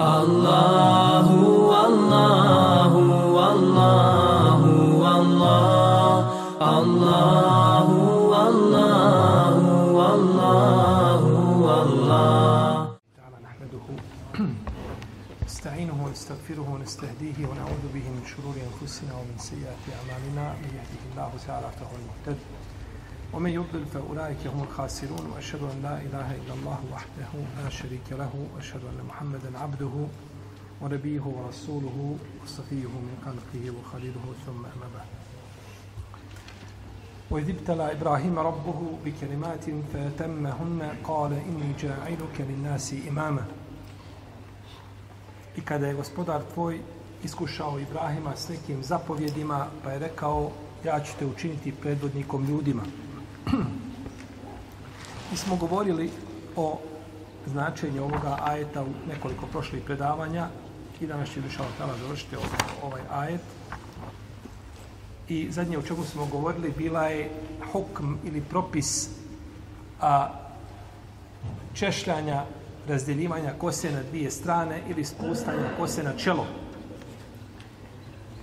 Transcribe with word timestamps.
الله 0.00 1.28
والله 1.72 2.92
والله 3.36 4.60
والله 5.04 6.16
الله 6.80 7.86
والله 8.32 9.56
والله 9.98 11.22
والله 11.66 12.96
تعالى 13.16 13.38
نحمده. 13.44 13.86
نستعينه 15.44 15.96
ونستغفره 16.04 16.66
ونستهديه 16.74 17.38
ونعوذ 17.48 17.84
به 17.94 18.06
من 18.16 18.24
شرور 18.24 18.56
أنفسنا 18.56 19.12
ومن 19.14 19.36
سيئات 19.38 19.84
أعمالنا. 19.96 20.44
من 20.62 20.70
يهده 20.80 21.02
الله 21.12 21.30
تعالى 21.46 21.68
فهو 21.76 21.94
المهتد. 22.00 22.38
ومن 23.34 23.50
يضلل 23.50 23.86
فأولئك 23.86 24.46
هم 24.46 24.62
الخاسرون 24.62 25.30
وأشهد 25.34 25.62
أن 25.62 25.82
لا 25.82 25.96
إله 25.96 26.34
إلا 26.34 26.54
الله 26.54 26.80
وحده 26.92 27.62
لا 27.64 27.68
شريك 27.70 28.08
له 28.10 28.30
وأشهد 28.54 28.80
أن 28.84 29.06
محمدا 29.08 29.58
عبده 29.58 30.06
ونبيه 30.82 31.20
ورسوله 31.20 32.16
وصفيه 32.44 32.88
من 32.88 33.16
خلقه 33.24 33.70
وخليله 33.78 34.24
ثم 34.46 34.58
أما 34.58 34.88
بعد 34.94 35.06
وإذ 37.30 37.50
ابتلى 37.50 37.92
إبراهيم 37.92 38.38
ربه 38.38 38.98
بكلمات 39.04 39.64
فتمهن 39.94 40.92
قال 41.04 41.32
إني 41.32 41.72
جاعلك 41.82 42.40
للناس 42.40 42.94
إماما 43.08 43.44
I 45.56 45.60
kada 45.60 45.86
je 45.86 45.94
gospodar 45.94 46.42
tvoj 46.54 46.80
iskušao 47.24 47.78
Ibrahima 47.78 48.36
s 48.36 48.48
nekim 48.48 48.82
zapovjedima, 48.82 49.66
pa 49.84 49.90
je 49.92 49.98
rekao, 49.98 50.50
ja 50.84 51.00
ću 51.00 51.12
te 51.18 51.26
učiniti 51.26 51.72
predvodnikom 51.72 52.44
ljudima. 52.44 52.82
Mi 55.30 55.36
smo 55.36 55.56
govorili 55.56 56.10
o 56.56 56.78
značenju 57.46 58.02
ovoga 58.02 58.38
ajeta 58.42 58.82
u 58.82 58.88
nekoliko 59.08 59.46
prošlih 59.46 59.82
predavanja 59.82 60.48
i 61.00 61.06
danas 61.06 61.28
će 61.28 61.40
Dušala 61.40 61.68
Tala 61.78 61.96
završiti 62.02 62.36
ovaj 62.82 63.00
ajet. 63.12 63.40
I 65.28 65.50
zadnje 65.50 65.78
o 65.78 65.82
čemu 65.82 66.04
smo 66.04 66.26
govorili 66.26 66.74
bila 66.78 67.06
je 67.06 67.30
hukm 67.72 68.14
ili 68.24 68.40
propis 68.40 69.10
a, 70.00 70.28
češljanja 71.74 72.44
razdjeljivanja 72.88 73.52
kose 73.58 73.90
na 73.92 74.02
dvije 74.02 74.30
strane 74.30 74.82
ili 74.88 75.04
spustanja 75.04 75.76
kose 75.78 76.02
na 76.02 76.16
čelo. 76.16 76.46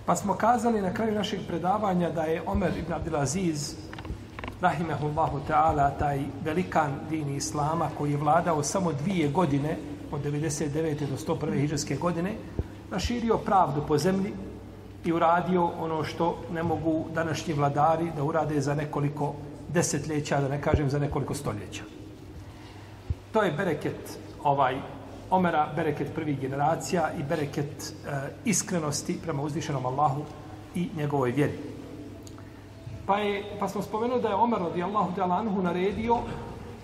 Pa 0.06 0.16
smo 0.16 0.34
kazali 0.34 0.82
na 0.82 0.94
kraju 0.94 1.16
našeg 1.16 1.40
predavanja 1.48 2.10
da 2.10 2.24
je 2.24 2.44
Omer 2.46 2.78
ibn 2.78 2.94
Abdelaziz 2.94 3.87
rahimehullahu 4.62 5.40
ta'ala, 5.48 5.92
taj 6.00 6.20
velikan 6.44 7.00
din 7.10 7.36
Islama 7.36 7.90
koji 7.98 8.12
je 8.12 8.18
vladao 8.18 8.64
samo 8.64 8.94
dvije 8.94 9.30
godine, 9.30 9.78
od 10.12 10.24
99. 10.24 11.08
do 11.10 11.18
101. 11.18 11.62
hiđarske 11.62 11.96
godine, 11.96 12.36
raširio 12.92 13.38
pravdu 13.38 13.84
po 13.88 13.98
zemlji 13.98 14.34
i 15.06 15.14
uradio 15.14 15.66
ono 15.66 16.04
što 16.04 16.38
ne 16.52 16.64
mogu 16.64 17.06
današnji 17.14 17.54
vladari 17.54 18.12
da 18.16 18.24
urade 18.24 18.62
za 18.62 18.76
nekoliko 18.76 19.34
desetljeća, 19.74 20.42
da 20.42 20.48
ne 20.48 20.62
kažem 20.62 20.90
za 20.90 21.00
nekoliko 21.00 21.34
stoljeća. 21.34 21.84
To 23.32 23.44
je 23.44 23.52
bereket 23.52 24.20
ovaj 24.44 24.76
Omera, 25.30 25.74
bereket 25.76 26.14
prvih 26.16 26.40
generacija 26.40 27.10
i 27.20 27.24
bereket 27.24 27.84
e, 27.84 28.12
iskrenosti 28.46 29.20
prema 29.24 29.44
uzvišenom 29.44 29.86
Allahu 29.86 30.22
i 30.76 30.90
njegovoj 30.98 31.32
vjeri. 31.32 31.58
Pa, 33.08 33.20
je, 33.20 33.44
pa 33.60 33.68
smo 33.68 33.82
spomenuli 33.82 34.22
da 34.22 34.30
je 34.30 34.36
Omer 34.36 34.60
radijallahu 34.60 35.12
ta'ala 35.16 35.40
anhu 35.40 35.62
naredio, 35.62 36.18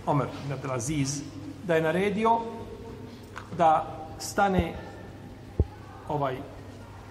Omer 0.06 0.28
Abdelaziz, 0.54 1.22
da 1.68 1.76
je 1.76 1.82
naredio 1.82 2.40
da 3.58 3.98
stane 4.20 4.74
ovaj 6.08 6.38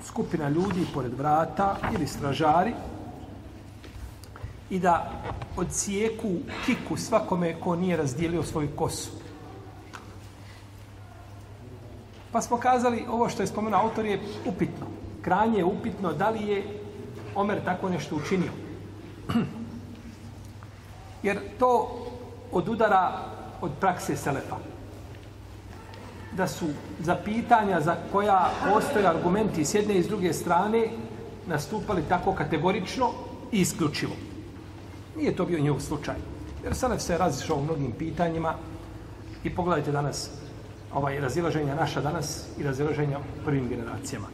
skupina 0.04 0.48
ljudi 0.48 0.86
pored 0.94 1.12
vrata 1.18 1.76
ili 1.94 2.06
stražari 2.06 2.72
i 4.70 4.78
da 4.78 5.10
odsijeku 5.56 6.32
kiku 6.66 6.96
svakome 6.96 7.60
ko 7.60 7.76
nije 7.76 7.96
razdijelio 7.96 8.42
svoju 8.42 8.68
kosu. 8.76 9.10
Pa 12.32 12.40
smo 12.40 12.56
kazali, 12.56 13.04
ovo 13.10 13.28
što 13.28 13.42
je 13.42 13.46
spomenuo 13.46 13.80
autor 13.80 14.06
je 14.06 14.20
upitno. 14.46 14.86
Kranje 15.22 15.58
je 15.58 15.64
upitno 15.64 16.12
da 16.12 16.30
li 16.30 16.46
je 16.48 16.64
Omer 17.34 17.64
tako 17.64 17.88
nešto 17.88 18.16
učinio. 18.16 18.71
Jer 21.22 21.38
to 21.58 21.98
odudara 22.52 23.18
od 23.60 23.70
prakse 23.80 24.16
Selefa. 24.16 24.56
Da 26.32 26.48
su 26.48 26.66
za 27.00 27.16
pitanja 27.24 27.80
za 27.80 27.96
koja 28.12 28.50
postoje 28.72 29.06
argumenti 29.06 29.64
s 29.64 29.74
jedne 29.74 29.94
i 29.94 30.02
s 30.02 30.08
druge 30.08 30.32
strane 30.32 30.88
nastupali 31.46 32.02
tako 32.08 32.34
kategorično 32.34 33.10
i 33.52 33.60
isključivo. 33.60 34.12
Nije 35.16 35.36
to 35.36 35.44
bio 35.44 35.58
njegov 35.58 35.80
slučaj. 35.80 36.14
Jer 36.64 36.74
Selef 36.74 37.00
se 37.02 37.18
razišao 37.18 37.56
u 37.56 37.64
mnogim 37.64 37.92
pitanjima 37.92 38.54
i 39.44 39.54
pogledajte 39.54 39.92
danas 39.92 40.30
ovaj 40.94 41.20
razilaženja 41.20 41.74
naša 41.74 42.00
danas 42.00 42.46
i 42.58 42.62
razilaženja 42.62 43.18
prvim 43.44 43.68
generacijama. 43.68 44.26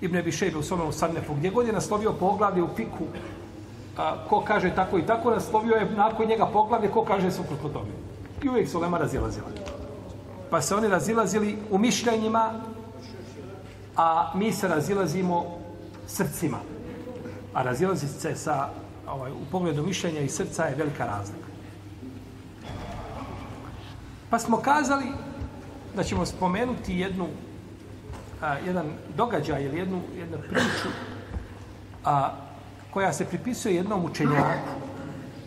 Ibn 0.00 0.16
Ebi 0.16 0.32
Šejbe 0.32 0.58
u 0.58 0.62
svome 0.62 0.84
Usannefu, 0.84 1.34
gdje 1.34 1.50
god 1.50 1.66
je 1.66 1.72
naslovio 1.72 2.12
poglavlje 2.12 2.62
u 2.62 2.68
fiku, 2.76 3.04
a, 3.96 4.16
ko 4.28 4.40
kaže 4.40 4.74
tako 4.74 4.98
i 4.98 5.06
tako, 5.06 5.30
naslovio 5.30 5.74
je 5.74 5.90
nakon 5.90 6.26
njega 6.26 6.46
poglavlje, 6.46 6.90
ko 6.90 7.04
kaže 7.04 7.30
suprotno 7.30 7.68
tome. 7.68 7.90
I 8.42 8.48
uvijek 8.48 8.68
su 8.68 8.80
lema 8.80 8.98
razilazila. 8.98 9.46
Pa 10.50 10.62
se 10.62 10.74
oni 10.74 10.88
razilazili 10.88 11.58
u 11.70 11.78
mišljenjima, 11.78 12.52
a 13.96 14.32
mi 14.34 14.52
se 14.52 14.68
razilazimo 14.68 15.58
srcima. 16.06 16.58
A 17.54 17.62
razilazi 17.62 18.08
se 18.08 18.36
sa, 18.36 18.68
ovaj, 19.08 19.32
u 19.32 19.44
pogledu 19.52 19.82
mišljenja 19.82 20.20
i 20.20 20.28
srca 20.28 20.64
je 20.64 20.74
velika 20.74 21.06
razlika. 21.06 21.50
Pa 24.30 24.38
smo 24.38 24.56
kazali 24.56 25.06
da 25.96 26.04
ćemo 26.04 26.26
spomenuti 26.26 26.98
jednu 26.98 27.26
a, 28.42 28.58
jedan 28.66 28.86
događaj 29.16 29.64
ili 29.64 29.78
jednu, 29.78 30.00
jednu 30.18 30.38
priču 30.48 30.88
a, 32.04 32.30
koja 32.90 33.12
se 33.12 33.24
pripisuje 33.24 33.74
jednom 33.74 34.04
učenjaku 34.04 34.68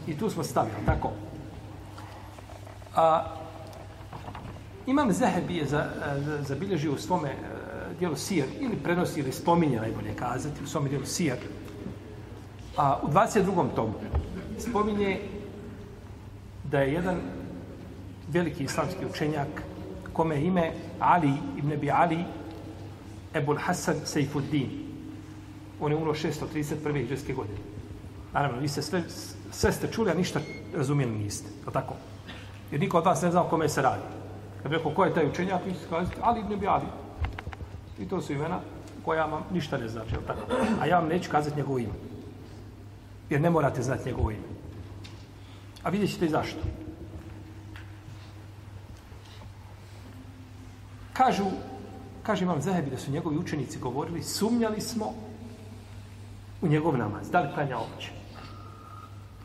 i 0.08 0.18
tu 0.18 0.30
smo 0.30 0.44
stavili, 0.44 0.76
tako? 0.86 1.12
A, 2.96 3.24
imam 4.88 5.12
Zehebi 5.12 5.56
je 5.56 5.66
za, 5.66 5.86
e, 6.18 6.22
za, 6.22 6.44
zabilježio 6.44 6.94
u 6.94 6.98
svome 6.98 7.30
uh, 7.30 7.98
dijelu 8.00 8.16
Sir 8.16 8.46
ili 8.60 8.76
prenosi 8.76 9.20
ili 9.20 9.32
spominje 9.32 9.80
najbolje 9.80 10.16
kazati 10.16 10.64
u 10.64 10.68
svome 10.68 10.90
dijelu 10.90 11.06
Sir 11.06 11.38
a, 12.78 13.00
u 13.04 13.08
22. 13.08 13.76
tomu 13.76 13.94
spominje 14.60 15.20
da 16.64 16.80
je 16.80 16.94
jedan 16.94 17.18
veliki 18.28 18.64
islamski 18.64 19.06
učenjak 19.06 19.48
kome 20.14 20.42
ime 20.42 20.72
Ali 21.00 21.34
ibn 21.58 21.72
Abi 21.72 21.92
Ali 21.92 22.26
Ebul 23.34 23.58
Hasan 23.58 23.96
Seifuddin 24.06 24.70
On 25.84 25.92
je 25.92 25.98
umro 25.98 26.14
631. 26.14 27.02
hiđarske 27.02 27.34
godine. 27.34 27.58
Naravno, 28.34 28.60
vi 28.60 28.68
ste 28.68 28.82
sve, 28.82 29.04
sve 29.52 29.72
ste 29.72 29.92
čuli, 29.92 30.12
a 30.12 30.14
ništa 30.14 30.40
razumijeli 30.76 31.18
niste. 31.18 31.50
Je 31.66 31.74
tako? 31.74 31.94
Jer 32.72 32.82
niko 32.82 32.98
od 32.98 33.06
vas 33.06 33.22
ne 33.22 33.32
zna 33.32 33.42
o 33.42 33.50
kome 33.50 33.70
se 33.70 33.82
radi. 33.82 34.04
Kad 34.62 34.72
bi 34.72 34.78
rekao, 34.78 34.92
ko 34.92 35.06
je 35.06 35.14
taj 35.14 35.28
učenjak, 35.28 35.66
vi 35.66 35.74
ste 35.74 35.90
kazati, 35.90 36.18
Ali 36.22 36.40
ibn 36.40 36.54
Abi 36.54 36.68
Ali. 36.68 36.86
I 38.00 38.08
to 38.08 38.22
su 38.22 38.34
imena 38.34 38.60
koja 39.06 39.26
vam 39.26 39.44
ništa 39.52 39.78
ne 39.78 39.88
znači. 39.88 40.16
Je 40.16 40.22
tako? 40.28 40.42
A 40.82 40.86
ja 40.86 41.00
vam 41.00 41.08
neću 41.08 41.32
kazati 41.32 41.58
njegovo 41.58 41.78
ime. 41.78 41.94
Jer 43.30 43.42
ne 43.42 43.50
morate 43.50 43.82
znati 43.82 44.06
njegovo 44.06 44.32
ime. 44.32 44.48
A 45.84 45.90
vidjet 45.90 46.12
ćete 46.12 46.26
i 46.26 46.30
zašto. 46.30 46.60
Kažu, 51.14 51.46
kaže 52.24 52.44
imam 52.44 52.62
Zahebi 52.62 52.90
da 52.90 52.98
su 52.98 53.12
njegovi 53.12 53.38
učenici 53.38 53.80
govorili, 53.80 54.24
sumnjali 54.24 54.82
smo 54.82 55.14
u 56.64 56.68
njegov 56.68 56.98
namaz. 56.98 57.30
Da 57.32 57.42
li 57.42 57.54
klanja 57.54 57.78
opće. 57.78 58.12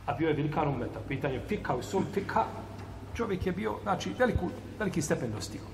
A 0.07 0.13
bio 0.13 0.29
je 0.29 0.35
velikan 0.35 0.69
umeta. 0.69 1.01
Pitanje 1.09 1.41
fika 1.49 1.75
u 1.75 1.83
sum 1.83 2.05
fika. 2.15 2.45
Čovjek 3.15 3.47
je 3.47 3.53
bio, 3.53 3.75
znači, 3.83 4.15
veliku, 4.19 4.49
veliki 4.79 5.03
stepen 5.03 5.33
dostigo. 5.33 5.65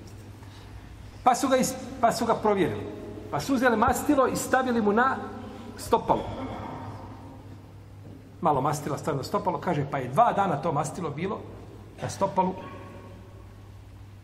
Pa 1.25 1.35
su, 1.35 1.49
ga 1.49 1.56
is, 1.56 1.75
pa 2.00 2.12
su 2.12 2.26
ga 2.26 2.35
provjerili. 2.35 2.87
Pa 3.31 3.41
su 3.41 3.55
uzeli 3.55 3.76
mastilo 3.76 4.26
i 4.26 4.37
stavili 4.37 4.82
mu 4.82 4.93
na 4.93 5.17
stopalo. 5.76 6.25
Malo 8.40 8.61
mastila 8.61 8.99
stavili 8.99 9.19
na 9.19 9.25
stopalo. 9.25 9.61
Kaže, 9.61 9.87
pa 9.90 9.99
je 9.99 10.08
dva 10.08 10.32
dana 10.32 10.62
to 10.62 10.73
mastilo 10.73 11.11
bilo 11.11 11.40
na 12.02 12.08
stopalu. 12.08 12.55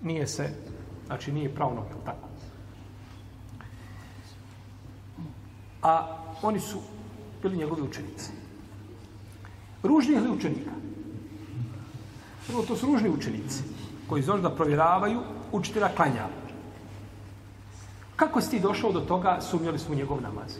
Nije 0.02 0.26
se 0.26 0.50
Znači 1.10 1.32
nije 1.32 1.54
pravno 1.54 1.74
noge, 1.74 2.04
tako. 2.04 2.28
A 5.82 6.16
oni 6.42 6.60
su 6.60 6.78
bili 7.42 7.56
njegovi 7.56 7.82
učenici. 7.82 8.30
Ružni 9.82 10.20
li 10.20 10.30
učenika? 10.30 10.70
Prvo, 12.46 12.62
to 12.62 12.76
su 12.76 12.86
ružni 12.86 13.08
učenici 13.08 13.62
koji 14.08 14.22
zove 14.22 14.40
da 14.40 14.50
provjeravaju 14.50 15.20
učitelja 15.52 15.88
klanja. 15.96 16.26
Kako 18.16 18.40
si 18.40 18.50
ti 18.50 18.60
došao 18.60 18.92
do 18.92 19.00
toga, 19.00 19.38
sumnjali 19.40 19.78
smo 19.78 19.94
u 19.94 19.96
njegov 19.96 20.22
namaz? 20.22 20.58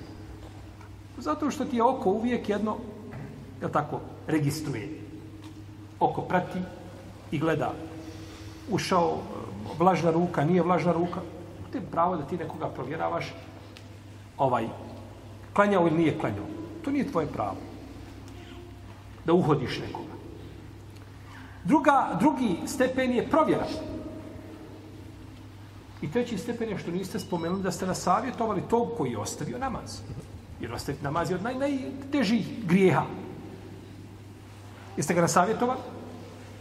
Zato 1.19 1.51
što 1.51 1.65
ti 1.65 1.77
je 1.77 1.83
oko 1.83 2.11
uvijek 2.11 2.49
jedno, 2.49 2.77
je 3.63 3.73
tako, 3.73 4.01
registruje. 4.27 5.01
Oko 6.01 6.23
prati 6.23 6.59
i 7.31 7.39
gleda. 7.39 7.75
Ušao, 8.71 9.19
vlažna 9.79 10.11
ruka, 10.11 10.45
nije 10.45 10.63
vlažna 10.63 10.93
ruka. 10.93 11.21
To 11.73 11.79
je 11.79 11.91
pravo 11.91 12.17
da 12.17 12.23
ti 12.23 12.37
nekoga 12.37 12.69
provjeravaš 12.69 13.35
ovaj, 14.39 14.69
klanjao 15.53 15.87
ili 15.87 15.99
nije 15.99 16.19
klanjao. 16.19 16.60
To 16.85 16.91
nije 16.91 17.11
tvoje 17.11 17.27
pravo. 17.27 17.57
Da 19.25 19.33
uhodiš 19.33 19.79
nekoga. 19.79 20.13
Druga, 21.65 22.17
drugi 22.21 22.57
stepen 22.67 23.13
je 23.13 23.29
provjera. 23.29 23.67
I 26.03 26.11
treći 26.11 26.39
stepen 26.39 26.69
je 26.69 26.79
što 26.79 26.91
niste 26.91 27.19
spomenuli 27.19 27.63
da 27.63 27.71
ste 27.71 27.87
nasavjetovali 27.87 28.63
tog 28.71 28.89
koji 28.97 29.11
je 29.11 29.19
ostavio 29.19 29.59
namaz. 29.59 30.01
Jer 30.61 30.73
ostaviti 30.73 31.05
namaz 31.05 31.31
je 31.31 31.37
od 31.37 31.43
naj, 31.43 31.55
najtežih 31.55 32.67
grijeha. 32.67 33.05
Jeste 34.97 35.15
ga 35.15 35.21
nasavjetovali? 35.21 35.81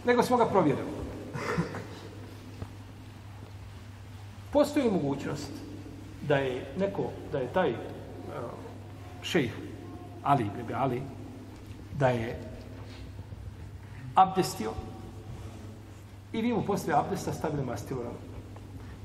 Nego 0.06 0.24
smo 0.24 0.38
ga 0.38 0.46
provjerili. 0.46 0.88
Postoji 4.54 4.92
mogućnost 4.92 5.52
da 6.22 6.36
je 6.36 6.74
neko, 6.78 7.10
da 7.32 7.40
je 7.40 7.54
taj 7.54 7.70
eh, 7.70 7.76
šejh 9.22 9.69
Ali, 10.24 10.50
bebe 10.58 10.74
Ali, 10.74 11.02
da 12.00 12.10
je 12.10 12.40
abdestio 14.16 14.72
i 16.34 16.42
vi 16.42 16.54
mu 16.54 16.62
posle 16.62 16.94
abdesta 16.94 17.34
stavili 17.34 17.66
mastilo 17.66 18.04
na 18.04 18.10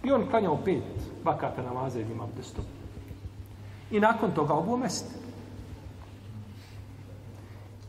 I 0.05 0.13
on 0.13 0.27
klanjao 0.31 0.59
pet 0.65 0.83
vakata 1.25 1.63
namaza 1.63 1.99
jednim 1.99 2.21
abdestom. 2.21 2.65
I 3.91 4.01
nakon 4.01 4.33
toga 4.35 4.55
obuo 4.55 4.77
meste. 4.77 5.15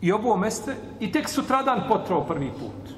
I 0.02 0.12
obuo 0.12 0.38
meste 0.38 0.76
i 1.00 1.12
tek 1.12 1.30
sutradan 1.30 1.82
potrao 1.88 2.24
prvi 2.24 2.52
put. 2.52 2.96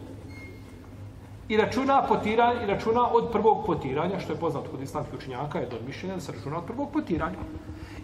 I 1.49 1.57
računa 1.57 2.03
potiranje, 2.07 2.63
i 2.63 2.67
računa 2.67 3.07
od 3.13 3.31
prvog 3.31 3.65
potiranja, 3.65 4.19
što 4.19 4.33
je 4.33 4.39
poznato 4.39 4.71
kod 4.71 4.81
islamskih 4.81 5.19
učenjaka, 5.19 5.59
je 5.59 5.69
do 5.69 5.77
mišljenja 5.87 6.15
da 6.15 6.21
se 6.21 6.31
računa 6.31 6.57
od 6.57 6.65
prvog 6.65 6.91
potiranja. 6.93 7.39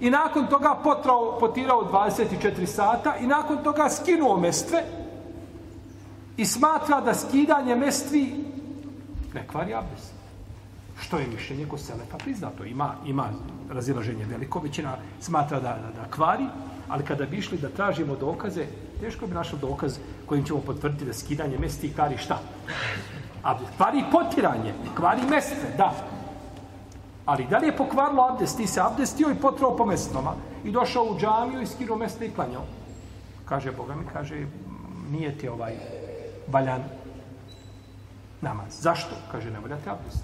I 0.03 0.09
nakon 0.09 0.47
toga 0.47 0.75
potrao, 0.83 1.37
potirao 1.39 1.89
24 1.91 2.65
sata 2.65 3.15
i 3.17 3.27
nakon 3.27 3.63
toga 3.63 3.89
skinuo 3.89 4.37
mestve 4.37 4.83
i 6.37 6.45
smatra 6.45 7.01
da 7.01 7.13
skidanje 7.13 7.75
mestvi 7.75 8.45
ne 9.33 9.47
kvari 9.47 9.73
abdest. 9.73 10.13
Što 11.01 11.17
je 11.17 11.27
mišljenje 11.27 11.65
ko 11.65 11.77
Selefa 11.77 12.17
priznato. 12.17 12.65
Ima, 12.65 12.95
ima 13.05 13.29
razilaženje 13.69 14.25
veliko, 14.25 14.59
većina 14.59 14.97
smatra 15.19 15.59
da, 15.59 15.69
da, 15.69 16.01
da 16.01 16.11
kvari, 16.11 16.45
ali 16.89 17.05
kada 17.05 17.25
bi 17.25 17.37
išli 17.37 17.57
da 17.57 17.69
tražimo 17.69 18.15
dokaze, 18.15 18.65
teško 18.99 19.27
bi 19.27 19.33
našao 19.33 19.59
dokaz 19.59 19.97
kojim 20.25 20.45
ćemo 20.45 20.59
potvrditi 20.59 21.05
da 21.05 21.13
skidanje 21.13 21.57
mesti 21.57 21.93
kvari 21.93 22.17
šta? 22.17 22.39
Abdest. 23.43 23.71
Kvari 23.77 24.03
potiranje, 24.11 24.73
kvari 24.95 25.21
mestve, 25.29 25.75
da. 25.77 25.93
Ali 27.25 27.47
da 27.49 27.57
li 27.57 27.67
je 27.67 27.77
pokvarilo 27.77 28.27
abdest? 28.31 28.57
Ti 28.57 28.67
se 28.67 28.81
abdestio 28.81 29.29
i 29.31 29.41
potrao 29.41 29.77
po 29.77 29.85
mesnoma 29.85 30.35
i 30.63 30.71
došao 30.71 31.03
u 31.03 31.19
džamiju 31.19 31.61
i 31.61 31.67
skinuo 31.67 31.97
mesta 31.97 32.25
i 32.25 32.31
klanjao. 32.31 32.65
Kaže 33.45 33.71
Boga 33.71 33.95
mi, 33.95 34.05
kaže, 34.13 34.45
nije 35.11 35.37
ti 35.37 35.47
ovaj 35.47 35.73
valjan 36.47 36.83
namaz. 38.41 38.81
Zašto? 38.81 39.15
Kaže, 39.31 39.51
ne 39.51 39.59
valjate 39.59 39.89
abdest. 39.89 40.23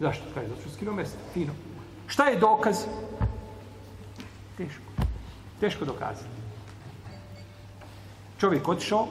Zašto? 0.00 0.24
Kaže, 0.34 0.48
zato 0.48 0.60
što 0.60 0.70
skinuo 0.70 0.94
mesta. 0.94 1.18
Fino. 1.32 1.52
Šta 2.06 2.24
je 2.24 2.38
dokaz? 2.38 2.84
Teško. 4.56 4.82
Teško 5.60 5.84
dokazati. 5.84 6.28
Čovjek 8.38 8.68
otišao, 8.68 9.06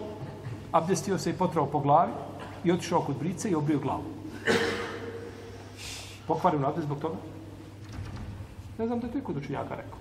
abdestio 0.71 1.17
se 1.17 1.29
i 1.29 1.33
potrao 1.33 1.65
po 1.65 1.79
glavi 1.79 2.11
i 2.63 2.71
otišao 2.71 3.01
kod 3.01 3.15
brice 3.19 3.49
i 3.49 3.55
obrio 3.55 3.79
glavu. 3.79 4.03
Pokvario 6.27 6.59
nade 6.59 6.81
zbog 6.81 6.99
toga? 6.99 7.15
Ne 8.77 8.87
znam 8.87 8.99
da 8.99 9.07
je 9.07 9.13
to 9.13 9.21
kod 9.23 9.37
učenjaka 9.37 9.75
rekao. 9.75 9.99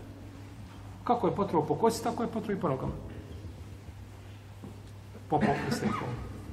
Kako 1.04 1.26
je 1.26 1.36
potrebno 1.36 1.66
po 1.66 1.74
kosi, 1.74 2.04
tako 2.04 2.22
je 2.22 2.28
potrebno 2.28 2.58
i 2.58 2.60
po 2.60 2.68
nogama. 2.68 2.92
Po 5.28 5.38
popisne, 5.38 5.88
po 5.88 6.06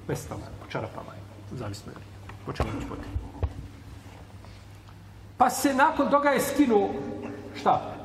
vestama, 0.07 0.45
po 0.61 0.71
čarapama, 0.71 1.11
zavisno 1.51 1.91
je 1.91 2.13
po 2.45 2.53
čemu 2.53 2.69
će 2.81 2.87
potrebno. 2.87 3.17
Pa 5.37 5.49
se 5.49 5.73
nakon 5.73 6.09
toga 6.09 6.29
je 6.29 6.39
skinuo 6.39 6.89
šta? 7.55 7.95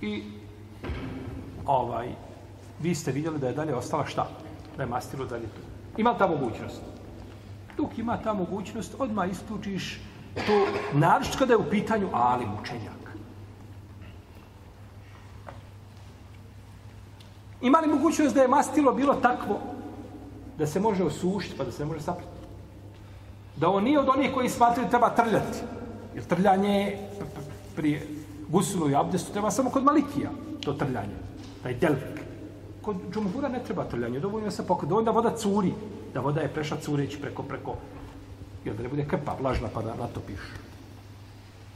I 0.00 0.22
ovaj, 1.66 2.08
vi 2.80 2.94
ste 2.94 3.12
vidjeli 3.12 3.38
da 3.38 3.46
je 3.46 3.54
dalje 3.54 3.74
ostala 3.74 4.06
šta? 4.06 4.28
Da 4.76 4.82
je 4.82 4.88
mastilo 4.88 5.24
dalje 5.24 5.46
tu. 5.46 5.60
Ima 5.96 6.18
ta 6.18 6.26
mogućnost? 6.26 6.82
Dok 7.76 7.98
ima 7.98 8.16
ta 8.16 8.32
mogućnost, 8.32 8.94
odmah 8.98 9.30
isključiš 9.30 10.00
to, 10.34 10.66
naravno 10.92 11.28
kada 11.38 11.52
je 11.52 11.56
u 11.56 11.70
pitanju 11.70 12.08
ali 12.12 12.46
mučenjak. 12.46 13.16
Ima 17.60 17.78
li 17.78 17.88
mogućnost 17.88 18.34
da 18.34 18.42
je 18.42 18.48
mastilo 18.48 18.92
bilo 18.92 19.14
takvo 19.14 19.60
da 20.58 20.66
se 20.66 20.80
može 20.80 21.04
osušiti 21.04 21.56
pa 21.58 21.64
da 21.64 21.72
se 21.72 21.84
može 21.84 22.00
sapriti? 22.00 22.30
Da 23.56 23.68
on 23.68 23.84
nije 23.84 24.00
od 24.00 24.08
onih 24.08 24.34
koji 24.34 24.48
smatruju 24.48 24.88
treba 24.88 25.10
trljati. 25.10 25.58
Jer 26.14 26.24
trljanje 26.24 26.98
je 27.82 28.06
gusulu 28.48 28.90
i 28.90 28.94
abdestu 28.94 29.32
treba 29.32 29.50
samo 29.50 29.70
kod 29.70 29.84
malikija 29.84 30.30
to 30.64 30.72
trljanje. 30.72 31.16
Taj 31.62 31.74
delvik. 31.74 32.23
Kod 32.84 32.96
džumhura 33.12 33.48
ne 33.48 33.64
treba 33.64 33.84
trljanje. 33.84 34.20
Dovoljno 34.20 34.50
se 34.50 34.66
pokod. 34.66 34.88
Dovoljno 34.88 35.12
da 35.12 35.16
voda 35.16 35.36
curi. 35.36 35.72
Da 36.14 36.20
voda 36.20 36.40
je 36.40 36.52
prešla 36.54 36.76
cureći 36.76 37.20
preko, 37.20 37.42
preko. 37.42 37.76
i 38.64 38.70
da 38.70 38.82
ne 38.82 38.88
bude 38.88 39.04
krpa 39.08 39.36
vlažna 39.40 39.68
pa 39.74 39.82
da 39.82 39.94
natopiš. 39.94 40.40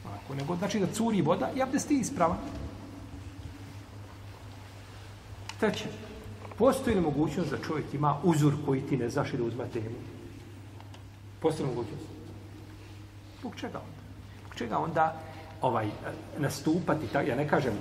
Ako 0.07 0.35
nego, 0.35 0.57
znači 0.57 0.81
da 0.81 0.87
curi 0.87 1.23
voda 1.23 1.51
i 1.57 1.63
abdest 1.63 1.91
je 1.91 1.99
ispravan. 1.99 2.39
Treće. 5.61 5.85
Postoji 6.59 6.97
li 6.97 7.03
mogućnost 7.03 7.51
da 7.51 7.59
čovjek 7.59 7.95
ima 7.95 8.17
uzor 8.23 8.55
koji 8.67 8.81
ti 8.81 8.97
ne 8.97 9.09
zaši 9.09 9.37
da 9.37 9.45
uzme 9.45 9.65
temu? 9.73 9.97
Postoji 11.41 11.69
mogućnost. 11.69 12.05
Zbog 13.41 13.55
čega 13.57 13.79
onda? 13.79 14.03
Zbog 14.41 14.55
čega 14.55 14.79
onda 14.79 15.21
ovaj, 15.63 15.91
nastupati? 16.39 17.07
Ta, 17.07 17.21
ja 17.21 17.37
ne 17.37 17.49
kažem, 17.49 17.73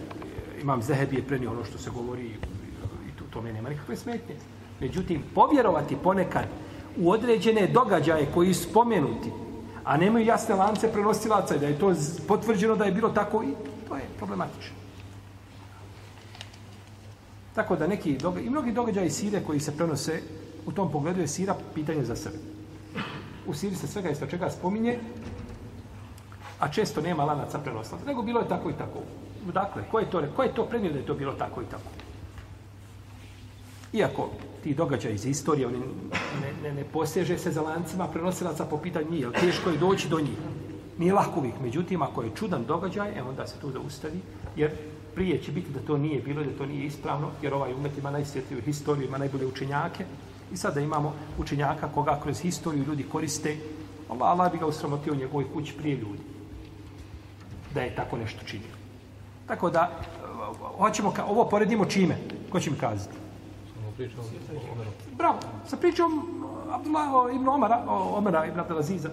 imam 0.61 0.81
zehebije 0.81 1.27
prenio 1.27 1.51
ono 1.51 1.65
što 1.65 1.77
se 1.77 1.89
govori 1.89 2.35
u 3.27 3.33
tome 3.33 3.49
to 3.49 3.53
nema 3.53 3.69
nikakve 3.69 3.95
smetnje. 3.95 4.35
Međutim, 4.79 5.23
povjerovati 5.35 5.95
ponekad 6.03 6.45
u 6.97 7.11
određene 7.11 7.67
događaje 7.67 8.31
koji 8.33 8.53
su 8.53 8.69
spomenuti, 8.69 9.31
a 9.83 9.97
nemaju 9.97 10.25
jasne 10.25 10.55
lance 10.55 10.91
prenosilaca 10.91 11.55
i 11.55 11.59
da 11.59 11.67
je 11.67 11.79
to 11.79 11.93
potvrđeno 12.27 12.75
da 12.75 12.85
je 12.85 12.91
bilo 12.91 13.09
tako 13.09 13.43
i 13.43 13.53
to 13.87 13.95
je 13.95 14.03
problematično. 14.17 14.75
Tako 17.55 17.75
da 17.75 17.87
neki 17.87 18.17
događaj, 18.17 18.47
i 18.47 18.49
mnogi 18.49 18.71
događaji 18.71 19.09
sire 19.09 19.43
koji 19.43 19.59
se 19.59 19.77
prenose 19.77 20.21
u 20.65 20.71
tom 20.71 20.91
pogledu 20.91 21.21
je 21.21 21.27
sira 21.27 21.55
pitanje 21.75 22.03
za 22.05 22.15
sebe 22.15 22.37
u 23.47 23.53
siri 23.53 23.75
se 23.75 23.87
svega 23.87 24.09
isto 24.09 24.25
čega 24.25 24.49
spominje, 24.49 24.99
a 26.59 26.71
često 26.71 27.01
nema 27.01 27.25
lanaca 27.25 27.59
prenosilaca. 27.59 28.05
nego 28.05 28.21
bilo 28.21 28.39
je 28.39 28.47
tako 28.47 28.69
i 28.69 28.73
tako. 28.73 28.99
Dakle, 29.53 29.83
ko 29.91 29.99
je 29.99 30.09
to, 30.09 30.23
ko 30.35 30.43
je 30.43 30.53
to 30.53 30.65
prenio 30.65 30.91
da 30.91 30.99
je 30.99 31.05
to 31.05 31.13
bilo 31.13 31.33
tako 31.33 31.61
i 31.61 31.65
tako? 31.65 31.89
Iako 33.93 34.29
ti 34.63 34.73
događaj 34.73 35.13
iz 35.13 35.25
istorije, 35.25 35.67
oni 35.67 35.79
ne, 36.41 36.53
ne, 36.63 36.75
ne 36.75 36.83
poseže 36.83 37.37
se 37.37 37.51
za 37.51 37.61
lancima 37.61 38.07
prenosilaca 38.07 38.65
po 38.65 38.77
pitanju 38.77 39.11
njih, 39.11 39.27
teško 39.39 39.69
je 39.69 39.77
doći 39.77 40.09
do 40.09 40.19
njih. 40.19 40.37
Nije 40.97 41.13
lako 41.13 41.39
uvijek. 41.39 41.55
Međutim, 41.61 42.01
ako 42.01 42.23
je 42.23 42.35
čudan 42.35 42.65
događaj, 42.65 43.17
e 43.17 43.23
onda 43.23 43.47
se 43.47 43.55
tu 43.61 43.71
zaustavi, 43.71 44.19
jer 44.55 44.71
prije 45.15 45.41
će 45.43 45.51
biti 45.51 45.71
da 45.71 45.79
to 45.79 45.97
nije 45.97 46.21
bilo, 46.21 46.43
da 46.43 46.57
to 46.57 46.65
nije 46.65 46.85
ispravno, 46.85 47.31
jer 47.41 47.53
ovaj 47.53 47.73
umet 47.73 47.97
ima 47.97 48.11
najsvjetliju 48.11 48.61
historiju, 48.61 49.07
ima 49.07 49.17
najbolje 49.17 49.45
učenjake, 49.45 50.05
I 50.53 50.57
sada 50.57 50.79
imamo 50.79 51.13
učenjaka 51.37 51.87
koga 51.87 52.19
kroz 52.23 52.39
historiju 52.39 52.85
ljudi 52.87 53.03
koriste. 53.03 53.57
Allah, 54.09 54.31
Allah 54.31 54.51
bi 54.51 54.57
ga 54.57 54.65
usramotio 54.65 55.13
u 55.13 55.15
njegovoj 55.15 55.45
kući 55.53 55.73
prije 55.77 55.95
ljudi. 55.95 56.23
Da 57.73 57.81
je 57.81 57.95
tako 57.95 58.17
nešto 58.17 58.45
činio. 58.45 58.75
Tako 59.47 59.69
da, 59.69 59.91
e, 59.91 60.27
hoćemo, 60.77 61.13
ovo 61.27 61.49
poredimo 61.49 61.85
čime? 61.85 62.17
Ko 62.49 62.59
će 62.59 62.71
mi 62.71 62.77
kazati? 62.77 63.26
Bravo, 65.17 65.39
sa 65.67 65.77
pričom 65.77 66.11
eh, 66.11 66.73
Abdullah 66.73 67.35
ibn 67.35 67.47
Omara, 67.47 67.83
Omara 67.89 68.45
ibn 68.45 68.59
Abdelaziza, 68.59 69.09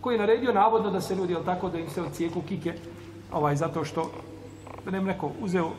koji 0.00 0.14
je 0.14 0.18
naredio 0.18 0.52
navodno 0.52 0.90
da 0.90 1.00
se 1.00 1.14
ljudi, 1.14 1.32
jel 1.32 1.44
tako, 1.44 1.68
da 1.68 1.78
im 1.78 1.90
se 1.90 2.02
odcijeku 2.02 2.42
kike, 2.42 2.74
ovaj, 3.32 3.56
zato 3.56 3.84
što, 3.84 4.10
da 4.84 4.90
ne 4.90 5.00
neko 5.00 5.30
uzeo 5.40 5.70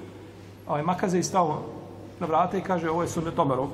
ovaj, 0.68 0.84
makaze 0.84 1.20
i 1.20 1.24
stao 1.24 1.64
na 2.20 2.28
vrata 2.28 2.58
i 2.58 2.62
kaže, 2.62 2.90
ovo 2.90 3.02
je 3.02 3.08
sunnet 3.08 3.40
Omerov. 3.40 3.68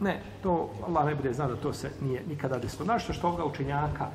Ne, 0.00 0.20
to 0.42 0.70
Allah 0.86 1.06
ne 1.06 1.14
bude 1.14 1.32
zna 1.32 1.48
da 1.48 1.56
to 1.56 1.72
se 1.72 1.90
nije 2.00 2.22
nikada 2.28 2.58
desilo. 2.58 2.84
Našto 2.84 3.12
što 3.12 3.28
ovoga 3.28 3.44
učenjaka 3.44 4.08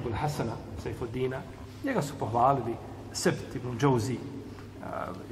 Abul 0.00 0.12
Hasana, 0.12 0.52
Saifuddina, 0.82 1.40
njega 1.84 2.02
su 2.02 2.14
pohvalili 2.18 2.76
Sept 3.12 3.56
ibn 3.56 3.78
Džauzi, 3.78 4.16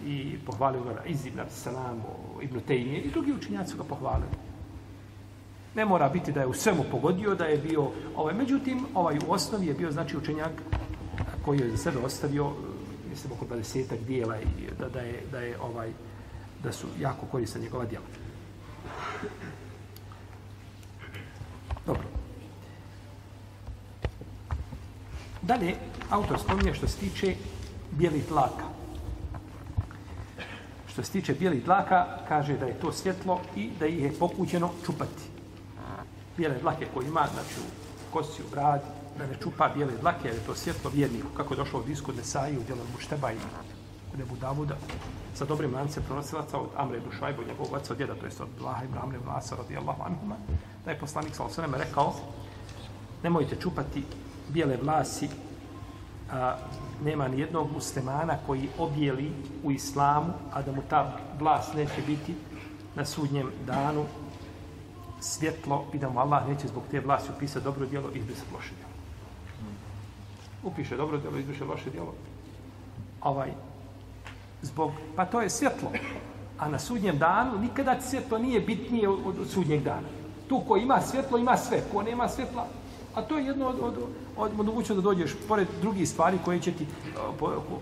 i 0.07 0.39
pohvalio 0.47 0.85
ga 0.85 1.03
Iz 1.07 1.27
ibn 1.27 1.41
Salam, 1.51 2.03
ibn 2.43 2.61
Tejnije 2.61 3.01
i 3.01 3.11
drugi 3.11 3.33
učinjaci 3.33 3.77
ga 3.77 3.85
pohvalili. 3.85 4.29
Ne 5.75 5.85
mora 5.85 6.09
biti 6.09 6.33
da 6.33 6.41
je 6.41 6.47
u 6.47 6.55
svemu 6.55 6.85
pogodio, 6.91 7.35
da 7.35 7.45
je 7.45 7.59
bio, 7.59 7.91
ovaj, 8.17 8.35
međutim, 8.35 8.87
ovaj 8.95 9.19
u 9.27 9.33
osnovi 9.33 9.67
je 9.67 9.75
bio 9.75 9.93
znači 9.93 10.17
učenjak 10.17 10.53
koji 11.45 11.59
je 11.59 11.71
za 11.71 11.77
sebe 11.77 11.99
ostavio, 11.99 12.45
e, 12.45 12.51
mislim, 13.11 13.33
oko 13.33 13.55
20 13.55 14.05
dijela 14.07 14.37
i 14.41 14.47
da, 14.79 14.89
da, 14.89 15.01
je, 15.01 15.23
da 15.33 15.39
je 15.39 15.61
ovaj, 15.61 15.91
da 16.63 16.73
su 16.73 16.87
jako 17.01 17.27
korisna 17.27 17.61
njegova 17.61 17.85
djela. 17.85 18.05
Dobro. 21.87 22.03
Dalje, 25.43 25.75
autor 26.11 26.39
spominje 26.39 26.75
što 26.75 26.89
se 26.89 26.99
tiče 26.99 27.35
bijelih 27.91 28.27
tlaka. 28.27 28.82
Što 30.93 31.03
se 31.03 31.13
tiče 31.13 31.35
bijelih 31.35 31.65
dlaka, 31.65 32.07
kaže 32.29 32.57
da 32.59 32.67
je 32.67 32.81
to 32.81 32.93
svjetlo 32.93 33.41
i 33.57 33.71
da 33.79 33.87
ih 33.87 34.03
je 34.03 34.13
pokućeno 34.19 34.71
čupati. 34.87 35.23
Bijele 36.37 36.59
dlake 36.59 36.87
koje 36.95 37.07
ima, 37.07 37.27
znači 37.35 37.55
u 37.61 38.13
kosti, 38.13 38.43
u 38.43 38.51
bradi, 38.51 38.85
da 39.19 39.27
ne 39.27 39.37
čupa 39.43 39.69
bijele 39.69 39.93
dlake, 40.01 40.29
jer 40.29 40.35
je 40.35 40.47
to 40.47 40.55
svjetlo 40.55 40.91
vjerniku, 40.95 41.29
kako 41.37 41.55
je 41.55 41.59
došlo 41.59 41.81
od 41.81 41.87
disku 41.87 42.13
Nesai, 42.13 42.57
u 42.57 42.63
djelom 42.63 42.87
Mušteba 42.95 43.33
i 43.33 43.37
u 44.15 44.17
Nebu 44.19 44.37
Davuda, 44.41 44.77
sa 45.35 45.45
dobrim 45.45 45.75
lancem 45.75 46.03
pronosilaca 46.03 46.59
od 46.59 46.69
Amre 46.77 46.99
ibn 46.99 47.11
Švajbu, 47.19 47.43
njegovog 47.49 47.73
oca 47.73 47.93
od 47.93 47.97
djeda, 47.97 48.15
to 48.15 48.27
je 48.27 48.33
od 48.41 48.49
Blaha 48.59 48.85
ibn 48.85 48.99
Amre 49.03 49.19
ibn 49.19 49.29
Asa, 49.31 49.57
radijallahu 49.57 50.03
anhuma, 50.03 50.37
da 50.85 50.91
je 50.91 50.99
poslanik 50.99 51.35
sa 51.35 51.45
osvrame 51.45 51.79
rekao, 51.79 52.15
nemojte 53.23 53.57
čupati 53.57 54.05
bijele 54.49 54.77
vlasi, 54.83 55.29
a, 56.33 56.57
nema 57.05 57.29
ni 57.29 57.41
jednog 57.41 57.73
muslimana 57.73 58.37
koji 58.47 58.69
objeli 58.79 59.33
u 59.65 59.71
islamu, 59.71 60.33
a 60.53 60.63
da 60.63 60.73
mu 60.73 60.83
ta 60.91 61.17
vlast 61.39 61.75
neće 61.75 62.03
biti 62.07 62.35
na 62.95 63.05
sudnjem 63.05 63.51
danu 63.67 64.05
svjetlo 65.21 65.85
i 65.93 65.99
da 65.99 66.09
mu 66.09 66.21
Allah 66.21 66.49
neće 66.49 66.69
zbog 66.69 66.83
te 66.91 67.01
vlasti 67.01 67.31
upisati 67.37 67.65
dobro 67.65 67.87
djelo 67.87 68.11
i 68.15 68.19
izbrisati 68.19 68.55
loše 68.55 68.75
djelo. 68.75 68.93
Upiše 70.63 70.97
dobro 70.97 71.19
djelo, 71.19 71.39
izbriše 71.39 71.65
loše 71.65 71.91
djelo. 71.91 72.15
Ovaj, 73.23 73.51
zbog, 74.63 74.91
pa 75.17 75.25
to 75.25 75.41
je 75.41 75.51
svjetlo. 75.51 75.91
A 76.59 76.69
na 76.69 76.79
sudnjem 76.79 77.19
danu 77.19 77.59
nikada 77.59 78.01
svjetlo 78.01 78.39
nije 78.39 78.61
bitnije 78.61 79.09
od, 79.09 79.39
od 79.41 79.49
sudnjeg 79.51 79.83
dana. 79.83 80.09
Tu 80.49 80.61
ko 80.69 80.77
ima 80.77 81.01
svjetlo, 81.01 81.39
ima 81.39 81.57
sve. 81.57 81.83
Ko 81.93 82.03
nema 82.03 82.29
svjetla, 82.29 82.67
a 83.15 83.23
to 83.23 83.39
je 83.39 83.47
jedno 83.47 83.67
od, 83.67 83.79
od, 83.81 83.95
od, 84.37 84.53
da 84.89 85.01
dođeš 85.01 85.35
pored 85.49 85.69
drugih 85.81 86.09
stvari 86.09 86.39
koje 86.45 86.61
će 86.61 86.73
ti 86.73 86.85
e, 86.85 86.87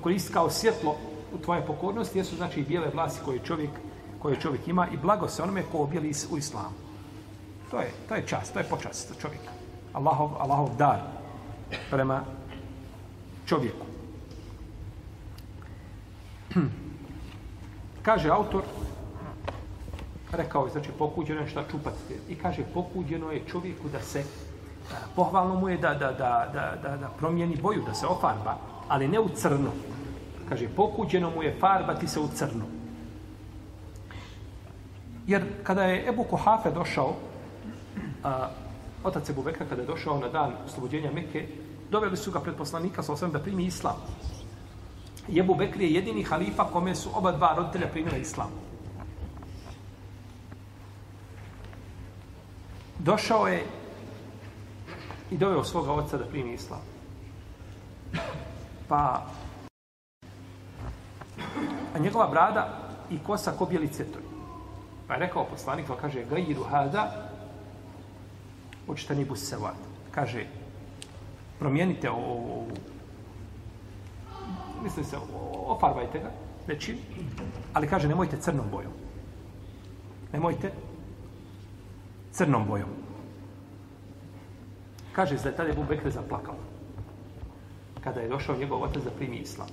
koristiti 0.02 0.34
kao 0.34 0.50
svjetlo 0.50 0.96
u 1.34 1.38
tvoje 1.38 1.66
pokornosti, 1.66 2.18
jesu 2.18 2.36
znači 2.36 2.60
i 2.60 2.64
bijele 2.64 2.90
vlasi 2.94 3.20
koje 3.24 3.38
čovjek, 3.38 3.70
koje 4.18 4.40
čovjek 4.40 4.68
ima 4.68 4.88
i 4.92 4.96
blago 4.96 5.28
se 5.28 5.42
onome 5.42 5.62
ko 5.72 5.78
objeli 5.78 6.12
u 6.30 6.38
islamu. 6.38 6.74
To 7.70 7.80
je, 7.80 7.90
to 8.08 8.14
je 8.14 8.26
čast, 8.26 8.52
to 8.52 8.58
je 8.58 8.64
počast 8.64 9.20
čovjeka. 9.20 9.50
Allahov, 9.92 10.30
Allahov 10.38 10.68
dar 10.78 11.00
prema 11.90 12.24
čovjeku. 13.46 13.86
Kaže 18.02 18.30
autor, 18.30 18.62
rekao 20.32 20.64
je, 20.64 20.72
znači, 20.72 20.90
pokuđeno 20.98 21.40
je 21.40 21.48
šta 21.48 21.64
čupati. 21.70 22.14
I 22.28 22.34
kaže, 22.34 22.62
pokuđeno 22.74 23.32
je 23.32 23.42
čovjeku 23.46 23.88
da 23.88 24.00
se, 24.00 24.24
pohvalno 25.16 25.54
mu 25.54 25.68
je 25.68 25.76
da, 25.76 25.94
da, 25.94 26.12
da, 26.12 26.50
da, 26.52 26.76
da, 26.82 26.96
da 26.96 27.08
promijeni 27.18 27.56
boju, 27.56 27.82
da 27.86 27.94
se 27.94 28.06
ofarba, 28.06 28.56
ali 28.88 29.08
ne 29.08 29.20
u 29.20 29.28
crno. 29.28 29.70
Kaže, 30.48 30.68
pokuđeno 30.68 31.30
mu 31.30 31.42
je 31.42 31.56
farbati 31.60 32.08
se 32.08 32.20
u 32.20 32.28
crno. 32.28 32.64
Jer 35.26 35.44
kada 35.62 35.82
je 35.82 36.08
Ebu 36.08 36.24
Kohafe 36.24 36.70
došao, 36.70 37.14
a, 38.24 38.48
otac 39.04 39.30
Ebu 39.30 39.42
Bekra, 39.42 39.66
kada 39.66 39.82
je 39.82 39.86
došao 39.86 40.18
na 40.18 40.28
dan 40.28 40.52
oslobođenja 40.66 41.10
Mekke, 41.12 41.46
doveli 41.90 42.16
su 42.16 42.30
ga 42.30 42.40
pred 42.40 42.54
poslanika 42.54 43.02
sa 43.02 43.12
osvijem 43.12 43.32
da 43.32 43.38
primi 43.38 43.64
islam. 43.64 43.96
Ebu 45.38 45.54
Bekri 45.54 45.84
je 45.84 45.94
jedini 45.94 46.22
halifa 46.22 46.64
kome 46.64 46.94
su 46.94 47.10
oba 47.14 47.32
dva 47.32 47.54
roditelja 47.56 47.86
primila 47.86 48.16
islam. 48.16 48.50
Došao 52.98 53.46
je 53.46 53.64
i 55.30 55.36
doveo 55.36 55.64
svoga 55.64 55.92
oca 55.92 56.18
da 56.18 56.24
primi 56.24 56.54
islam. 56.54 56.80
Pa 58.88 59.26
a 61.94 61.98
njegova 61.98 62.28
brada 62.28 62.78
i 63.10 63.18
kosa 63.18 63.52
ko 63.52 63.66
bijeli 63.66 63.88
cvjetovi. 63.88 64.24
Pa 65.06 65.14
je 65.14 65.20
rekao 65.20 65.44
poslanik, 65.44 65.86
pa 65.86 65.96
kaže, 65.96 66.24
gajiru 66.24 66.62
hada, 66.62 67.30
očitani 68.88 69.24
bus 69.24 69.48
sevad. 69.48 69.74
Kaže, 70.10 70.46
promijenite 71.58 72.10
ovo, 72.10 72.66
mislim 74.82 75.04
se, 75.04 75.16
ofarbajte 75.66 76.18
ga, 76.18 76.30
veći, 76.66 76.98
ali 77.72 77.88
kaže, 77.88 78.08
nemojte 78.08 78.36
crnom 78.40 78.66
bojom. 78.70 78.92
Nemojte 80.32 80.72
crnom 82.32 82.66
bojom. 82.66 82.88
Kaže 85.12 85.38
se 85.38 85.42
da 85.44 85.48
je 85.50 85.56
tada 85.56 85.70
Ebu 85.70 85.84
Bekr 85.88 86.10
zaplakao. 86.10 86.54
Kada 88.04 88.20
je 88.20 88.28
došao 88.28 88.56
njegov 88.56 88.82
otac 88.82 89.02
da 89.02 89.10
primi 89.10 89.36
islam. 89.36 89.68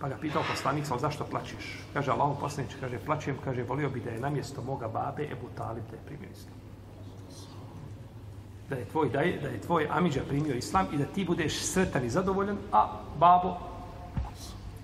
Pa 0.00 0.08
ga 0.08 0.16
pitao 0.20 0.42
poslanik, 0.50 0.86
sam, 0.86 0.98
zašto 0.98 1.24
plaćeš? 1.24 1.78
Kaže, 1.92 2.10
Allahom 2.10 2.36
poslanič, 2.40 2.74
kaže, 2.80 2.98
plačem, 2.98 3.36
kaže, 3.44 3.62
volio 3.62 3.90
bi 3.90 4.00
da 4.00 4.10
je 4.10 4.20
namjesto 4.20 4.62
moga 4.62 4.88
babe 4.88 5.28
Ebu 5.32 5.46
Talib 5.54 5.84
da 5.90 5.96
je 5.96 6.02
primio 6.06 6.28
islam. 6.32 6.54
Da 8.68 8.76
je 8.76 8.84
tvoj, 8.84 9.08
da 9.08 9.20
je, 9.20 9.40
da 9.40 9.48
je 9.48 9.60
tvoj 9.60 9.86
Amidža 9.90 10.20
primio 10.28 10.54
islam 10.54 10.86
i 10.92 10.96
da 10.96 11.04
ti 11.04 11.24
budeš 11.24 11.60
sretan 11.60 12.04
i 12.04 12.10
zadovoljan, 12.10 12.58
a 12.72 12.98
babo 13.18 13.56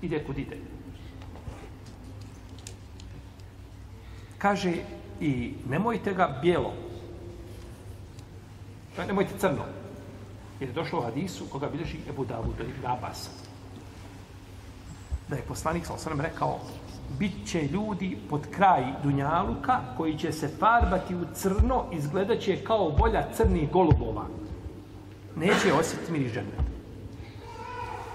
ide 0.03 0.25
kud 0.25 0.39
ide. 0.39 0.57
Kaže, 4.39 4.73
i 5.21 5.55
nemojte 5.69 6.15
ga 6.15 6.39
bijelo, 6.43 6.73
Pa 8.99 9.05
nemojte 9.05 9.39
crno, 9.39 9.63
jer 10.61 10.69
je 10.71 10.75
došlo 10.75 10.99
u 10.99 11.03
hadisu 11.03 11.45
koga 11.53 11.69
bilježi 11.69 11.99
Ebu 12.09 12.25
Davud, 12.25 12.55
i 12.61 12.87
Abbas. 12.87 13.31
Da 15.29 15.37
je 15.37 15.43
poslanik 15.43 15.87
sa 15.87 15.95
osrem 15.95 16.21
rekao, 16.21 16.59
bit 17.19 17.33
će 17.47 17.63
ljudi 17.63 18.19
pod 18.31 18.47
kraj 18.51 18.85
Dunjaluka 19.03 19.81
koji 19.97 20.19
će 20.19 20.33
se 20.33 20.49
farbati 20.59 21.15
u 21.15 21.27
crno 21.35 21.85
i 21.93 21.97
izgledat 21.97 22.41
će 22.41 22.65
kao 22.65 22.91
bolja 22.91 23.27
crnih 23.37 23.71
golubova. 23.71 24.25
Neće 25.37 25.73
osjetiti 25.73 26.13
miri 26.13 26.29
žene. 26.29 26.59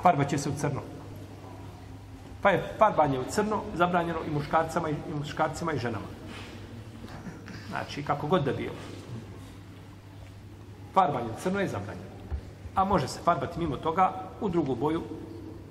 Farbat 0.02 0.30
će 0.30 0.38
se 0.38 0.50
u 0.50 0.54
crno. 0.58 0.82
Pa 2.42 2.50
je 2.50 2.76
farbanje 2.78 3.20
u 3.20 3.24
crno 3.30 3.62
zabranjeno 3.76 4.20
i 4.28 4.32
muškarcima 4.32 4.90
i, 4.90 4.94
i 4.94 5.20
muškarcima 5.20 5.74
i 5.74 5.80
ženama. 5.80 6.08
Znači, 7.70 8.04
kako 8.04 8.28
god 8.28 8.44
da 8.44 8.52
bilo. 8.52 9.03
Farbanje 10.94 11.30
u 11.30 11.42
crno 11.42 11.60
je 11.60 11.68
zabranjeno. 11.68 12.14
A 12.76 12.84
može 12.86 13.08
se 13.08 13.20
farbati 13.24 13.60
mimo 13.60 13.78
toga 13.78 14.14
u 14.42 14.50
drugu 14.50 14.76
boju. 14.76 15.02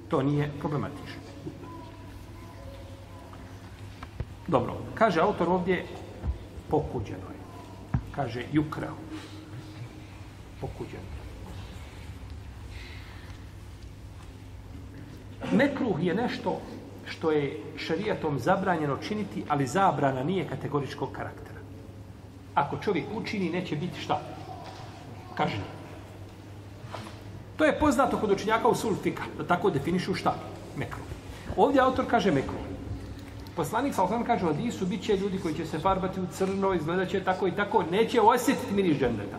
To 0.08 0.22
nije 0.22 0.50
problematično. 0.60 1.22
Dobro, 4.48 4.74
kaže 4.94 5.20
autor 5.20 5.48
ovdje 5.48 5.86
pokuđeno 6.70 7.28
je. 7.32 7.42
Kaže 8.14 8.44
jukrao. 8.52 8.94
Pokuđeno. 10.60 11.22
Mekruh 15.52 16.04
je 16.04 16.14
nešto 16.14 16.60
što 17.06 17.30
je 17.32 17.60
šarijatom 17.76 18.38
zabranjeno 18.38 18.96
činiti, 18.96 19.44
ali 19.48 19.66
zabrana 19.66 20.22
nije 20.22 20.48
kategoričkog 20.48 21.12
karaktera. 21.12 21.60
Ako 22.54 22.76
čovjek 22.76 23.04
učini, 23.14 23.50
neće 23.50 23.76
biti 23.76 24.00
šta? 24.00 24.20
Kaže. 25.34 25.56
To 27.56 27.64
je 27.64 27.78
poznato 27.78 28.18
kod 28.18 28.30
učinjaka 28.30 28.68
u 28.68 28.74
sulfika, 28.74 29.22
da 29.38 29.46
tako 29.46 29.70
definišu 29.70 30.14
šta? 30.14 30.34
Mekru. 30.76 31.00
Ovdje 31.56 31.80
autor 31.80 32.04
kaže 32.10 32.30
mekru. 32.30 32.58
Poslanik 33.56 33.94
sa 33.94 34.02
osam 34.02 34.24
kaže, 34.24 34.46
odi 34.46 34.70
su 34.70 34.86
bit 34.86 35.02
će 35.02 35.16
ljudi 35.16 35.38
koji 35.38 35.54
će 35.54 35.66
se 35.66 35.78
farbati 35.78 36.20
u 36.20 36.26
crno, 36.32 36.74
izgledat 36.74 37.08
će 37.08 37.24
tako 37.24 37.46
i 37.46 37.52
tako, 37.52 37.82
neće 37.90 38.20
osjetiti 38.20 38.74
miris 38.74 38.98
džendeta. 38.98 39.36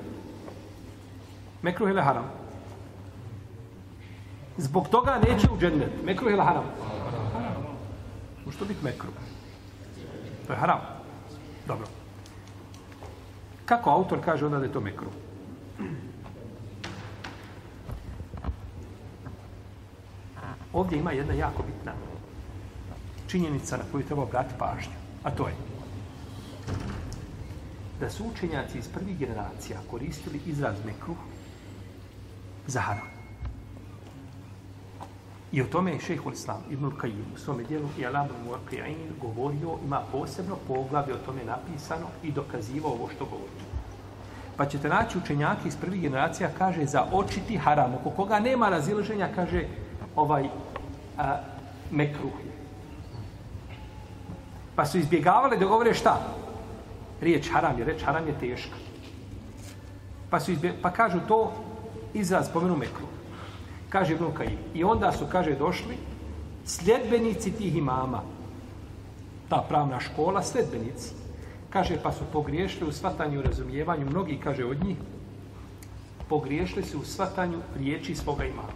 Mekruh 1.62 1.90
ili 1.90 2.02
haram? 2.02 2.32
Zbog 4.58 4.88
toga 4.88 5.20
neće 5.28 5.48
u 5.52 5.58
džendet. 5.60 5.90
Mekruh 6.04 6.32
ili 6.32 6.42
haram? 6.42 6.64
Haram. 7.34 7.64
Može 8.46 8.58
to 8.58 8.66
biti 8.66 8.84
mekruh? 8.84 9.14
To 10.48 10.54
je 10.54 10.60
haram. 10.60 10.80
Dobro. 11.68 11.88
Kako 13.66 13.90
autor 13.90 14.20
kaže 14.26 14.46
onda 14.46 14.60
da 14.60 14.66
je 14.66 14.74
to 14.74 14.82
mekruh? 14.82 15.12
Ovdje 20.74 21.00
ima 21.00 21.12
jedna 21.12 21.34
jako 21.34 21.64
bitna 21.64 21.94
činjenica 23.28 23.78
na 23.78 23.84
koju 23.92 24.06
treba 24.06 24.24
obrati 24.24 24.54
pažnju, 24.60 24.94
a 25.24 25.32
to 25.32 25.48
je 25.48 25.54
da 28.00 28.10
su 28.10 28.24
učenjaci 28.24 28.78
iz 28.78 28.88
prvih 28.88 29.18
generacija 29.18 29.80
koristili 29.92 30.40
izraz 30.46 30.76
mekruh 30.86 31.18
za 32.68 32.80
haram. 32.80 33.08
I 35.52 35.62
o 35.62 35.66
tome 35.66 35.92
je 35.92 36.00
šeho 36.00 36.32
Islam 36.32 36.62
ibn 36.70 36.92
Kajim 36.98 37.26
u 37.36 37.38
svome 37.38 37.64
dijelu 37.64 37.90
i 38.00 38.06
Alam 38.06 38.26
ibn 38.26 39.20
govorio, 39.22 39.78
ima 39.86 40.02
posebno 40.12 40.56
poglavlje 40.68 41.14
o 41.14 41.26
tome 41.26 41.46
napisano 41.46 42.08
i 42.24 42.32
dokazivao 42.32 42.92
ovo 42.92 43.10
što 43.16 43.26
govorio. 43.26 43.73
Pa 44.58 44.66
ćete 44.66 44.90
naći 44.90 45.18
učenjaki 45.18 45.68
iz 45.68 45.76
prvih 45.76 46.02
generacija, 46.02 46.50
kaže, 46.58 46.86
za 46.86 47.06
očiti 47.12 47.58
haram. 47.58 47.94
Oko 47.94 48.10
koga 48.10 48.40
nema 48.40 48.70
razilaženja, 48.70 49.30
kaže, 49.36 49.64
ovaj, 50.16 50.50
a, 51.18 51.38
mekruh 51.92 52.34
je. 52.46 52.54
Pa 54.76 54.86
su 54.86 54.98
izbjegavali 54.98 55.58
da 55.58 55.66
govore 55.66 55.94
šta? 55.94 56.20
Riječ 57.22 57.50
haram 57.52 57.80
je, 57.80 57.86
reč 57.86 58.04
haram 58.04 58.28
je 58.28 58.40
teška. 58.40 58.76
Pa, 60.30 60.40
su 60.40 60.52
izbje, 60.52 60.74
pa 60.82 60.92
kažu 60.92 61.20
to 61.28 61.54
izraz 62.14 62.50
pomenu 62.50 62.76
mekruh. 62.78 63.10
Kaže 63.90 64.14
Ibn 64.14 64.32
Kajim. 64.34 64.58
I 64.74 64.84
onda 64.84 65.12
su, 65.12 65.26
kaže, 65.32 65.56
došli 65.56 65.98
sljedbenici 66.66 67.52
tih 67.52 67.76
imama. 67.76 68.22
Ta 69.50 69.66
pravna 69.70 70.00
škola, 70.00 70.44
sljedbenici. 70.44 71.23
Kaže, 71.74 71.98
pa 72.04 72.12
su 72.12 72.24
pogriješili 72.34 72.90
u 72.90 72.92
svatanju 72.92 73.40
i 73.40 73.44
razumijevanju. 73.44 74.06
Mnogi, 74.06 74.40
kaže, 74.44 74.66
od 74.66 74.84
njih 74.84 74.98
pogriješili 76.30 76.84
su 76.84 77.00
u 77.00 77.06
svatanju 77.06 77.58
riječi 77.76 78.16
svoga 78.16 78.46
imama. 78.46 78.74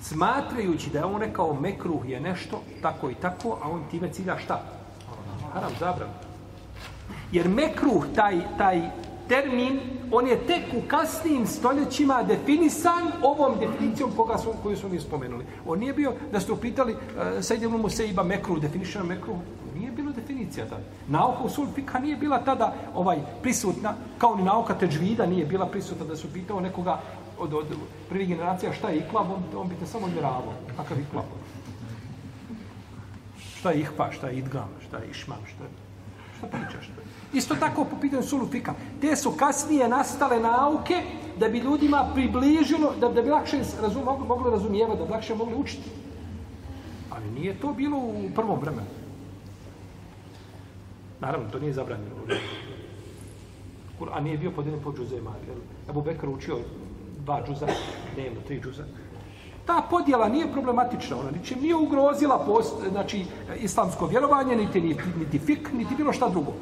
Smatrajući 0.00 0.90
da 0.90 0.98
je 0.98 1.04
on 1.04 1.20
rekao 1.20 1.60
mekruh 1.60 2.08
je 2.08 2.20
nešto, 2.20 2.62
tako 2.82 3.10
i 3.10 3.14
tako, 3.14 3.58
a 3.62 3.70
on 3.70 3.84
time 3.90 4.12
cilja 4.12 4.38
šta? 4.38 4.62
Haram, 5.52 5.72
zabran. 5.80 6.08
Jer 7.32 7.48
mekruh, 7.48 8.06
taj, 8.14 8.40
taj 8.58 8.90
termin, 9.28 9.80
on 10.12 10.26
je 10.26 10.46
tek 10.46 10.64
u 10.76 10.88
kasnijim 10.88 11.46
stoljećima 11.46 12.22
definisan 12.22 13.12
ovom 13.22 13.58
definicijom 13.60 14.10
koga 14.16 14.38
su, 14.38 14.52
koju 14.62 14.76
su 14.76 14.88
mi 14.88 15.00
spomenuli. 15.00 15.44
On 15.66 15.78
nije 15.78 15.92
bio, 15.92 16.12
da 16.32 16.40
ste 16.40 16.52
upitali, 16.52 16.92
uh, 16.92 16.98
eh, 17.38 17.42
sad 17.42 17.56
idemo 17.56 17.78
mu 17.78 17.88
se 17.88 18.08
iba 18.08 18.22
mekruh, 18.22 18.60
definišeno 18.60 19.04
mekruh, 19.04 19.36
definicija 20.48 20.66
tada. 20.66 20.82
Nauka 21.08 21.42
u 21.44 21.48
sulfika 21.48 21.98
nije 21.98 22.16
bila 22.16 22.38
tada 22.44 22.74
ovaj 22.94 23.18
prisutna, 23.42 23.94
kao 24.18 24.36
ni 24.36 24.42
nauka 24.42 24.74
teđvida 24.74 25.26
nije 25.26 25.46
bila 25.46 25.66
prisutna 25.66 26.06
da 26.06 26.16
su 26.16 26.32
pitao 26.32 26.60
nekoga 26.60 27.00
od, 27.38 27.54
od 27.54 27.66
prvih 28.08 28.28
generacija 28.28 28.72
šta 28.72 28.88
je 28.88 28.98
iklab, 28.98 29.30
on, 29.30 29.42
on 29.60 29.68
bi 29.68 29.74
te 29.74 29.86
samo 29.86 30.06
odmjeravao. 30.06 30.52
Kakav 30.76 31.00
iklab? 31.00 31.24
Šta 33.58 33.70
je 33.70 33.80
ihpa, 33.80 34.10
šta 34.12 34.28
je 34.28 34.38
idgam, 34.38 34.68
šta 34.88 34.98
je 34.98 35.10
išmam, 35.10 35.38
šta 35.46 35.64
je... 35.64 35.70
Šta 36.38 36.46
pričaš? 36.46 36.90
Isto 37.32 37.54
tako 37.54 37.84
po 37.84 37.96
pitanju 38.00 38.22
sulufika. 38.22 38.74
Te 39.00 39.16
su 39.16 39.32
kasnije 39.32 39.88
nastale 39.88 40.40
nauke 40.40 41.02
da 41.38 41.48
bi 41.48 41.58
ljudima 41.58 42.10
približilo, 42.14 42.94
da, 43.00 43.08
da 43.08 43.22
bi 43.22 43.30
lakše 43.30 43.58
razum, 43.82 44.04
mogli, 44.04 44.26
mogli 44.28 44.50
razumijevati, 44.50 44.98
da 44.98 45.04
bi 45.04 45.12
lakše 45.12 45.34
mogli 45.34 45.54
učiti. 45.54 45.90
Ali 47.10 47.30
nije 47.30 47.60
to 47.60 47.72
bilo 47.72 47.98
u 47.98 48.30
prvom 48.34 48.60
vremenu. 48.60 49.07
Naravno, 51.20 51.50
to 51.50 51.58
nije 51.58 51.72
zabranjeno. 51.72 52.14
Kur'an 53.98 54.24
nije 54.24 54.38
bio 54.38 54.50
podijeljen 54.50 54.82
po 54.82 54.92
džuzema. 54.92 55.34
Ebu 55.90 56.02
Bekr 56.02 56.28
učio 56.28 56.58
dva 57.24 57.42
džuza, 57.46 57.66
dnevno, 58.14 58.40
tri 58.46 58.60
džuza. 58.60 58.84
Ta 59.66 59.82
podjela 59.90 60.28
nije 60.28 60.52
problematična, 60.52 61.16
ona 61.18 61.30
ničim 61.30 61.58
nije 61.60 61.76
ugrozila 61.76 62.38
post, 62.46 62.74
znači, 62.90 63.24
islamsko 63.58 64.06
vjerovanje, 64.06 64.56
niti, 64.56 64.80
niti, 64.80 65.02
niti 65.18 65.38
fik, 65.38 65.72
niti 65.72 65.94
bilo 65.94 66.12
šta 66.12 66.28
drugo. 66.28 66.52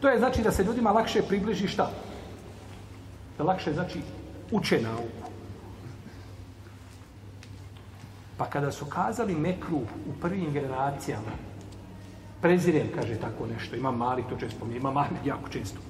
To 0.00 0.08
je 0.08 0.18
znači 0.18 0.42
da 0.42 0.52
se 0.52 0.64
ljudima 0.64 0.90
lakše 0.90 1.22
približi 1.22 1.68
šta? 1.68 1.90
Da 3.38 3.44
lakše 3.44 3.72
znači 3.72 4.00
uče 4.50 4.80
nauku. 4.82 5.30
Pa 8.36 8.46
kada 8.46 8.72
su 8.72 8.84
kazali 8.86 9.34
mekru 9.34 9.76
u 9.78 10.12
prvim 10.20 10.52
generacijama, 10.52 11.32
prezirem, 12.40 12.88
kaže 12.94 13.14
tako 13.14 13.46
nešto, 13.46 13.76
ima 13.76 13.90
mali, 13.90 14.24
to 14.28 14.36
često 14.36 14.56
spominje, 14.56 14.78
ima 14.78 14.90
mali, 14.90 15.08
jako 15.24 15.48
često. 15.48 15.80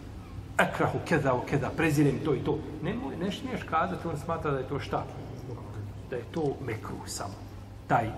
Ekrahu, 0.58 0.98
keda, 1.08 1.34
o 1.34 1.40
keda, 1.40 1.70
prezirem 1.76 2.18
to 2.24 2.34
i 2.34 2.38
to. 2.44 2.58
Ne, 2.82 2.94
ne 3.20 3.32
smiješ 3.32 3.62
kazati, 3.62 4.08
on 4.08 4.18
smatra 4.18 4.50
da 4.50 4.58
je 4.58 4.68
to 4.68 4.80
šta? 4.80 5.04
Da 6.10 6.16
je 6.16 6.24
to 6.30 6.56
mekru 6.66 6.96
samo. 7.06 7.34
Taj 7.86 8.10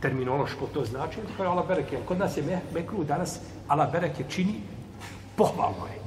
terminološko 0.00 0.66
to 0.74 0.84
znači, 0.84 1.18
to 1.36 1.42
je 1.42 1.48
ala 1.48 1.64
bereke. 1.68 1.98
Kod 2.08 2.18
nas 2.18 2.36
je 2.36 2.60
mekru 2.74 3.04
danas, 3.04 3.40
ala 3.68 3.86
bereke 3.86 4.24
čini 4.28 4.54
pohvalno 5.36 5.86
je. 5.86 6.00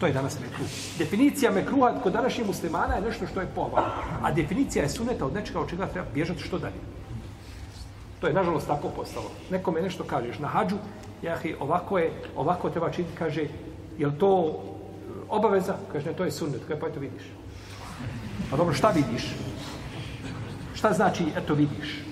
To 0.00 0.06
je 0.06 0.12
danas 0.12 0.40
mekruh. 0.40 0.66
Definicija 0.98 1.50
mekruha 1.50 1.92
kod 2.02 2.12
današnjih 2.12 2.46
muslimana 2.46 2.94
je 2.94 3.00
nešto 3.00 3.26
što 3.26 3.40
je 3.40 3.46
pohvalno. 3.54 3.90
A 4.22 4.32
definicija 4.32 4.82
je 4.82 4.88
suneta 4.88 5.26
od 5.26 5.34
nečega 5.34 5.60
od 5.60 5.70
čega 5.70 5.86
treba 5.86 6.06
bježati 6.14 6.42
što 6.42 6.58
dalje. 6.58 6.80
To 8.20 8.26
je, 8.26 8.34
nažalost, 8.34 8.66
tako 8.66 8.88
postalo. 8.88 9.30
Nekome 9.50 9.82
nešto 9.82 10.04
kažeš 10.04 10.38
na 10.38 10.48
hađu, 10.48 10.76
jahi, 11.22 11.54
ovako 11.60 11.98
je, 11.98 12.12
ovako 12.36 12.70
treba 12.70 12.90
činiti, 12.90 13.16
kaže, 13.18 13.46
je 13.98 14.06
li 14.06 14.18
to 14.18 14.46
e, 14.46 14.52
obaveza? 15.28 15.76
Kaže, 15.92 16.10
ne, 16.10 16.16
to 16.16 16.24
je 16.24 16.30
sunnet. 16.30 16.60
Kaže, 16.68 16.80
pa 16.80 16.88
eto 16.88 17.00
vidiš. 17.00 17.22
A 18.52 18.56
dobro, 18.56 18.74
šta 18.74 18.90
vidiš? 18.90 19.34
Šta 20.74 20.92
znači, 20.92 21.24
eto 21.36 21.54
vidiš? 21.54 22.02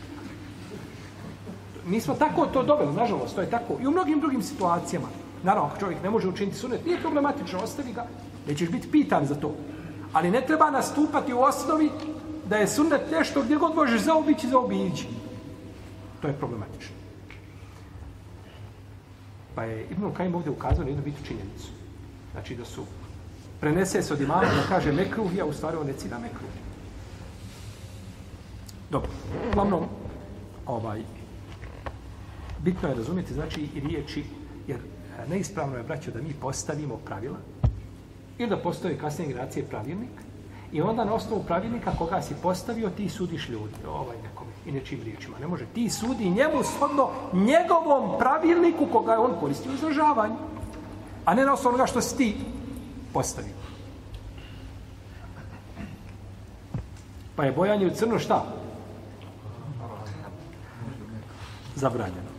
Mi 1.87 2.01
smo 2.01 2.14
tako 2.14 2.46
to 2.46 2.62
doveli, 2.62 2.94
nažalost, 2.94 3.35
to 3.35 3.40
je 3.40 3.51
tako. 3.51 3.79
I 3.83 3.87
u 3.87 3.90
mnogim 3.90 4.20
drugim 4.20 4.42
situacijama. 4.42 5.09
Naravno, 5.42 5.68
ako 5.68 5.81
čovjek 5.81 6.03
ne 6.03 6.11
može 6.11 6.29
učiniti 6.29 6.59
sunet, 6.59 6.85
nije 6.85 7.01
problematično, 7.01 7.59
ostavi 7.59 7.92
ga, 7.92 8.07
nećeš 8.49 8.68
biti 8.68 8.90
pitan 8.90 9.27
za 9.27 9.35
to. 9.35 9.55
Ali 10.12 10.31
ne 10.31 10.40
treba 10.46 10.70
nastupati 10.70 11.35
u 11.35 11.40
osnovi 11.40 11.90
da 12.49 12.57
je 12.57 12.68
sunet 12.68 13.11
nešto 13.11 13.42
gdje 13.42 13.57
god 13.57 13.75
možeš 13.75 14.01
zaobići, 14.01 14.49
zaobići. 14.49 15.07
To 16.23 16.29
je 16.29 16.35
problematično. 16.35 17.00
Pa 19.55 19.65
je 19.65 19.87
Ibn 19.91 20.13
Kajim 20.17 20.35
ovdje 20.35 20.53
ukazao 20.53 20.85
na 20.85 20.91
jednu 20.91 21.05
bitu 21.05 21.25
činjenicu. 21.25 21.69
Znači 22.33 22.55
da 22.55 22.65
su 22.65 22.85
prenese 23.61 24.03
se 24.03 24.15
od 24.15 24.21
imama 24.21 24.43
da 24.43 24.69
kaže 24.69 24.93
mekruh, 24.93 25.31
a 25.43 25.45
u 25.45 25.53
stvari 25.53 25.77
on 25.77 25.87
ne 25.87 25.93
cina 25.93 26.19
mekruh. 26.19 26.51
Dobro, 28.91 29.11
uglavnom, 29.49 29.85
ovaj, 30.67 31.03
bitno 32.59 32.89
je 32.89 32.95
razumjeti, 32.95 33.35
znači, 33.35 33.69
i 33.75 33.81
riječi, 33.81 34.25
jer 34.67 34.79
e, 34.79 35.29
neispravno 35.29 35.77
je, 35.77 35.83
braćo, 35.83 36.11
da 36.11 36.23
mi 36.23 36.33
postavimo 36.33 36.97
pravila 36.97 37.39
ili 38.39 38.51
da 38.51 38.57
postoje 38.57 38.99
kasnije 38.99 39.29
generacije 39.29 39.67
pravilnik 39.67 40.11
i 40.73 40.81
onda 40.81 41.05
na 41.05 41.15
osnovu 41.15 41.45
pravilnika 41.45 41.93
koga 41.99 42.23
si 42.23 42.35
postavio, 42.43 42.91
ti 42.91 43.09
sudiš 43.09 43.49
ljudi, 43.49 43.75
ovaj 43.89 44.17
nekom 44.23 44.47
i 44.71 44.73
nečim 44.73 45.03
riječima. 45.03 45.39
Ne 45.39 45.47
može. 45.47 45.67
Ti 45.75 45.91
sudi 45.91 46.31
njemu 46.31 46.63
shodno 46.63 47.11
njegovom 47.33 48.19
pravilniku 48.19 48.87
koga 48.93 49.13
je 49.13 49.19
on 49.19 49.33
koristio 49.41 49.73
u 49.73 49.75
izražavanju. 49.75 50.37
A 51.25 51.35
ne 51.35 51.45
na 51.45 51.53
osnovu 51.53 51.75
onoga 51.75 51.87
što 51.87 52.01
si 52.01 52.17
ti 52.17 52.37
postavio. 53.13 53.55
Pa 57.37 57.45
je 57.45 57.53
bojanje 57.53 57.87
u 57.87 57.91
crno 57.91 58.19
šta? 58.19 58.45
Zabranjeno. 61.75 62.31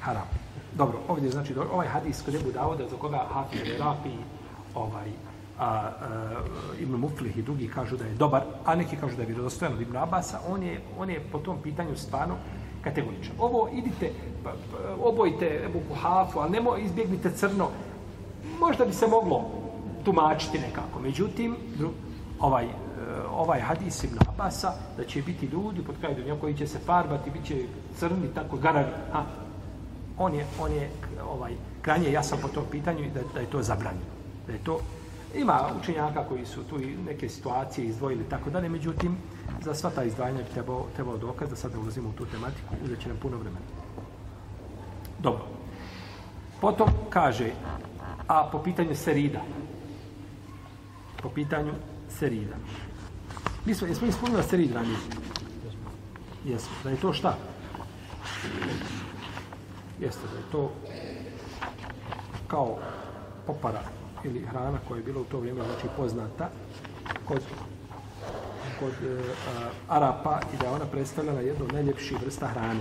Haram. 0.00 0.28
Dobro, 0.74 0.98
ovdje 1.08 1.30
znači 1.30 1.54
ovaj 1.72 1.86
hadis 1.86 2.22
kod 2.22 2.34
Ebu 2.34 2.50
Dauda 2.52 2.88
za 2.88 2.96
koga 2.96 3.26
Hafiz 3.32 3.60
Rafi 3.78 4.16
ovaj 4.74 5.29
a, 5.60 5.66
a, 5.66 5.92
Ibn 6.80 6.96
Muflih 6.96 7.38
i 7.38 7.42
drugi 7.42 7.68
kažu 7.68 7.96
da 7.96 8.04
je 8.04 8.14
dobar, 8.14 8.42
a 8.64 8.74
neki 8.74 8.96
kažu 8.96 9.16
da 9.16 9.22
je 9.22 9.26
vjerodostojan 9.26 9.74
od 9.74 9.80
Ibn 9.80 9.96
Abasa, 9.96 10.40
on 10.48 10.62
je, 10.62 10.80
on 10.98 11.10
je 11.10 11.20
po 11.32 11.38
tom 11.38 11.58
pitanju 11.62 11.96
stvarno 11.96 12.34
kategoričan. 12.84 13.34
Ovo 13.38 13.68
idite, 13.72 14.12
pa, 14.44 14.50
pa, 14.50 15.04
obojite 15.04 15.62
Ebu 15.64 15.80
Kuhafu, 15.88 16.38
ali 16.38 16.50
nemo 16.50 16.76
izbjegnite 16.76 17.30
crno. 17.30 17.68
Možda 18.60 18.84
bi 18.84 18.92
se 18.92 19.06
moglo 19.06 19.44
tumačiti 20.04 20.58
nekako. 20.58 21.00
Međutim, 21.02 21.56
ovaj, 22.38 22.64
e, 22.64 22.68
ovaj 23.30 23.60
hadis 23.60 24.04
Ibn 24.04 24.16
Abasa, 24.28 24.72
da 24.96 25.04
će 25.04 25.22
biti 25.22 25.46
ljudi 25.46 25.82
pod 25.82 25.94
kraju 26.00 26.16
dunja 26.16 26.40
koji 26.40 26.54
će 26.54 26.66
se 26.66 26.78
farbati, 26.78 27.30
bit 27.30 27.44
će 27.44 27.64
crni, 27.98 28.28
tako 28.34 28.56
garani. 28.56 28.92
Ha, 29.12 29.24
on 30.18 30.34
je, 30.34 30.46
on 30.60 30.72
je 30.72 30.90
ovaj, 31.30 31.52
kranje 31.82 32.12
jasan 32.12 32.38
po 32.42 32.48
tom 32.48 32.64
pitanju 32.70 33.10
da, 33.14 33.20
da 33.34 33.40
je 33.40 33.50
to 33.50 33.62
zabranjeno. 33.62 34.06
Da 34.46 34.52
je 34.52 34.58
to, 34.64 34.80
ima 35.34 35.70
učenjaka 35.80 36.24
koji 36.28 36.46
su 36.46 36.64
tu 36.64 36.80
i 36.80 36.96
neke 37.06 37.28
situacije 37.28 37.86
izdvojili 37.86 38.24
tako 38.30 38.50
dalje, 38.50 38.68
međutim, 38.68 39.16
za 39.60 39.74
sva 39.74 39.90
ta 39.90 40.04
izdvajanja 40.04 40.42
bi 40.42 40.52
trebao, 40.52 40.86
trebao 40.94 41.16
dokaz 41.16 41.50
da 41.50 41.56
sad 41.56 41.76
ulazimo 41.76 42.08
u 42.08 42.12
tu 42.12 42.26
tematiku, 42.26 42.74
uzet 42.84 43.00
će 43.02 43.08
nam 43.08 43.16
puno 43.16 43.36
vremena. 43.36 43.66
Dobro. 45.18 45.44
Potom 46.60 46.88
kaže, 47.10 47.50
a 48.28 48.48
po 48.52 48.62
pitanju 48.62 48.94
serida, 48.94 49.40
po 51.22 51.28
pitanju 51.28 51.72
serida. 52.08 52.56
Mi 53.66 53.74
smo, 53.74 53.86
jesmo 53.86 54.08
ispunili 54.08 54.42
serid 54.42 54.72
ranije? 54.72 54.96
Jesmo. 56.44 56.74
Da 56.84 56.90
je 56.90 56.96
to 56.96 57.12
šta? 57.12 57.36
Jeste 60.00 60.26
da 60.32 60.38
je 60.38 60.44
to 60.52 60.70
kao 62.48 62.78
popara 63.46 63.99
ili 64.24 64.40
hrana 64.40 64.78
koja 64.88 64.98
je 64.98 65.04
bila 65.04 65.20
u 65.20 65.24
to 65.24 65.40
vrijeme 65.40 65.64
znači 65.64 65.86
poznata 65.96 66.48
kod 67.28 67.42
kod 68.80 68.92
e, 68.92 69.20
a, 69.88 69.96
Arapa 69.96 70.40
i 70.54 70.56
da 70.56 70.66
je 70.66 70.72
ona 70.72 70.84
predstavljala 70.84 71.40
jednu 71.40 71.64
od 71.64 71.72
najljepših 71.72 72.22
vrsta 72.22 72.46
hrane. 72.46 72.80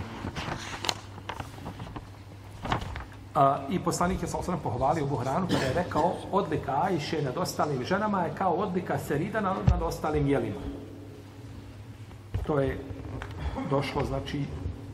A, 3.35 3.59
I 3.69 3.79
poslanik 3.79 4.21
je 4.21 4.27
sa 4.27 4.37
osnovno 4.37 4.63
pohvalio 4.63 5.03
ovu 5.03 5.15
hranu 5.15 5.47
kada 5.47 5.65
je 5.65 5.73
rekao 5.73 6.13
odlika 6.31 6.81
Ajše 6.83 7.21
nad 7.21 7.37
ostalim 7.37 7.83
ženama 7.83 8.23
je 8.23 8.35
kao 8.37 8.53
odlika 8.53 8.99
Serida 8.99 9.41
nad, 9.41 9.57
nad 9.71 9.81
ostalim 9.81 10.27
jelima. 10.27 10.61
To 12.47 12.59
je 12.59 12.79
došlo, 13.69 14.05
znači, 14.05 14.45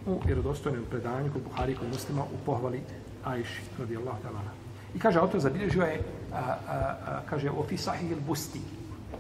u 0.06 0.22
vjerodostojnom 0.26 0.84
predanju 0.90 1.32
kod 1.34 1.42
Buhari 1.44 1.76
kod 1.76 1.88
muslima 1.88 2.24
u 2.24 2.46
pohvali 2.46 2.82
Ajši, 3.24 3.62
radijallahu 3.80 4.18
ta'ala. 4.24 4.65
I 4.96 5.00
kaže, 5.00 5.20
autor 5.20 5.40
zabilježio 5.40 5.84
je, 5.84 6.02
a, 6.34 6.38
a, 6.38 6.56
a, 6.70 7.22
kaže, 7.30 7.50
o 7.50 7.64
fi 7.64 7.78
sahih 7.78 8.12
il 8.12 8.20
busti, 8.28 8.62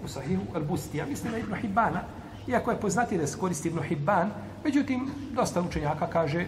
u 0.03 0.07
sahihu 0.07 0.43
il 0.55 0.63
busti, 0.63 0.97
ja 0.97 1.05
mislim 1.05 1.31
da 1.31 1.37
Ibn 1.37 1.55
Hibbana, 1.55 2.01
iako 2.47 2.71
je 2.71 2.79
poznati 2.79 3.17
da 3.17 3.27
se 3.27 3.37
koristi 3.39 3.67
Ibn 3.67 3.81
Hibban, 3.83 4.31
međutim, 4.63 5.09
dosta 5.33 5.61
učenjaka 5.61 6.07
kaže, 6.07 6.45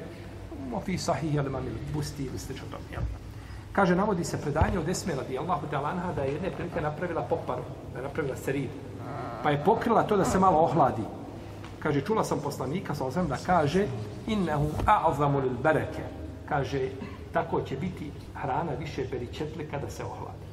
o 0.73 0.79
fi 0.81 0.97
sahih 0.97 1.35
il 1.35 1.49
mamil 1.49 1.73
busti 1.93 2.23
ili 2.23 2.39
slično 2.39 2.65
to. 2.71 2.77
Jel? 2.91 3.01
Kaže, 3.71 3.95
navodi 3.95 4.23
se 4.23 4.41
predanje 4.41 4.79
od 4.79 4.89
Esme 4.89 5.15
radijallahu 5.15 5.67
ta'ala 5.71 6.13
da 6.15 6.23
je 6.23 6.33
jedne 6.33 6.51
prilike 6.51 6.81
napravila 6.81 7.21
poparu, 7.21 7.63
da 7.93 7.99
je 7.99 8.03
napravila 8.03 8.35
serid, 8.35 8.69
pa 9.43 9.51
je 9.51 9.63
pokrila 9.65 10.03
to 10.03 10.17
da 10.17 10.25
se 10.25 10.39
malo 10.39 10.59
ohladi. 10.59 11.03
Kaže, 11.79 12.01
čula 12.01 12.23
sam 12.23 12.39
poslanika, 12.43 12.95
sa 12.95 13.05
osvijem, 13.05 13.27
da 13.27 13.37
kaže, 13.45 13.87
innehu 14.27 14.69
a'azamu 14.85 15.39
lil 15.39 15.53
bereke. 15.63 16.03
Kaže, 16.49 16.89
tako 17.33 17.61
će 17.61 17.75
biti 17.75 18.11
hrana 18.35 18.71
više 18.79 19.05
beričetli 19.11 19.67
kada 19.71 19.89
se 19.89 20.03
ohladi. 20.03 20.47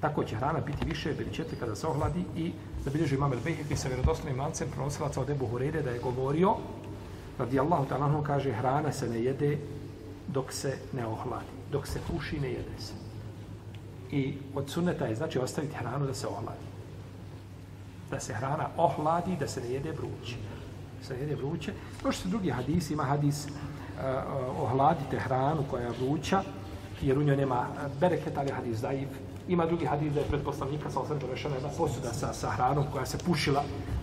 Tako 0.00 0.24
će 0.24 0.36
hrana 0.36 0.60
biti 0.60 0.84
više 0.84 1.12
beričetli 1.12 1.58
kada 1.58 1.76
se 1.76 1.86
ohladi 1.86 2.24
i 2.36 2.52
da 2.84 3.14
imam 3.14 3.32
El-Bejhe 3.32 3.66
koji 3.66 3.76
se 3.76 3.88
vjerodoslovnim 3.88 4.40
lancem 4.40 4.68
pronosilaca 4.70 5.20
od 5.20 5.30
Ebu 5.30 5.48
Hureyre 5.52 5.82
da 5.82 5.90
je 5.90 5.98
govorio 5.98 6.56
radi 7.38 7.60
Allahu 7.60 7.86
ta'ala 7.90 8.22
kaže 8.22 8.52
hrana 8.52 8.92
se 8.92 9.08
ne 9.08 9.22
jede 9.22 9.58
dok 10.28 10.52
se 10.52 10.78
ne 10.92 11.06
ohladi. 11.06 11.54
Dok 11.72 11.86
se 11.86 12.00
puši 12.10 12.40
ne 12.40 12.48
jede 12.48 12.78
se. 12.78 12.92
I 14.10 14.34
od 14.54 14.70
sunneta 14.70 15.06
je 15.06 15.14
znači 15.14 15.38
ostaviti 15.38 15.76
hranu 15.76 16.06
da 16.06 16.14
se 16.14 16.26
ohladi. 16.26 16.68
Da 18.10 18.20
se 18.20 18.34
hrana 18.34 18.68
ohladi, 18.76 19.36
da 19.40 19.48
se 19.48 19.60
ne 19.60 19.68
jede 19.68 19.92
vruće. 19.92 20.36
Da 20.98 21.06
se 21.06 21.14
ne 21.14 21.20
jede 21.20 21.34
vruće. 21.34 21.72
Još 22.04 22.16
su 22.16 22.28
drugi 22.28 22.50
hadisi, 22.50 22.92
ima 22.92 23.04
hadis 23.04 23.46
Eh, 23.94 24.22
ohladite 24.62 25.18
hranu 25.18 25.62
koja 25.70 25.82
je 25.82 25.90
vruća, 25.90 26.42
jer 27.02 27.18
u 27.18 27.22
njoj 27.22 27.36
nema 27.36 27.66
bereket, 28.00 28.38
ali 28.38 28.50
hadis 28.50 28.80
daiv. 28.80 29.08
Ima 29.48 29.66
drugi 29.66 29.86
hadis 29.86 30.12
da 30.12 30.20
je 30.20 30.26
pred 30.26 30.42
poslanika 30.42 30.90
sa 30.90 31.00
osam 31.00 31.18
donešena 31.18 31.54
jedna 31.54 31.68
posuda 31.78 32.12
sa, 32.12 32.32
sa 32.32 32.50
hranom 32.50 32.84
koja 32.92 33.06
se 33.06 33.18
pušila, 33.18 33.62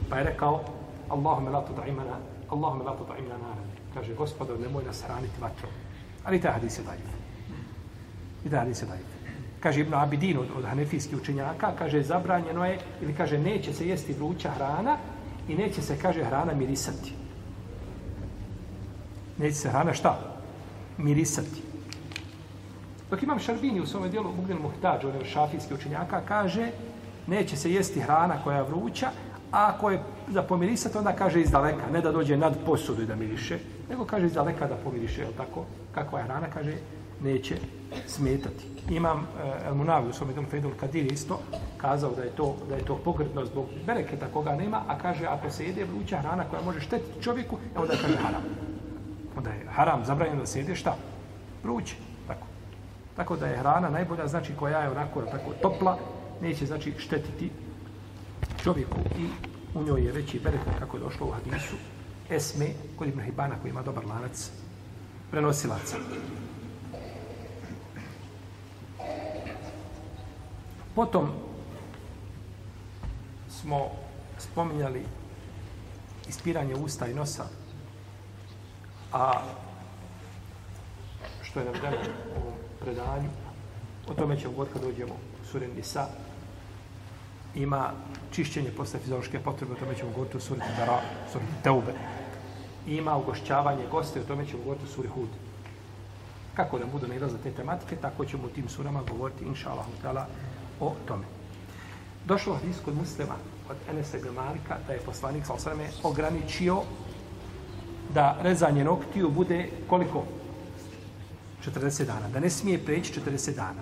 pa 0.09 0.17
je 0.17 0.23
rekao 0.23 0.61
Allahume 1.09 1.51
la 1.51 1.65
tuta 1.65 1.87
imana, 1.87 2.17
Allahume 2.49 2.83
la 2.83 2.95
tuta 2.97 3.17
imana 3.17 3.37
nara. 3.37 3.61
Kaže, 3.93 4.13
gospodo, 4.13 4.57
nemoj 4.57 4.83
nas 4.83 5.03
hraniti 5.03 5.41
vatrom. 5.41 5.71
Ali 6.23 6.41
taj 6.41 6.51
hadis 6.51 6.79
je 6.79 6.83
daiv. 6.83 7.07
I 8.45 8.49
taj 8.49 8.59
hadis 8.59 8.81
je 8.81 8.85
daiv. 8.85 9.05
Kaže 9.59 9.81
Ibn 9.81 9.93
Abidin 9.93 10.37
od, 10.37 10.47
od 10.57 10.65
hanefijskih 10.65 11.17
učenjaka, 11.17 11.73
kaže, 11.79 12.03
zabranjeno 12.03 12.65
je, 12.65 12.79
ili 13.01 13.13
kaže, 13.13 13.37
neće 13.37 13.73
se 13.73 13.87
jesti 13.87 14.13
vruća 14.13 14.51
hrana 14.51 14.97
i 15.47 15.55
neće 15.55 15.81
se, 15.81 15.97
kaže, 16.01 16.23
hrana 16.23 16.53
mirisati 16.53 17.20
neće 19.37 19.55
se 19.55 19.69
hrana 19.69 19.93
šta? 19.93 20.19
Mirisati. 20.97 21.61
Dok 23.09 23.23
imam 23.23 23.39
Šarbini 23.39 23.79
u 23.79 23.85
svome 23.85 24.09
dijelu 24.09 24.31
Mugdil 24.31 24.59
Muhtađ, 24.59 25.05
on 25.05 25.15
je 25.15 25.25
šafijski 25.25 25.73
učenjaka, 25.73 26.21
kaže 26.27 26.71
neće 27.27 27.57
se 27.57 27.71
jesti 27.71 27.99
hrana 27.99 28.43
koja 28.43 28.57
je 28.57 28.63
vruća, 28.63 29.07
a 29.51 29.71
ako 29.75 29.89
je 29.91 30.03
za 30.29 30.41
pomirisati, 30.41 30.97
onda 30.97 31.13
kaže 31.13 31.41
iz 31.41 31.51
daleka, 31.51 31.91
ne 31.93 32.01
da 32.01 32.11
dođe 32.11 32.37
nad 32.37 32.57
posudu 32.65 33.01
i 33.01 33.05
da 33.05 33.15
miriše, 33.15 33.59
nego 33.89 34.05
kaže 34.05 34.25
iz 34.25 34.33
daleka 34.33 34.67
da 34.67 34.75
pomiriše, 34.75 35.21
jel 35.21 35.31
tako? 35.37 35.65
Kakva 35.91 36.19
je 36.19 36.25
hrana, 36.25 36.47
kaže, 36.53 36.73
neće 37.23 37.55
smetati. 38.07 38.65
Imam 38.89 39.17
uh, 39.17 39.67
El 39.67 39.75
Munavi 39.75 40.09
u 40.09 40.13
svome 40.13 40.33
Fedul 40.49 40.71
Kadir 40.79 41.11
isto 41.11 41.39
kazao 41.77 42.11
da 42.15 42.23
je 42.23 42.29
to 42.29 42.55
da 42.69 42.75
je 42.75 42.85
to 42.85 42.95
pogrdno 42.95 43.45
zbog 43.45 43.65
bereketa 43.85 44.27
koga 44.33 44.55
nema, 44.55 44.81
a 44.87 44.97
kaže 44.97 45.25
ako 45.25 45.49
se 45.49 45.65
jede 45.65 45.85
vruća 45.85 46.17
hrana 46.17 46.43
koja 46.49 46.61
može 46.61 46.79
štetiti 46.79 47.23
čovjeku, 47.23 47.57
evo 47.75 47.85
da 47.85 47.93
kaže 48.01 48.17
haram 48.17 48.41
onda 49.37 49.49
je 49.49 49.67
haram 49.69 50.05
zabranjeno 50.05 50.39
da 50.39 50.45
se 50.45 50.59
jede 50.59 50.75
šta? 50.75 50.95
Vruće. 51.63 51.95
Tako. 52.27 52.47
tako 53.15 53.35
da 53.37 53.47
je 53.47 53.57
hrana 53.57 53.89
najbolja, 53.89 54.27
znači 54.27 54.53
koja 54.59 54.81
je 54.81 54.89
onako 54.89 55.21
tako 55.21 55.53
topla, 55.61 55.97
neće 56.41 56.65
znači 56.65 56.93
štetiti 56.97 57.51
čovjeku 58.63 58.99
i 59.19 59.27
u 59.75 59.83
njoj 59.83 60.05
je 60.05 60.11
veći 60.11 60.39
bereket 60.39 60.79
kako 60.79 60.97
je 60.97 61.03
došlo 61.03 61.27
u 61.27 61.31
hadisu 61.31 61.75
Esme 62.29 62.67
kod 62.97 63.07
Ibn 63.07 63.21
Hibana 63.21 63.55
koji 63.61 63.69
ima 63.69 63.81
dobar 63.81 64.05
lanac 64.05 64.51
prenosilaca. 65.31 65.97
Potom 70.95 71.31
smo 73.49 73.87
spominjali 74.37 75.05
ispiranje 76.29 76.75
usta 76.75 77.07
i 77.07 77.13
nosa 77.13 77.45
A 79.13 79.41
što 81.41 81.59
je 81.59 81.65
navedeno 81.65 81.97
u 81.97 82.41
ovom 82.41 82.53
predanju, 82.79 83.29
o 84.07 84.13
tome 84.13 84.39
ćemo 84.39 84.53
god 84.53 84.67
kad 84.73 84.81
dođemo 84.81 85.13
u 85.13 85.45
Surin 85.45 85.71
Nisa, 85.75 86.07
ima 87.55 87.91
čišćenje 88.31 88.71
posle 88.77 88.99
fiziološke 88.99 89.39
potrebe, 89.39 89.73
o 89.73 89.75
tome 89.75 89.95
ćemo 89.95 90.11
govoriti 90.11 90.37
u 90.37 90.41
suri 90.41 90.61
Dara, 90.77 91.01
suri 91.31 91.43
Teube. 91.63 91.93
Ima 92.87 93.17
ugošćavanje 93.17 93.87
goste, 93.91 94.19
o 94.19 94.23
tome 94.23 94.45
ćemo 94.45 94.63
govoriti 94.63 94.85
u 94.85 94.93
suri 94.93 95.07
Hud. 95.07 95.29
Kako 96.53 96.79
da 96.79 96.85
budu 96.85 97.07
nailaz 97.07 97.31
za 97.31 97.37
te 97.37 97.51
tematike, 97.51 97.95
tako 97.95 98.25
ćemo 98.25 98.43
u 98.45 98.49
tim 98.49 98.69
surama 98.69 99.01
govoriti, 99.09 99.45
inša 99.45 99.69
Allah, 99.69 100.25
o 100.79 100.93
tome. 101.07 101.25
Došlo 102.25 102.53
hadis 102.53 102.77
kod 102.85 102.95
muslima 102.95 103.35
od 103.69 103.77
Enesa 103.89 104.17
ibn 104.17 104.29
Malika 104.35 104.77
da 104.87 104.93
je 104.93 104.99
poslanik 104.99 105.45
sa 105.45 105.53
osrame 105.53 105.89
ograničio 106.03 106.81
da 108.13 108.37
rezanje 108.41 108.83
noktiju 108.83 109.29
bude 109.29 109.69
koliko? 109.89 110.23
40 111.65 112.05
dana. 112.05 112.29
Da 112.33 112.39
ne 112.39 112.49
smije 112.49 112.85
preći 112.85 113.19
40 113.19 113.55
dana. 113.55 113.81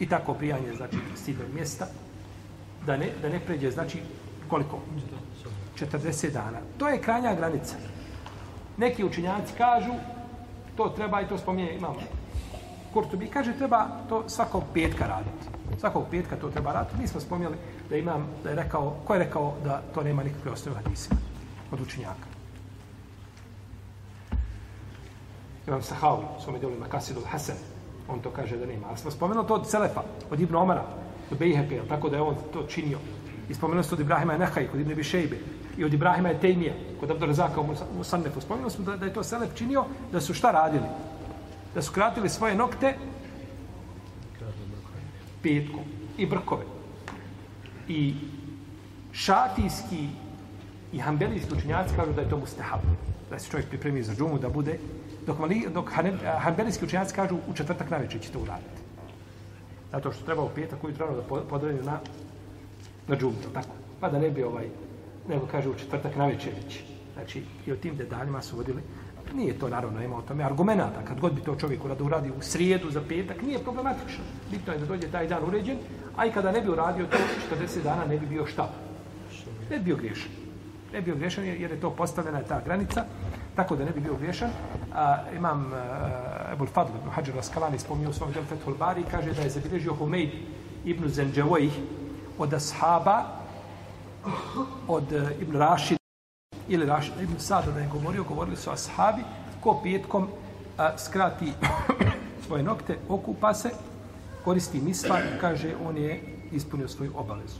I 0.00 0.08
tako 0.08 0.34
prijanje, 0.34 0.74
znači, 0.76 0.96
stigao 1.16 1.46
mjesta, 1.54 1.86
da 2.86 2.96
ne, 2.96 3.10
da 3.22 3.28
ne 3.28 3.40
pređe, 3.40 3.70
znači, 3.70 3.98
koliko? 4.48 4.78
40 5.78 6.30
dana. 6.32 6.58
To 6.78 6.88
je 6.88 7.00
krajnja 7.02 7.34
granica. 7.34 7.76
Neki 8.76 9.04
učinjaci 9.04 9.52
kažu, 9.58 9.92
to 10.76 10.88
treba 10.88 11.20
i 11.20 11.28
to 11.28 11.38
spominje, 11.38 11.74
imamo 11.74 12.00
Kurtubi, 12.92 13.26
kaže, 13.26 13.52
treba 13.52 13.88
to 14.08 14.28
svakog 14.28 14.62
petka 14.74 15.06
raditi. 15.06 15.48
Svakog 15.80 16.04
petka 16.10 16.36
to 16.36 16.50
treba 16.50 16.72
raditi. 16.72 17.00
Mi 17.00 17.08
smo 17.08 17.20
spominjali 17.20 17.56
da 17.90 17.96
imam, 17.96 18.26
da 18.44 18.50
je 18.50 18.56
rekao, 18.56 18.96
ko 19.04 19.14
je 19.14 19.18
rekao 19.18 19.54
da 19.64 19.82
to 19.94 20.02
nema 20.02 20.22
nikakve 20.22 20.50
osnove 20.50 20.76
hadisima 20.76 21.20
od 21.72 21.80
učinjaka. 21.80 22.31
Imam 25.66 25.82
Sahavi, 25.82 26.24
u 26.38 26.42
svome 26.42 26.58
djelu 26.58 26.74
ima 26.74 26.86
Kasidul 26.86 27.22
Hasan, 27.24 27.56
on 28.08 28.20
to 28.20 28.30
kaže 28.30 28.56
da 28.56 28.66
nema. 28.66 28.86
Ali 28.88 28.98
smo 28.98 29.10
spomenuli 29.10 29.46
to 29.46 29.54
od 29.54 29.70
Selefa, 29.70 30.02
od 30.30 30.40
Ibn 30.40 30.56
Omara, 30.56 30.84
od 31.30 31.38
Bejhepe, 31.38 31.80
tako 31.88 32.08
da 32.08 32.16
je 32.16 32.22
on 32.22 32.36
to 32.52 32.66
činio. 32.66 32.98
I 33.48 33.54
spomenuli 33.54 33.84
smo 33.84 33.94
od 33.94 34.00
Ibrahima 34.00 34.38
Nehaj, 34.38 34.66
kod 34.66 34.80
Ibn 34.80 34.94
Bišejbe, 34.94 35.36
i 35.78 35.84
od 35.84 35.94
Ibrahima 35.94 36.28
je 36.28 36.40
Tejmije, 36.40 36.74
kod 37.00 37.10
Abdur 37.10 37.28
Razaka 37.28 37.60
u 37.60 37.66
Musannefu. 37.96 38.40
Spomenuli 38.40 38.70
smo 38.70 38.84
da, 38.84 38.96
da 38.96 39.06
je 39.06 39.12
to 39.12 39.22
Selef 39.22 39.54
činio, 39.54 39.84
da 40.12 40.20
su 40.20 40.34
šta 40.34 40.50
radili? 40.50 40.84
Da 41.74 41.82
su 41.82 41.92
kratili 41.92 42.28
svoje 42.28 42.54
nokte 42.54 42.94
petkom 45.42 45.84
i 46.18 46.26
brkove. 46.26 46.64
I 47.88 48.14
šatijski 49.12 50.08
i 50.92 50.98
hambelijski 50.98 51.54
učinjaci 51.54 51.94
kažu 51.96 52.12
da 52.12 52.20
je 52.20 52.30
to 52.30 52.36
mustahab. 52.36 52.80
Da 53.30 53.38
se 53.38 53.50
čovjek 53.50 53.68
pripremi 53.68 54.02
za 54.02 54.14
džumu, 54.14 54.38
da 54.38 54.48
bude 54.48 54.78
dok, 55.26 55.38
mali, 55.38 55.66
dok 55.74 55.90
hanbelijski 56.38 56.84
učenjaci 56.84 57.14
kažu 57.14 57.36
u 57.48 57.54
četvrtak 57.54 57.90
na 57.90 57.96
večer 57.96 58.20
će 58.20 58.30
to 58.30 58.38
uraditi. 58.38 58.82
Zato 59.92 60.12
što 60.12 60.24
treba 60.24 60.42
u 60.42 60.48
petak 60.54 60.84
ujutro 60.84 61.14
da 61.14 61.42
podrednju 61.48 61.82
na, 61.82 62.00
na 63.08 63.16
džumu, 63.16 63.36
tako? 63.54 63.74
Pa 64.00 64.08
da 64.08 64.18
ne 64.18 64.30
bi 64.30 64.42
ovaj, 64.42 64.68
nego 65.28 65.46
kaže 65.46 65.68
u 65.68 65.74
četvrtak 65.74 66.16
na 66.16 66.26
večer 66.26 66.52
već. 66.62 66.80
Znači, 67.14 67.42
i 67.66 67.72
o 67.72 67.76
tim 67.76 67.96
detaljima 67.96 68.42
su 68.42 68.56
vodili. 68.56 68.82
Nije 69.34 69.58
to, 69.58 69.68
naravno, 69.68 70.02
ima 70.02 70.16
o 70.16 70.22
tome 70.22 70.44
argumenta. 70.44 71.04
Kad 71.08 71.20
god 71.20 71.32
bi 71.32 71.40
to 71.40 71.56
čovjek 71.56 71.80
da 71.98 72.04
uradi 72.04 72.30
u 72.30 72.42
srijedu 72.42 72.90
za 72.90 73.02
petak, 73.08 73.42
nije 73.42 73.58
problematično. 73.58 74.24
Bitno 74.50 74.72
je 74.72 74.78
da 74.78 74.86
dođe 74.86 75.08
taj 75.08 75.26
dan 75.26 75.44
uređen, 75.44 75.78
a 76.16 76.26
i 76.26 76.32
kada 76.32 76.52
ne 76.52 76.60
bi 76.60 76.68
uradio 76.68 77.06
to 77.06 77.16
40 77.56 77.82
dana, 77.82 78.04
ne 78.04 78.18
bi 78.18 78.26
bio 78.26 78.46
šta? 78.46 78.70
Ne 79.70 79.78
bi 79.78 79.84
bio 79.84 79.96
griješan. 79.96 80.30
Ne 80.92 81.00
bi 81.00 81.04
bio 81.04 81.14
griješan 81.14 81.44
jer 81.44 81.70
je 81.70 81.80
to 81.80 81.90
postavljena 81.90 82.38
je 82.38 82.44
ta 82.44 82.60
granica, 82.64 83.04
tako 83.56 83.76
da 83.76 83.84
ne 83.84 83.90
bi 83.90 84.00
bio 84.00 84.14
griješan. 84.14 84.50
A, 84.94 85.16
imam 85.36 85.72
a, 85.72 86.52
Ebul 86.52 86.66
Fadl 86.66 86.90
ibn 87.00 87.10
Hajar 87.10 87.36
Raskalani 87.36 87.78
spominio 87.78 88.10
u 88.10 88.12
svom 88.12 88.32
delu 88.32 88.46
Fethul 88.46 88.74
Bari 88.74 89.04
kaže 89.10 89.32
da 89.32 89.42
je 89.42 89.50
zabilježio 89.50 89.94
Humeid 89.94 90.30
ibn 90.84 91.08
Zenđevojih 91.08 91.72
od 92.38 92.54
ashaba, 92.54 93.24
od 94.88 95.12
uh, 95.12 95.30
ibn 95.40 95.56
Rašid 95.56 95.98
ili 96.68 96.86
Rašid 96.86 97.12
ibn 97.20 97.38
Sada 97.38 97.72
da 97.72 97.80
je 97.80 97.88
govorio, 97.92 98.24
govorili 98.24 98.56
su 98.56 98.70
ashabi, 98.70 99.22
ko 99.60 99.80
petkom 99.82 100.28
a, 100.78 100.98
skrati 100.98 101.52
svoje 102.46 102.62
nokte, 102.62 102.98
okupa 103.08 103.54
se, 103.54 103.70
koristi 104.44 104.80
misva 104.80 105.18
kaže 105.40 105.74
on 105.86 105.96
je 105.96 106.20
ispunio 106.52 106.88
svoju 106.88 107.12
obavezu. 107.16 107.58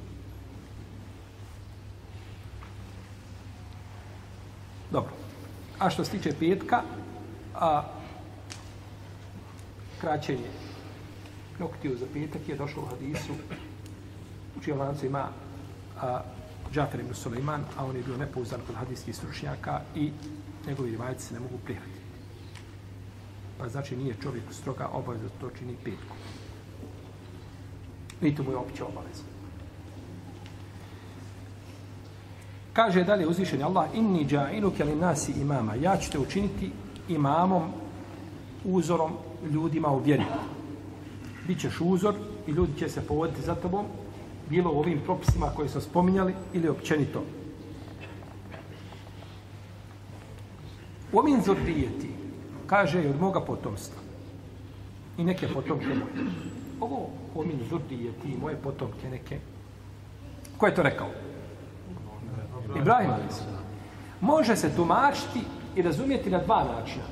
Dobro. 4.91 5.11
A 5.83 5.91
što 5.91 6.05
se 6.05 6.11
tiče 6.11 6.33
petka, 6.39 6.83
a, 7.55 7.83
kraćenje 10.01 10.51
noktiju 11.59 11.97
za 11.97 12.07
petak 12.13 12.49
je 12.49 12.57
došlo 12.57 12.83
u 12.83 12.87
hadisu 12.87 13.33
u 14.57 14.61
čijem 14.61 14.79
lancu 14.79 15.07
ima 15.07 15.29
a, 16.01 16.21
Džafer 16.73 17.01
ibn 17.01 17.15
Suleiman, 17.15 17.65
a 17.79 17.85
on 17.85 17.97
je 17.97 18.03
bio 18.03 18.17
nepouzdan 18.17 18.61
kod 18.67 18.77
hadijskih 18.77 19.17
stručnjaka 19.17 19.81
i 19.97 20.11
njegovi 20.67 20.91
rivajci 20.91 21.27
se 21.27 21.35
ne 21.35 21.41
mogu 21.41 21.59
prihvatiti. 21.65 22.01
Pa 23.59 23.69
znači 23.69 23.97
nije 23.97 24.17
čovjek 24.23 24.45
stroga 24.51 24.87
obaveza 24.87 25.29
to 25.41 25.51
čini 25.59 25.77
petku. 25.85 26.17
Niti 28.21 28.43
mu 28.43 28.51
je 28.51 28.57
opće 28.57 28.85
obaveza. 28.85 29.32
Kaže 32.73 33.05
dalje 33.05 33.27
uzvišeni 33.29 33.63
Allah, 33.63 33.87
inni 33.95 34.27
dža'ilu 34.27 34.71
keli 34.77 34.97
nasi 34.97 35.33
imama, 35.41 35.75
ja 35.75 35.97
ću 35.97 36.11
te 36.11 36.19
učiniti 36.19 36.71
imamom, 37.09 37.63
uzorom 38.65 39.13
ljudima 39.51 39.89
u 39.89 39.99
vjeri. 39.99 40.25
Bićeš 41.47 41.81
uzor 41.81 42.15
i 42.47 42.51
ljudi 42.51 42.79
će 42.79 42.89
se 42.89 43.07
povoditi 43.07 43.43
za 43.43 43.55
tobom, 43.55 43.87
bilo 44.51 44.73
u 44.73 44.79
ovim 44.79 45.01
propisima 45.05 45.47
koje 45.57 45.69
smo 45.69 45.81
spominjali 45.81 46.35
ili 46.53 46.69
općenito. 46.69 47.23
Omin 51.13 51.43
zordijeti, 51.43 52.09
kaže 52.67 53.05
i 53.05 53.09
od 53.09 53.21
moga 53.21 53.41
potomstva. 53.41 54.01
I 55.19 55.25
neke 55.25 55.49
potomke 55.49 55.87
moje. 55.87 56.27
Ovo 56.81 57.09
omin 57.35 57.59
zordijeti, 57.71 58.37
moje 58.41 58.57
potomke 58.57 59.11
neke. 59.11 59.39
Ko 60.59 60.67
je 60.67 60.75
to 60.75 60.83
rekao? 60.83 61.09
Ibrahim 62.77 63.11
a.s. 63.11 63.41
Može 64.21 64.57
se 64.57 64.77
tumačiti 64.77 65.41
i 65.77 65.83
razumjeti 65.83 66.31
na 66.31 66.39
dva 66.39 66.65
načina. 66.65 67.05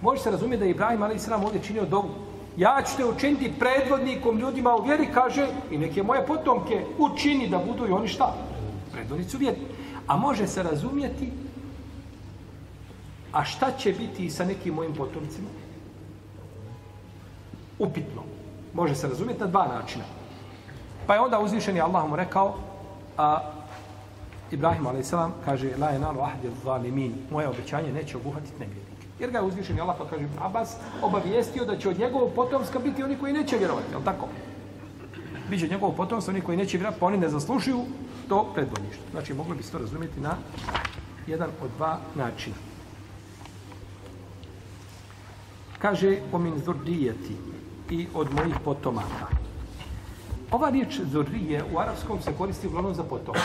Može 0.00 0.22
se 0.22 0.30
razumjeti 0.30 0.58
da 0.58 0.64
je 0.64 0.70
Ibrahim 0.70 1.02
a.s. 1.02 1.28
ovdje 1.28 1.62
činio 1.62 1.84
dovu. 1.84 2.10
Ja 2.56 2.82
ću 2.86 2.96
te 2.96 3.04
učiniti 3.04 3.52
predvodnikom 3.58 4.38
ljudima 4.38 4.76
u 4.76 4.82
vjeri, 4.82 5.08
kaže, 5.14 5.48
i 5.70 5.78
neke 5.78 6.02
moje 6.02 6.26
potomke 6.26 6.84
učini 6.98 7.48
da 7.48 7.58
budu 7.58 7.88
i 7.88 7.92
oni 7.92 8.08
šta? 8.08 8.34
Predvodnici 8.92 9.36
u 9.36 9.40
vjeri. 9.40 9.58
A 10.06 10.16
može 10.16 10.46
se 10.46 10.62
razumjeti 10.62 11.32
a 13.36 13.44
šta 13.44 13.72
će 13.78 13.92
biti 13.92 14.30
sa 14.30 14.44
nekim 14.44 14.74
mojim 14.74 14.94
potomcima? 14.94 15.48
Upitno. 17.78 18.22
Može 18.74 18.94
se 18.94 19.08
razumjeti 19.08 19.40
na 19.40 19.46
dva 19.46 19.66
načina. 19.68 20.04
Pa 21.06 21.14
je 21.14 21.20
onda 21.20 21.40
uzvišeni 21.40 21.80
Allah 21.80 22.08
mu 22.08 22.16
rekao, 22.16 22.54
a, 23.18 23.40
Ibrahim 24.50 24.86
a.s. 24.86 25.12
kaže 25.44 25.76
la 25.78 25.88
je 25.88 25.98
nalo 25.98 26.22
ahdi 26.22 26.48
zalimin 26.64 27.14
moje 27.30 27.48
obećanje 27.48 27.92
neće 27.92 28.16
obuhatiti 28.16 28.58
nevjernike. 28.58 29.06
Jer 29.18 29.30
ga 29.30 29.38
je 29.38 29.44
uzvišen 29.44 29.80
Allah 29.80 29.96
pa 29.98 30.08
kaže 30.08 30.28
Abbas 30.40 30.76
obavijestio 31.02 31.64
da 31.64 31.78
će 31.78 31.88
od 31.88 31.98
njegovog 31.98 32.30
potomska 32.34 32.78
biti 32.78 33.02
oni 33.02 33.18
koji 33.18 33.32
neće 33.32 33.56
vjerovati. 33.56 33.92
Je 33.92 34.04
tako? 34.04 34.28
Biće 35.50 35.68
njegovog 35.68 35.96
potomstva 35.96 36.32
oni 36.32 36.40
koji 36.40 36.56
neće 36.56 36.78
vjerovati 36.78 37.00
pa 37.00 37.06
oni 37.06 37.18
ne 37.18 37.28
zaslušuju 37.28 37.80
to 38.28 38.52
predvodništvo. 38.54 39.04
Znači 39.10 39.34
mogli 39.34 39.56
bi 39.56 39.62
se 39.62 39.72
to 39.72 39.78
razumjeti 39.78 40.20
na 40.20 40.36
jedan 41.26 41.50
od 41.62 41.70
dva 41.76 41.98
načina. 42.14 42.56
Kaže 45.78 46.18
o 46.32 46.38
min 46.38 46.58
zurdijeti 46.64 47.36
i 47.90 48.06
od 48.14 48.34
mojih 48.34 48.54
potomaka. 48.64 49.26
Ova 50.50 50.70
riječ 50.70 51.00
zurrije 51.12 51.64
u 51.74 51.78
arapskom 51.78 52.22
se 52.22 52.32
koristi 52.38 52.66
uglavnom 52.66 52.94
za 52.94 53.02
potomak 53.02 53.42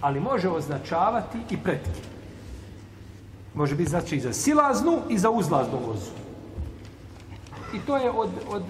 ali 0.00 0.20
može 0.20 0.48
označavati 0.48 1.38
i 1.50 1.56
pretke. 1.56 2.00
Može 3.54 3.74
biti 3.74 3.90
znači 3.90 4.16
i 4.16 4.20
za 4.20 4.32
silaznu 4.32 4.98
i 5.08 5.18
za 5.18 5.30
uzlaznu 5.30 5.78
vozu. 5.86 6.10
I 7.74 7.78
to 7.86 7.96
je 7.96 8.10
od, 8.10 8.30
od 8.48 8.62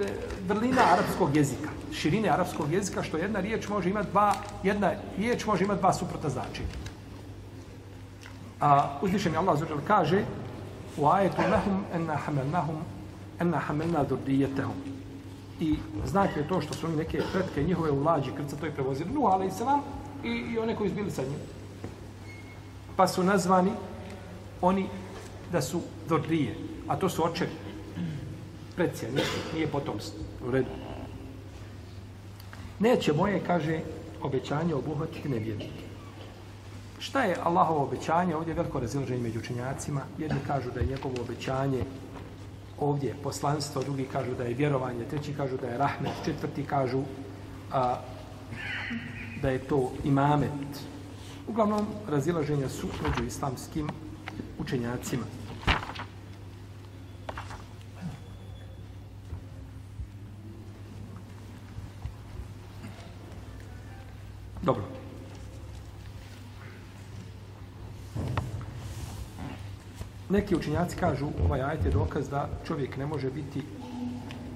vrlina 0.49 0.83
arapskog 0.93 1.37
jezika, 1.37 1.69
širine 1.93 2.29
arapskog 2.29 2.73
jezika, 2.73 3.03
što 3.03 3.17
jedna 3.17 3.41
riječ 3.41 3.69
može 3.69 3.91
imati 3.91 4.11
dva, 4.11 4.35
jedna 4.63 4.93
riječ 5.19 5.47
može 5.47 5.65
imati 5.65 5.81
dva 5.81 5.93
suprota 5.93 6.29
značenja. 6.29 6.69
A 8.61 8.99
uzvišen 9.03 9.33
je 9.33 9.39
Allah 9.39 9.59
zađer 9.59 9.77
kaže 9.87 10.25
u 10.97 11.07
ajetu 11.07 11.43
lehum 11.51 11.85
enna 11.95 12.17
hamelnahum 12.17 12.77
enna 13.41 13.59
hamelna 13.59 14.05
durdijetehum. 14.05 14.75
I 15.61 15.77
znak 16.05 16.37
je 16.37 16.49
to 16.49 16.61
što 16.61 16.75
su 16.75 16.87
oni 16.87 16.97
neke 16.97 17.23
pretke 17.33 17.63
njihove 17.63 17.91
u 17.91 18.03
lađi 18.03 18.31
krca 18.37 18.57
to 18.57 18.67
je 18.67 18.73
prevozili. 18.73 19.11
Nuh, 19.11 19.33
ali 19.33 19.47
i 19.47 19.51
selam, 19.51 19.81
i, 20.25 20.29
i 20.29 20.59
one 20.59 20.77
koji 20.77 20.91
su 20.91 20.97
bili 20.97 21.11
sa 21.11 21.23
njim. 21.23 21.41
Pa 22.97 23.09
su 23.09 23.23
nazvani 23.23 23.71
oni 24.61 24.87
da 25.53 25.63
su 25.63 25.81
dodrije, 26.09 26.55
a 26.89 26.97
to 26.97 27.09
su 27.09 27.25
očevi. 27.25 27.51
Precija, 28.77 29.11
nije, 29.11 29.27
nije 29.55 29.67
potomstvo. 29.67 30.21
U 30.49 30.51
redu. 30.51 30.71
Neće 32.79 33.13
moje, 33.13 33.41
kaže, 33.47 33.81
obećanje 34.23 34.75
obuhvatiti 34.75 35.29
nevjernike. 35.29 35.89
Šta 36.99 37.25
je 37.25 37.37
Allahovo 37.45 37.83
obećanje? 37.83 38.37
Ovdje 38.37 38.51
je 38.51 38.55
veliko 38.55 38.81
razilaženje 38.81 39.23
među 39.23 39.39
učenjacima. 39.39 40.01
Jedni 40.19 40.39
kažu 40.47 40.71
da 40.71 40.81
je 40.81 40.87
njegovo 40.87 41.15
obećanje 41.21 41.85
ovdje 42.79 43.15
poslanstvo, 43.23 43.83
drugi 43.83 44.05
kažu 44.13 44.35
da 44.39 44.45
je 44.45 44.55
vjerovanje, 44.55 45.05
treći 45.11 45.35
kažu 45.35 45.57
da 45.57 45.67
je 45.67 45.79
rahmet, 45.79 46.13
četvrti 46.25 46.65
kažu 46.65 47.03
a, 47.73 48.01
da 49.43 49.51
je 49.51 49.59
to 49.59 49.93
imamet. 50.05 50.83
Uglavnom, 51.49 51.87
razilaženja 52.09 52.69
su 52.69 52.87
među 53.03 53.25
islamskim 53.27 53.89
učenjacima. 54.59 55.25
Dobro. 64.63 64.83
Neki 70.29 70.57
učenjaci 70.57 70.97
kažu, 70.97 71.27
ovaj 71.45 71.63
ajet 71.63 71.85
je 71.85 71.91
dokaz 71.91 72.29
da 72.29 72.49
čovjek 72.67 72.97
ne 72.97 73.07
može 73.07 73.31
biti 73.31 73.63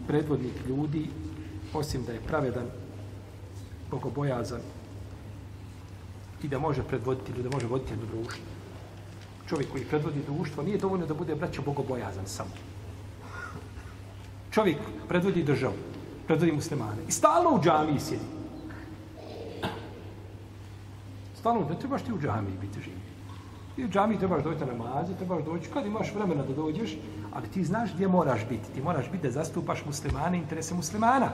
predvodnik 0.06 0.54
ljudi 0.68 1.08
osim 1.74 2.04
da 2.04 2.12
je 2.12 2.20
pravedan 2.20 2.81
bogobojazan 3.92 4.60
i 6.42 6.48
da 6.48 6.58
može 6.58 6.82
predvoditi 6.82 7.32
ili 7.32 7.42
da 7.42 7.50
može 7.50 7.66
voditi 7.66 7.92
jedno 7.92 8.06
društvo. 8.06 8.44
Čovjek 9.48 9.72
koji 9.72 9.84
predvodi 9.84 10.22
društvo 10.26 10.62
nije 10.62 10.78
dovoljno 10.78 11.06
da 11.06 11.14
bude 11.14 11.34
braćo 11.34 11.62
bogobojazan 11.62 12.26
samo. 12.26 12.50
Čovjek 14.50 14.78
predvodi 15.08 15.42
državu, 15.42 15.74
predvodi 16.26 16.52
muslimane 16.52 17.04
i 17.08 17.12
stalno 17.12 17.50
u 17.50 17.62
džamiji 17.62 18.00
sjedi. 18.00 18.24
Stalno, 21.40 21.68
ne 21.68 21.78
trebaš 21.78 22.02
ti 22.02 22.12
u 22.12 22.20
džamiji 22.20 22.58
biti 22.60 22.80
živi. 22.80 23.02
I 23.76 23.84
u 23.84 23.88
džamiji 23.88 24.18
trebaš 24.18 24.42
doći 24.44 24.60
na 24.60 24.72
namaze, 24.72 25.14
trebaš 25.14 25.44
doći 25.44 25.70
kad 25.72 25.86
imaš 25.86 26.14
vremena 26.14 26.44
da 26.44 26.54
dođeš, 26.54 26.96
ali 27.32 27.48
ti 27.48 27.64
znaš 27.64 27.94
gdje 27.94 28.08
moraš 28.08 28.46
biti. 28.48 28.72
Ti 28.74 28.82
moraš 28.82 29.10
biti 29.12 29.22
da 29.22 29.30
zastupaš 29.30 29.84
muslimane, 29.86 30.38
interese 30.38 30.74
muslimana 30.74 31.30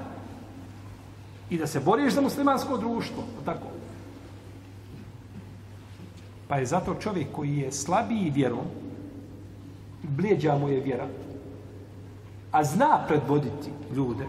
i 1.50 1.58
da 1.58 1.66
se 1.66 1.80
boriš 1.80 2.14
za 2.14 2.20
muslimansko 2.20 2.76
društvo. 2.76 3.24
Tako. 3.44 3.66
Pa 6.48 6.56
je 6.56 6.66
zato 6.66 6.94
čovjek 6.94 7.32
koji 7.32 7.56
je 7.56 7.72
slabiji 7.72 8.30
vjerom, 8.30 8.64
bljeđa 10.02 10.58
mu 10.58 10.68
je 10.68 10.80
vjera, 10.80 11.06
a 12.52 12.64
zna 12.64 13.04
predvoditi 13.08 13.70
ljude 13.94 14.24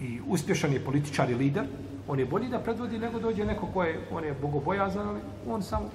i 0.00 0.20
uspješan 0.26 0.72
je 0.72 0.84
političar 0.84 1.30
i 1.30 1.34
lider, 1.34 1.64
on 2.08 2.18
je 2.18 2.26
bolji 2.26 2.48
da 2.48 2.58
predvodi 2.58 2.98
nego 2.98 3.18
dođe 3.18 3.44
neko 3.44 3.66
ko 3.66 3.82
je, 3.82 4.00
on 4.12 4.24
je 4.24 4.34
bogobojazan, 4.42 5.08
ali 5.08 5.20
on 5.48 5.62
samo 5.62 5.90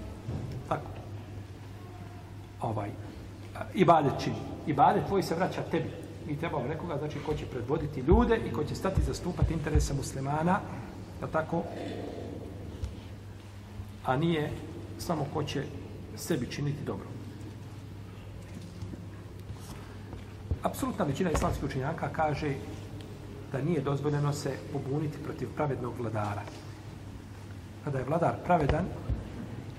tako. 0.69 0.87
Ovaj, 2.61 2.89
ibadet 3.73 4.13
čini. 4.23 4.35
Ibadet 4.67 5.07
tvoj 5.07 5.23
se 5.23 5.35
vraća 5.35 5.61
tebi 5.71 6.04
mi 6.27 6.37
trebamo 6.37 6.67
nekoga, 6.67 6.97
znači, 6.97 7.19
ko 7.25 7.33
će 7.33 7.45
predvoditi 7.45 7.99
ljude 7.99 8.39
i 8.49 8.53
ko 8.53 8.63
će 8.63 8.75
stati 8.75 9.01
zastupati 9.01 9.53
interese 9.53 9.93
muslimana, 9.93 10.59
da 11.21 11.27
tako, 11.27 11.63
a 14.05 14.17
nije 14.17 14.51
samo 14.97 15.25
ko 15.33 15.43
će 15.43 15.63
sebi 16.15 16.51
činiti 16.51 16.83
dobro. 16.85 17.07
Apsolutna 20.63 21.05
većina 21.05 21.31
islamskih 21.31 21.63
učenjaka 21.63 22.09
kaže 22.09 22.53
da 23.51 23.61
nije 23.61 23.81
dozvoljeno 23.81 24.33
se 24.33 24.57
pobuniti 24.73 25.17
protiv 25.23 25.49
pravednog 25.55 25.93
vladara. 25.99 26.41
Kada 27.83 27.97
je 27.99 28.05
vladar 28.05 28.35
pravedan, 28.45 28.85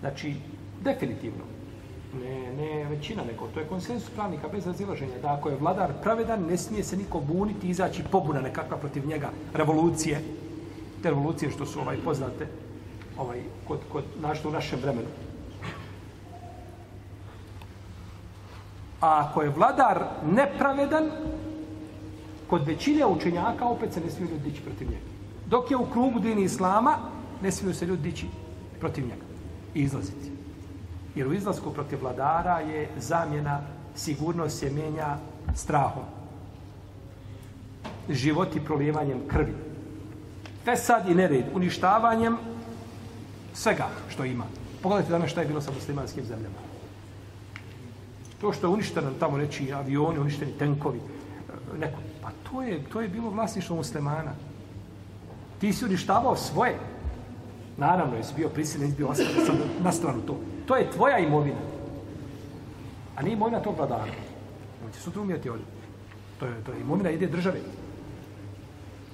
znači 0.00 0.34
definitivno, 0.84 1.44
ne, 2.16 2.52
ne 2.52 2.84
većina 2.84 3.24
nego, 3.24 3.48
to 3.54 3.60
je 3.60 3.66
konsensus 3.66 4.10
pravnika 4.10 4.48
bez 4.48 4.66
razilaženja, 4.66 5.18
da 5.22 5.34
ako 5.34 5.48
je 5.48 5.56
vladar 5.56 5.92
pravedan, 6.02 6.42
ne 6.42 6.56
smije 6.56 6.84
se 6.84 6.96
niko 6.96 7.20
buniti, 7.20 7.68
izaći 7.68 8.02
pobuna 8.12 8.40
nekakva 8.40 8.76
protiv 8.76 9.06
njega, 9.06 9.30
revolucije, 9.54 10.20
te 11.02 11.08
revolucije 11.08 11.50
što 11.50 11.66
su 11.66 11.80
ovaj 11.80 11.96
poznate 12.04 12.46
ovaj, 13.18 13.40
kod, 13.68 13.78
kod 13.92 14.04
našto 14.20 14.48
u 14.48 14.52
našem 14.52 14.80
vremenu. 14.82 15.08
A 19.00 19.26
ako 19.28 19.42
je 19.42 19.50
vladar 19.50 20.04
nepravedan, 20.32 21.10
kod 22.46 22.66
većine 22.66 23.06
učenjaka 23.06 23.64
opet 23.64 23.92
se 23.92 24.00
ne 24.00 24.10
smiju 24.10 24.30
ljudi 24.30 24.50
dići 24.50 24.62
protiv 24.62 24.88
njega. 24.90 25.06
Dok 25.46 25.70
je 25.70 25.76
u 25.76 25.86
krugu 25.86 26.20
dini 26.20 26.42
islama, 26.42 26.98
ne 27.42 27.52
smiju 27.52 27.74
se 27.74 27.86
ljudi 27.86 28.02
dići 28.02 28.26
protiv 28.80 29.04
njega 29.04 29.24
i 29.74 29.82
izlaziti. 29.82 30.35
Jer 31.16 31.28
u 31.28 31.32
izlasku 31.32 31.70
protiv 31.70 32.00
vladara 32.00 32.60
je 32.60 32.88
zamjena, 32.98 33.60
sigurnost 33.94 34.58
se 34.58 34.70
mijenja 34.70 35.16
strahom. 35.54 36.04
i 38.56 38.64
prolijevanjem 38.64 39.20
krvi. 39.28 39.54
Fesad 40.64 41.08
i 41.08 41.14
nered, 41.14 41.44
uništavanjem 41.54 42.36
svega 43.54 43.88
što 44.08 44.24
ima. 44.24 44.44
Pogledajte 44.82 45.10
danas 45.10 45.30
šta 45.30 45.40
je 45.40 45.46
bilo 45.46 45.60
sa 45.60 45.72
muslimanskim 45.72 46.24
zemljama. 46.24 46.58
To 48.40 48.52
što 48.52 48.66
je 48.66 48.70
uništeno 48.70 49.10
tamo 49.20 49.36
reći 49.36 49.72
avioni, 49.72 50.18
uništeni 50.18 50.52
tenkovi, 50.58 51.00
neko, 51.78 51.98
pa 52.22 52.30
to 52.50 52.62
je, 52.62 52.84
to 52.92 53.00
je 53.00 53.08
bilo 53.08 53.30
vlasništvo 53.30 53.76
muslimana. 53.76 54.32
Ti 55.60 55.72
si 55.72 55.84
uništavao 55.84 56.36
svoje. 56.36 56.78
Naravno, 57.76 58.16
jesi 58.16 58.34
bio 58.36 58.48
prisiljen, 58.48 58.86
jesi 58.86 58.96
bio 58.96 59.08
ostavljen 59.08 59.68
na 59.82 59.92
stranu 59.92 60.20
to. 60.26 60.36
To 60.66 60.76
je 60.76 60.90
tvoja 60.90 61.18
imovina. 61.18 61.60
A 63.16 63.22
nije 63.22 63.32
imovina 63.32 63.60
tog 63.60 63.76
vladara. 63.76 64.12
On 64.84 64.92
će 64.92 65.00
sutra 65.00 65.22
umjeti 65.22 65.50
ovdje. 65.50 65.66
To 66.40 66.46
je, 66.46 66.64
to 66.66 66.72
je 66.72 66.80
imovina 66.80 67.10
ide 67.10 67.26
države. 67.26 67.60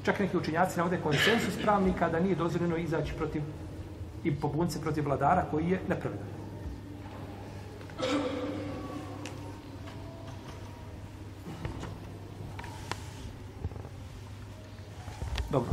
Čak 0.04 0.18
neki 0.18 0.36
učinjaci 0.36 0.78
navode 0.78 1.00
konsensus 1.02 1.62
pravnika 1.62 2.08
da 2.08 2.20
nije 2.20 2.34
dozvoljeno 2.34 2.76
izaći 2.76 3.14
protiv 3.14 3.42
i 4.24 4.34
pobunce 4.34 4.80
protiv 4.80 5.04
vladara 5.04 5.44
koji 5.50 5.70
je 5.70 5.80
nepravedan. 5.88 6.26
Dobro. 15.50 15.70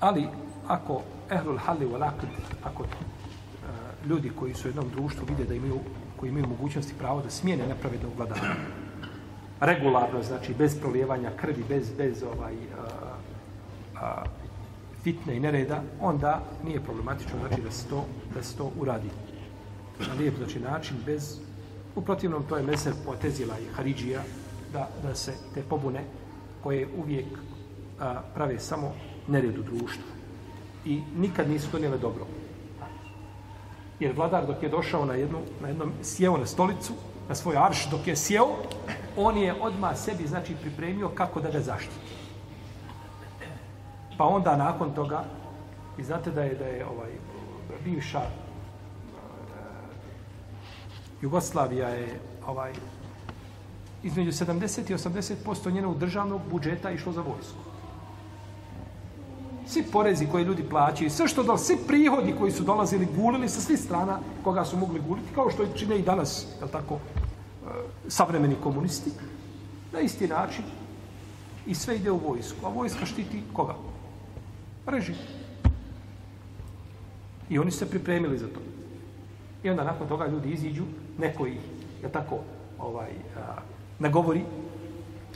Ali, 0.00 0.28
ako 0.66 1.02
ehlul 1.30 1.58
halli 1.58 1.86
wal 1.86 2.00
lakd, 2.00 2.26
ako 2.62 2.82
uh, 2.82 2.88
e, 2.88 4.08
ljudi 4.08 4.30
koji 4.38 4.54
su 4.54 4.68
u 4.68 4.70
jednom 4.70 4.88
društvu 4.88 5.26
vide 5.28 5.44
da 5.44 5.54
imaju, 5.54 5.78
koji 6.16 6.30
imaju 6.30 6.46
mogućnosti 6.46 6.94
pravo 6.98 7.22
da 7.22 7.30
smijene 7.30 7.66
nepravednog 7.66 8.12
vladara, 8.16 8.54
regularno, 9.60 10.22
znači 10.22 10.54
bez 10.54 10.80
prolijevanja 10.80 11.30
krvi, 11.36 11.64
bez, 11.68 11.92
bez 11.98 12.22
ovaj, 12.22 12.54
uh, 12.54 12.60
uh, 13.94 14.00
fitne 15.02 15.36
i 15.36 15.40
nereda, 15.40 15.82
onda 16.00 16.40
nije 16.64 16.80
problematično 16.80 17.38
znači 17.48 17.62
da 17.62 17.70
se 17.70 17.88
to, 17.88 18.04
da 18.34 18.42
se 18.42 18.56
to 18.56 18.70
uradi. 18.80 19.10
Na 20.08 20.14
lijep 20.18 20.36
znači, 20.36 20.60
način, 20.60 20.96
bez... 21.06 21.38
U 21.94 22.02
protivnom, 22.02 22.44
to 22.48 22.56
je 22.56 22.62
meser 22.62 22.92
potezila 23.04 23.58
i 23.58 23.74
Haridžija, 23.74 24.22
da, 24.72 24.88
da 25.02 25.14
se 25.14 25.32
te 25.54 25.62
pobune 25.62 26.04
koje 26.62 26.88
uvijek 26.96 27.26
a, 28.00 28.20
prave 28.34 28.58
samo 28.58 28.92
nered 29.28 29.58
u 29.58 29.62
društvu. 29.62 30.19
I 30.84 31.02
nikad 31.16 31.50
nisu 31.50 31.68
donijele 31.72 31.98
dobro. 31.98 32.26
Jer 34.00 34.12
vladar 34.16 34.46
dok 34.46 34.62
je 34.62 34.68
došao 34.68 35.04
na 35.04 35.14
jednu, 35.14 35.38
na 35.60 35.68
jednom, 35.68 35.92
sjeo 36.02 36.36
na 36.36 36.46
stolicu, 36.46 36.92
na 37.28 37.34
svoj 37.34 37.56
arš, 37.56 37.90
dok 37.90 38.06
je 38.06 38.16
sjeo, 38.16 38.48
on 39.16 39.38
je 39.38 39.54
odma 39.62 39.94
sebi, 39.94 40.26
znači, 40.26 40.54
pripremio 40.60 41.08
kako 41.08 41.40
da 41.40 41.50
ga 41.50 41.60
zaštiti. 41.60 42.10
Pa 44.18 44.24
onda 44.24 44.56
nakon 44.56 44.94
toga, 44.94 45.24
i 45.98 46.04
znate 46.04 46.30
da 46.30 46.42
je, 46.42 46.54
da 46.54 46.64
je 46.64 46.86
ovaj, 46.86 47.10
bivša 47.84 48.20
eh, 48.20 48.30
Jugoslavija 51.22 51.88
je 51.88 52.20
ovaj, 52.46 52.72
između 54.02 54.30
70 54.30 54.90
i 54.90 54.94
80% 54.94 55.72
njenog 55.72 55.98
državnog 55.98 56.40
budžeta 56.50 56.90
išlo 56.90 57.12
za 57.12 57.20
vojsku. 57.20 57.69
Svi 59.70 59.82
porezi 59.92 60.26
koje 60.26 60.44
ljudi 60.44 60.64
plaćaju, 60.70 61.10
sve 61.10 61.28
što 61.28 61.42
da, 61.42 61.58
svi 61.58 61.76
prihodi 61.86 62.34
koji 62.38 62.52
su 62.52 62.64
dolazili, 62.64 63.08
gulili 63.16 63.48
sa 63.48 63.60
svih 63.60 63.78
strana 63.78 64.18
koga 64.44 64.64
su 64.64 64.76
mogli 64.76 65.00
guliti, 65.08 65.34
kao 65.34 65.50
što 65.50 65.66
čine 65.76 65.98
i 65.98 66.02
danas, 66.02 66.46
je 66.62 66.68
tako, 66.72 66.94
e, 66.94 66.98
savremeni 68.08 68.56
komunisti, 68.62 69.10
na 69.92 70.00
isti 70.00 70.28
način 70.28 70.64
i 71.66 71.74
sve 71.74 71.96
ide 71.96 72.10
u 72.10 72.20
vojsku. 72.28 72.66
A 72.66 72.68
vojska 72.68 73.06
štiti 73.06 73.42
koga? 73.52 73.74
režim. 74.86 75.14
I 77.48 77.58
oni 77.58 77.70
se 77.70 77.90
pripremili 77.90 78.38
za 78.38 78.46
to. 78.46 78.60
I 79.62 79.70
onda 79.70 79.84
nakon 79.84 80.08
toga 80.08 80.26
ljudi 80.26 80.50
iziđu, 80.50 80.84
neko 81.18 81.46
ih, 81.46 81.60
je 82.02 82.12
tako, 82.12 82.38
ovaj, 82.78 83.10
a, 83.36 83.60
nagovori, 83.98 84.44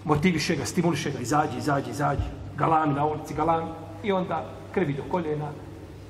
motiviše 0.05 0.57
ga, 0.57 0.65
stimuliše 0.65 1.11
ga, 1.11 1.19
izađi, 1.19 1.59
izađi, 1.59 1.91
izađi, 1.91 2.23
galami 2.57 2.95
na 2.95 3.07
ulici, 3.07 3.35
galami, 3.35 3.71
i 4.05 4.13
onda 4.13 4.51
krvi 4.73 4.93
do 4.93 5.03
koljena, 5.11 5.53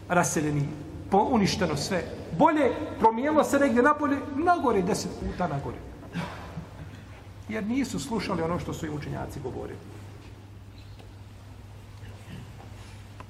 raseljeni, 0.09 0.69
uništeno 1.13 1.77
sve. 1.77 2.03
Bolje 2.39 2.73
promijelo 2.99 3.45
se 3.45 3.59
negdje 3.59 3.83
napolje, 3.83 4.17
nagore, 4.37 4.83
deset 4.83 5.11
puta 5.21 5.49
nagore. 5.49 5.77
Jer 7.49 7.67
nisu 7.67 7.99
slušali 7.99 8.43
ono 8.43 8.59
što 8.59 8.73
su 8.73 8.87
im 8.87 8.95
učenjaci 8.95 9.41
govorili. 9.41 9.79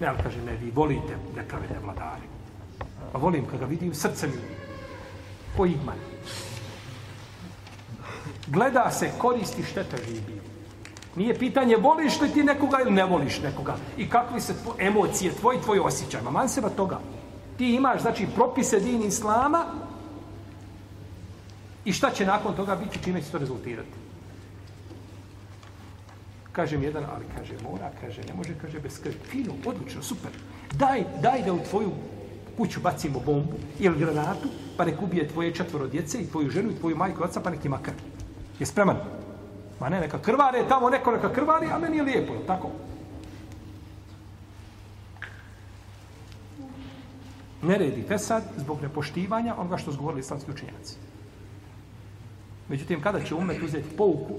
Ne, 0.01 0.07
ali 0.07 0.19
kaže, 0.23 0.43
ne, 0.43 0.57
vi 0.57 0.71
volite 0.71 1.17
nepravedne 1.37 1.79
vladare. 1.85 2.23
Pa 3.13 3.19
volim 3.19 3.47
kada 3.47 3.67
vidim 3.67 3.95
srce 3.95 4.27
mi. 4.27 4.33
koji 5.57 5.71
igman. 5.71 5.99
Gleda 8.47 8.91
se, 8.91 9.11
koristi 9.19 9.63
šteta 9.63 9.97
živi. 10.07 10.41
Nije 11.17 11.39
pitanje 11.39 11.77
voliš 11.77 12.21
li 12.21 12.29
ti 12.29 12.43
nekoga 12.43 12.79
ili 12.83 12.91
ne 12.91 13.05
voliš 13.05 13.41
nekoga. 13.43 13.77
I 13.97 14.09
kakvi 14.11 14.41
se 14.41 14.55
tvo, 14.63 14.75
emocije, 14.79 15.33
tvoji, 15.33 15.61
tvoji 15.61 15.81
osjećaj. 15.81 16.23
Ma 16.23 16.31
man 16.31 16.49
seba 16.49 16.69
toga. 16.69 17.01
Ti 17.59 17.75
imaš, 17.75 18.03
znači, 18.03 18.27
propise 18.35 18.81
din 18.81 19.03
islama 19.03 19.65
i 21.85 21.93
šta 21.93 22.11
će 22.11 22.27
nakon 22.27 22.57
toga 22.57 22.77
biti, 22.77 22.99
čime 23.05 23.23
će 23.23 23.31
to 23.31 23.39
rezultirati 23.39 24.05
kaže 26.55 26.79
mi 26.79 26.87
jedan, 26.87 27.05
ali 27.15 27.25
kaže, 27.37 27.55
mora, 27.63 27.91
kaže, 28.01 28.23
ne 28.23 28.35
može, 28.35 28.55
kaže, 28.63 28.79
bez 28.79 29.01
krvi. 29.03 29.19
Fino, 29.31 29.55
odlično, 29.67 30.03
super. 30.03 30.31
Daj, 30.73 31.05
daj 31.23 31.43
da 31.43 31.53
u 31.53 31.59
tvoju 31.71 31.91
kuću 32.57 32.81
bacimo 32.81 33.21
bombu 33.21 33.59
ili 33.79 33.99
granatu, 33.99 34.49
pa 34.77 34.85
nek 34.85 35.03
ubije 35.03 35.29
tvoje 35.29 35.55
četvoro 35.55 35.87
djece 35.87 36.19
i 36.19 36.27
tvoju 36.27 36.51
ženu 36.51 36.71
i 36.71 36.79
tvoju 36.79 36.97
majku 36.97 37.21
i 37.21 37.25
oca, 37.25 37.41
pa 37.41 37.51
nek 37.51 37.65
ima 37.65 37.79
krv. 37.83 37.99
Je 38.59 38.67
spreman? 38.67 38.97
Ma 39.81 39.89
ne, 39.89 40.01
neka 40.01 40.19
krvare, 40.19 40.65
tamo 40.69 40.91
neko 40.91 41.13
neka 41.13 41.33
krvari, 41.33 41.67
a 41.73 41.79
meni 41.79 41.97
je 41.97 42.03
lijepo, 42.03 42.33
tako? 42.47 42.71
Neredi 47.63 48.03
fesad 48.09 48.43
zbog 48.57 48.83
nepoštivanja 48.83 49.55
onoga 49.59 49.77
što 49.77 49.93
su 49.93 49.99
govorili 49.99 50.21
islamski 50.21 50.51
učenjaci. 50.51 50.97
Međutim, 52.69 53.03
kada 53.03 53.21
će 53.21 53.35
umet 53.35 53.63
uzeti 53.63 53.97
pouku 53.97 54.35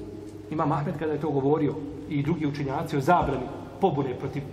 Ima 0.52 0.66
Mahmed 0.66 0.98
kada 1.00 1.12
je 1.12 1.22
to 1.22 1.30
govorio 1.30 1.76
i 2.10 2.24
drugi 2.24 2.46
učenjaci 2.46 2.98
o 2.98 3.02
zabrani 3.02 3.46
pobune 3.82 4.20
protiv 4.20 4.44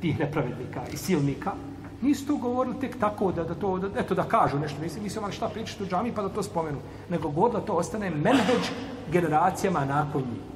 tih 0.00 0.18
nepravednika 0.18 0.82
i 0.92 0.96
silnika, 0.96 1.52
nisu 2.04 2.26
to 2.26 2.36
govorili 2.36 2.80
tek 2.80 2.98
tako 3.00 3.32
da, 3.32 3.44
da 3.44 3.54
to, 3.54 3.78
da, 3.78 4.00
eto 4.00 4.14
da 4.14 4.22
kažu 4.22 4.58
nešto, 4.58 4.82
nisi 4.82 5.00
nisu 5.00 5.18
imali 5.18 5.32
šta 5.32 5.48
pričati 5.48 5.82
u 5.82 5.86
džami 5.86 6.14
pa 6.14 6.22
da 6.22 6.28
to 6.28 6.42
spomenu, 6.42 6.78
nego 7.10 7.28
god 7.28 7.52
da 7.52 7.60
to 7.60 7.72
ostane 7.72 8.10
menheđ 8.10 8.70
generacijama 9.12 9.84
nakon 9.84 10.22
njih. 10.22 10.54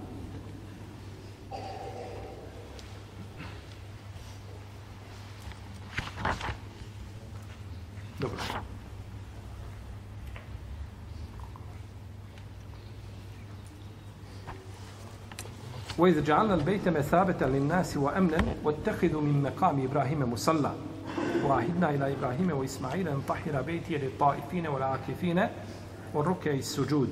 Dobro. 8.18 8.38
وإذ 15.97 16.23
جعلنا 16.23 16.53
البيت 16.53 16.89
مثابة 16.89 17.47
للناس 17.47 17.97
وأمنا 17.97 18.37
واتخذوا 18.63 19.21
من 19.21 19.41
مقام 19.43 19.83
إبراهيم 19.83 20.33
مصلى 20.33 20.75
وَاهِدْنَا 21.43 21.89
إِلَى 21.89 22.13
إِبْرَاهِيمَ 22.13 22.51
وَإِسْمَعِيلَ 22.51 23.07
أَنْ 23.07 23.21
طَحِرَ 23.27 23.61
بَيْتِيَ 23.61 23.97
لِلطَّائِفِينَ 23.97 24.67
وَالْعَاكِفِينَ 24.67 25.47
وَالرُّكَّعِ 26.13 26.51
السُّجُودِ 26.51 27.09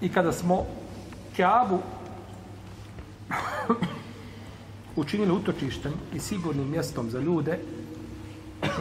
I 0.00 0.08
kada 0.08 0.32
smo 0.32 0.66
Kaabu 1.36 1.78
učinili 4.96 5.32
utočištem 5.32 5.92
i 6.14 6.20
sigurnim 6.20 6.70
mjestom 6.70 7.10
za 7.10 7.20
ljude 7.20 7.58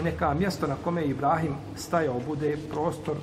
i 0.01 0.05
neka 0.05 0.35
mjesto 0.35 0.67
na 0.67 0.77
kome 0.85 1.05
Ibrahim 1.05 1.55
stajao 1.77 2.21
bude 2.27 2.57
prostor 2.71 3.17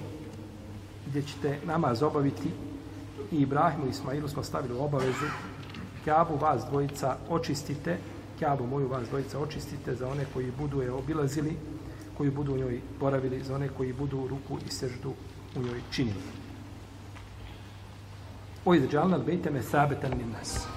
gdje 1.07 1.21
ćete 1.21 1.59
namaz 1.65 2.03
obaviti. 2.03 2.49
I 3.31 3.37
Ibrahimu 3.37 3.85
i 3.87 3.89
Ismailu 3.89 4.27
smo 4.27 4.43
stavili 4.43 4.73
u 4.73 4.83
obavezu 4.83 5.25
Kjabu 6.03 6.35
vas 6.35 6.65
dvojica 6.69 7.17
očistite 7.29 7.97
Kjabu 8.39 8.67
moju 8.67 8.87
vas 8.87 9.07
dvojica 9.09 9.39
očistite 9.39 9.95
za 9.95 10.07
one 10.07 10.25
koji 10.33 10.51
budu 10.59 10.81
je 10.81 10.91
obilazili 10.91 11.57
koji 12.17 12.31
budu 12.31 12.53
u 12.53 12.57
njoj 12.57 12.81
boravili 12.99 13.43
za 13.43 13.55
one 13.55 13.69
koji 13.77 13.93
budu 13.93 14.27
ruku 14.27 14.57
i 14.67 14.71
seždu 14.71 15.13
u 15.55 15.59
njoj 15.59 15.81
činili. 15.91 16.21
O 18.65 18.75
izđalna 18.75 19.17
bejte 19.17 19.51
me 19.51 19.63
sabetan 19.63 20.17
min 20.17 20.31
nas? 20.31 20.67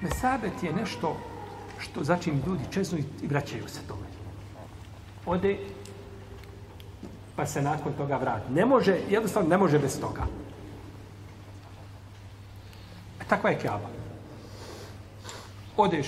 Mesabet 0.00 0.62
je 0.62 0.72
nešto 0.72 1.16
što 1.78 2.04
začim 2.04 2.42
ljudi 2.46 2.64
čeznu 2.70 2.98
i 3.22 3.26
vraćaju 3.26 3.68
se 3.68 3.80
tome 3.88 4.13
ode 5.26 5.58
pa 7.36 7.46
se 7.46 7.62
nakon 7.62 7.92
toga 7.92 8.16
vrati. 8.16 8.52
Ne 8.52 8.66
može, 8.66 8.98
jednostavno 9.10 9.48
ne 9.48 9.58
može 9.58 9.78
bez 9.78 10.00
toga. 10.00 10.22
E, 13.20 13.24
takva 13.28 13.50
je 13.50 13.58
kjaba. 13.58 13.88
Odeš, 15.76 16.06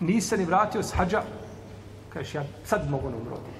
nisi 0.00 0.36
ni 0.36 0.44
vratio 0.44 0.82
s 0.82 0.92
hađa, 0.92 1.22
kažeš, 2.12 2.34
ja 2.34 2.44
sad 2.64 2.90
mogu 2.90 3.10
na 3.10 3.16
rodi. 3.30 3.56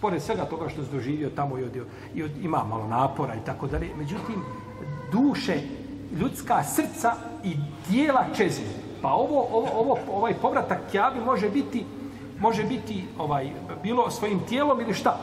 Pored 0.00 0.22
svega 0.22 0.44
toga 0.44 0.68
što 0.68 0.84
se 0.84 0.90
doživio 0.92 1.30
tamo 1.30 1.58
i, 1.58 1.64
odio, 1.64 1.84
i 2.14 2.22
od, 2.22 2.30
ima 2.42 2.64
malo 2.64 2.86
napora 2.86 3.34
i 3.34 3.44
tako 3.46 3.66
dalje. 3.66 3.90
Međutim, 3.98 4.42
duše, 5.12 5.60
ljudska 6.18 6.64
srca 6.64 7.14
i 7.44 7.56
dijela 7.88 8.24
čezme. 8.36 8.66
Pa 9.02 9.08
ovo, 9.08 9.48
ovo, 9.52 9.68
ovo, 9.74 9.98
ovaj 10.12 10.34
povratak 10.34 10.78
kjabi 10.90 11.20
može 11.20 11.50
biti 11.50 11.84
može 12.40 12.64
biti 12.64 13.04
ovaj 13.18 13.50
bilo 13.82 14.10
svojim 14.10 14.40
tijelom 14.48 14.80
ili 14.80 14.94
šta? 14.94 15.16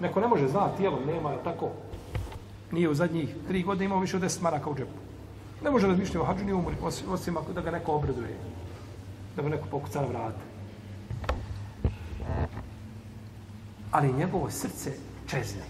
Neko 0.00 0.20
ne 0.20 0.26
može 0.26 0.48
znati 0.48 0.76
tijelo, 0.76 0.98
nema 1.06 1.36
tako. 1.44 1.68
Nije 2.72 2.88
u 2.88 2.94
zadnjih 2.94 3.34
tri 3.48 3.62
godine 3.62 3.84
imao 3.84 4.00
više 4.00 4.16
od 4.16 4.22
deset 4.22 4.42
maraka 4.42 4.70
u 4.70 4.74
džepu. 4.74 4.98
Ne 5.64 5.70
može 5.70 5.86
razmišljati 5.86 6.18
o 6.18 6.24
hađu 6.24 6.44
ni 6.44 6.52
umri, 6.52 6.76
osim, 6.82 7.12
osim 7.12 7.36
ako 7.36 7.52
da 7.52 7.60
ga 7.60 7.70
neko 7.70 7.92
obraduje. 7.92 8.36
Da 9.36 9.42
mu 9.42 9.48
neko 9.48 9.68
pokuca 9.70 10.00
na 10.00 10.06
vrata. 10.06 10.40
Ali 13.90 14.12
njegovo 14.12 14.50
srce 14.50 14.92
čezne. 15.26 15.62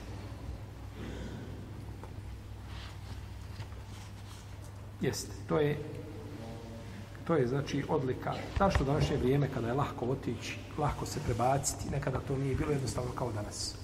Jeste, 5.01 5.33
to 5.49 5.59
je 5.59 5.79
To 7.27 7.35
je 7.35 7.47
znači 7.47 7.85
odlika. 7.89 8.35
Zašto 8.59 8.85
današnje 8.85 9.17
vrijeme 9.17 9.49
kada 9.55 9.67
je 9.67 9.75
lahko 9.75 10.07
otići, 10.07 10.59
lahko 10.79 11.07
se 11.07 11.21
prebaciti, 11.25 11.91
nekada 11.91 12.21
to 12.21 12.37
nije 12.37 12.55
bilo 12.55 12.71
jednostavno 12.71 13.11
kao 13.15 13.33
danas. 13.33 13.75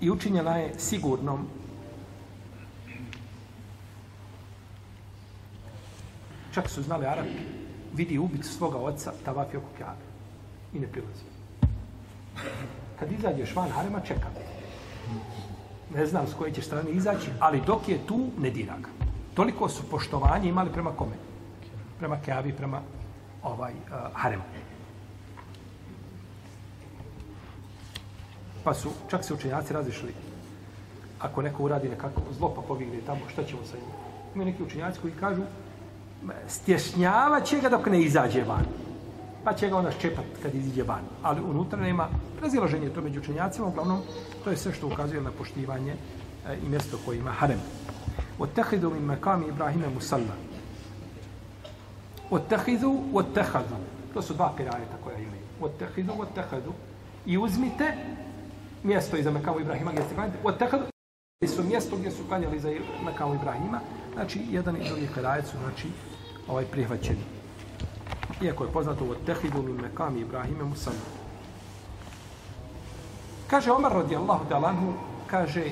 I 0.00 0.10
učinjena 0.10 0.56
je 0.58 0.78
sigurnom 0.78 1.46
čak 6.54 6.70
su 6.70 6.82
znali 6.82 7.06
Arapi, 7.06 7.42
vidi 7.94 8.18
ubicu 8.18 8.52
svoga 8.52 8.78
oca 8.78 9.12
tavafi 9.24 9.56
oko 9.56 9.68
kjabe 9.78 10.04
i 10.74 10.78
ne 10.78 10.86
prilazi. 10.86 11.24
Kad 12.98 13.12
izađeš 13.12 13.54
van 13.54 13.70
harema, 13.70 14.00
čeka. 14.00 14.28
Ne 15.94 16.06
znam 16.06 16.26
s 16.26 16.34
koje 16.34 16.52
će 16.52 16.62
strane 16.62 16.90
izaći, 16.90 17.30
ali 17.40 17.62
dok 17.66 17.88
je 17.88 18.06
tu, 18.06 18.30
ne 18.38 18.50
dira 18.50 18.74
ga. 18.78 19.03
Toliko 19.34 19.68
su 19.68 19.82
poštovanje 19.90 20.48
imali 20.48 20.70
prema 20.70 20.90
kome? 20.90 21.16
Prema 21.98 22.16
Keavi, 22.24 22.52
prema 22.52 22.80
ovaj 23.42 23.72
uh, 23.72 23.96
Haremu. 24.14 24.42
Pa 28.64 28.74
su, 28.74 28.90
čak 29.10 29.24
se 29.24 29.34
učenjaci 29.34 29.72
razišli, 29.72 30.14
ako 31.20 31.42
neko 31.42 31.62
uradi 31.62 31.88
nekako 31.88 32.20
zlo 32.38 32.54
pa 32.54 32.62
pobigne 32.62 33.00
tamo, 33.06 33.20
šta 33.32 33.44
ćemo 33.44 33.60
sa 33.64 33.76
njim? 33.76 33.86
Ima 34.34 34.44
neki 34.44 34.62
učenjaci 34.62 35.00
koji 35.00 35.12
kažu, 35.12 35.42
stješnjava 36.48 37.40
će 37.40 37.60
ga 37.60 37.68
dok 37.68 37.86
ne 37.86 38.02
izađe 38.02 38.44
van. 38.44 38.64
Pa 39.44 39.52
će 39.52 39.68
ga 39.68 39.76
onda 39.76 39.90
ščepat 39.90 40.24
kad 40.42 40.54
iziđe 40.54 40.82
van. 40.82 41.02
Ali 41.22 41.42
unutra 41.42 41.80
nema 41.80 42.08
razilaženje 42.42 42.88
to 42.88 43.02
među 43.02 43.20
učenjacima. 43.20 43.66
Uglavnom, 43.66 44.00
to 44.44 44.50
je 44.50 44.56
sve 44.56 44.72
što 44.72 44.86
ukazuje 44.86 45.20
na 45.20 45.30
poštivanje 45.30 45.92
e, 45.92 46.58
i 46.66 46.68
mjesto 46.68 46.98
koje 47.04 47.18
ima 47.18 47.30
harem 47.30 47.60
واتخذوا 48.39 48.93
من 48.93 49.07
مقام 49.07 49.43
إبراهيم 49.43 49.83
مصلى 49.97 50.35
واتخذوا 52.31 52.97
واتخذوا 53.13 53.77
to 54.13 54.21
su 54.21 54.33
dva 54.33 54.53
pirajeta 54.57 54.97
koja 55.03 55.17
imaju 55.17 55.41
واتخذوا 55.61 56.15
واتخذوا 56.15 56.73
i 57.25 57.37
uzmite 57.37 57.93
mjesto 58.83 59.17
iza 59.17 59.31
Mekamu 59.31 59.59
Ibrahima 59.59 59.91
gdje 59.91 60.03
ste 60.03 60.15
klanjali 60.15 60.37
واتخذوا 60.43 60.87
su 61.55 61.63
mjesto 61.63 61.95
gdje 61.95 62.11
su 62.11 62.23
klanjali 62.27 62.59
za 62.59 62.69
Mekamu 63.05 63.35
Ibrahima 63.35 63.79
znači 64.13 64.41
jedan 64.51 64.75
i 64.75 64.89
drugi 64.89 65.07
pirajet 65.15 65.45
su 65.45 65.57
znači 65.57 65.87
ovaj 66.47 66.65
prihvaćeni 66.65 67.23
iako 68.41 68.63
je 68.63 68.71
poznato 68.71 69.03
واتخذوا 69.05 69.63
من 69.63 69.89
مقام 69.91 70.21
إبراهيم 70.21 70.71
مصلى 70.71 71.19
kaže 73.49 73.71
Omar 73.71 73.93
radijallahu 73.93 74.45
talanhu 74.49 74.93
kaže 75.27 75.71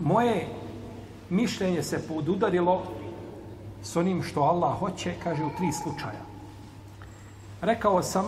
moje 0.00 0.48
mišljenje 1.29 1.83
se 1.83 2.07
podudarilo 2.07 2.83
s 3.83 3.95
onim 3.95 4.23
što 4.23 4.41
Allah 4.41 4.79
hoće, 4.79 5.13
kaže 5.23 5.43
u 5.43 5.49
tri 5.57 5.71
slučaja. 5.71 6.21
Rekao 7.61 8.03
sam 8.03 8.25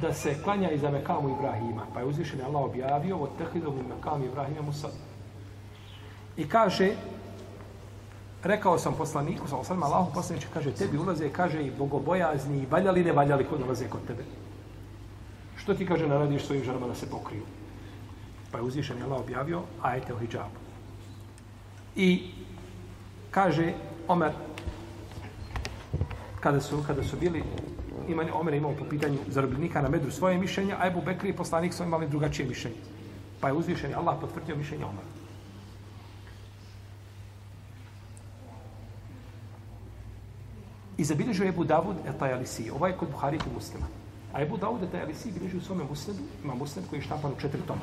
da 0.00 0.14
se 0.14 0.42
klanja 0.42 0.70
iza 0.70 0.90
Mekamu 0.90 1.36
Ibrahima, 1.38 1.86
pa 1.94 2.00
je 2.00 2.06
uzvišen 2.06 2.40
Allah 2.44 2.62
objavio 2.62 3.16
od 3.16 3.30
tehidom 3.38 3.74
Mekamu 3.88 4.24
Ibrahima 4.24 4.62
Musa. 4.62 4.88
I 6.36 6.48
kaže, 6.48 6.90
rekao 8.42 8.78
sam 8.78 8.94
poslaniku, 8.94 9.48
sam 9.48 9.58
osam 9.58 9.82
Allahu 9.82 10.12
poslaniče, 10.14 10.48
kaže, 10.54 10.72
tebi 10.72 10.98
ulaze, 10.98 11.28
kaže, 11.28 11.62
i 11.62 11.70
bogobojazni, 11.78 12.58
i 12.58 12.66
valjali, 12.66 13.04
ne 13.04 13.12
valjali 13.12 13.44
kod 13.44 13.62
ulaze 13.62 13.88
kod 13.88 14.06
tebe. 14.06 14.24
Što 15.56 15.74
ti, 15.74 15.86
kaže, 15.86 16.06
naradiš 16.06 16.44
svojim 16.44 16.64
ženama 16.64 16.86
da 16.86 16.94
se 16.94 17.10
pokriju? 17.10 17.42
Pa 18.52 18.58
je 18.58 18.64
uzvišen 18.64 19.02
Allah 19.02 19.20
objavio 19.20 19.62
ajete 19.82 20.14
o 20.14 20.18
hijabu. 20.18 20.65
I 21.96 22.30
kaže 23.30 23.72
Omer, 24.08 24.32
kada 26.40 26.60
su, 26.60 26.84
kada 26.86 27.04
su 27.04 27.16
bili, 27.16 27.42
ima, 28.08 28.24
Omer 28.32 28.54
imao 28.54 28.72
po 28.72 28.84
pitanju 28.84 29.18
zarobljenika 29.28 29.82
na 29.82 29.88
medru 29.88 30.10
svoje 30.10 30.38
mišljenje, 30.38 30.74
a 30.78 30.86
Ebu 30.86 31.02
Bekri 31.02 31.28
i 31.28 31.36
poslanik 31.36 31.74
su 31.74 31.82
imali 31.82 32.08
drugačije 32.08 32.48
mišljenje. 32.48 32.76
Pa 33.40 33.48
je 33.48 33.54
uzvišen 33.54 33.94
Allah 33.94 34.16
potvrdio 34.20 34.56
mišljenje 34.56 34.84
Omer. 34.84 35.04
I 40.98 41.04
zabilježio 41.04 41.44
je 41.44 41.48
Ebu 41.48 41.64
Davud 41.64 41.96
et 42.08 42.18
Tajalisi. 42.18 42.70
Ovaj 42.70 42.90
je 42.90 42.96
kod 42.96 43.10
Buhari 43.10 43.36
i 43.36 43.54
muslima. 43.54 43.86
A 44.32 44.42
Ebu 44.42 44.56
Davud 44.56 44.82
et 44.82 44.90
Tajalisi 44.90 45.32
bilježi 45.32 45.56
u 45.56 45.60
svome 45.60 45.84
musledu. 45.84 46.20
Ima 46.44 46.54
musled 46.54 46.84
koji 46.90 46.98
je 46.98 47.04
štampan 47.04 47.32
u 47.32 47.40
četiri 47.40 47.60
toma. 47.66 47.80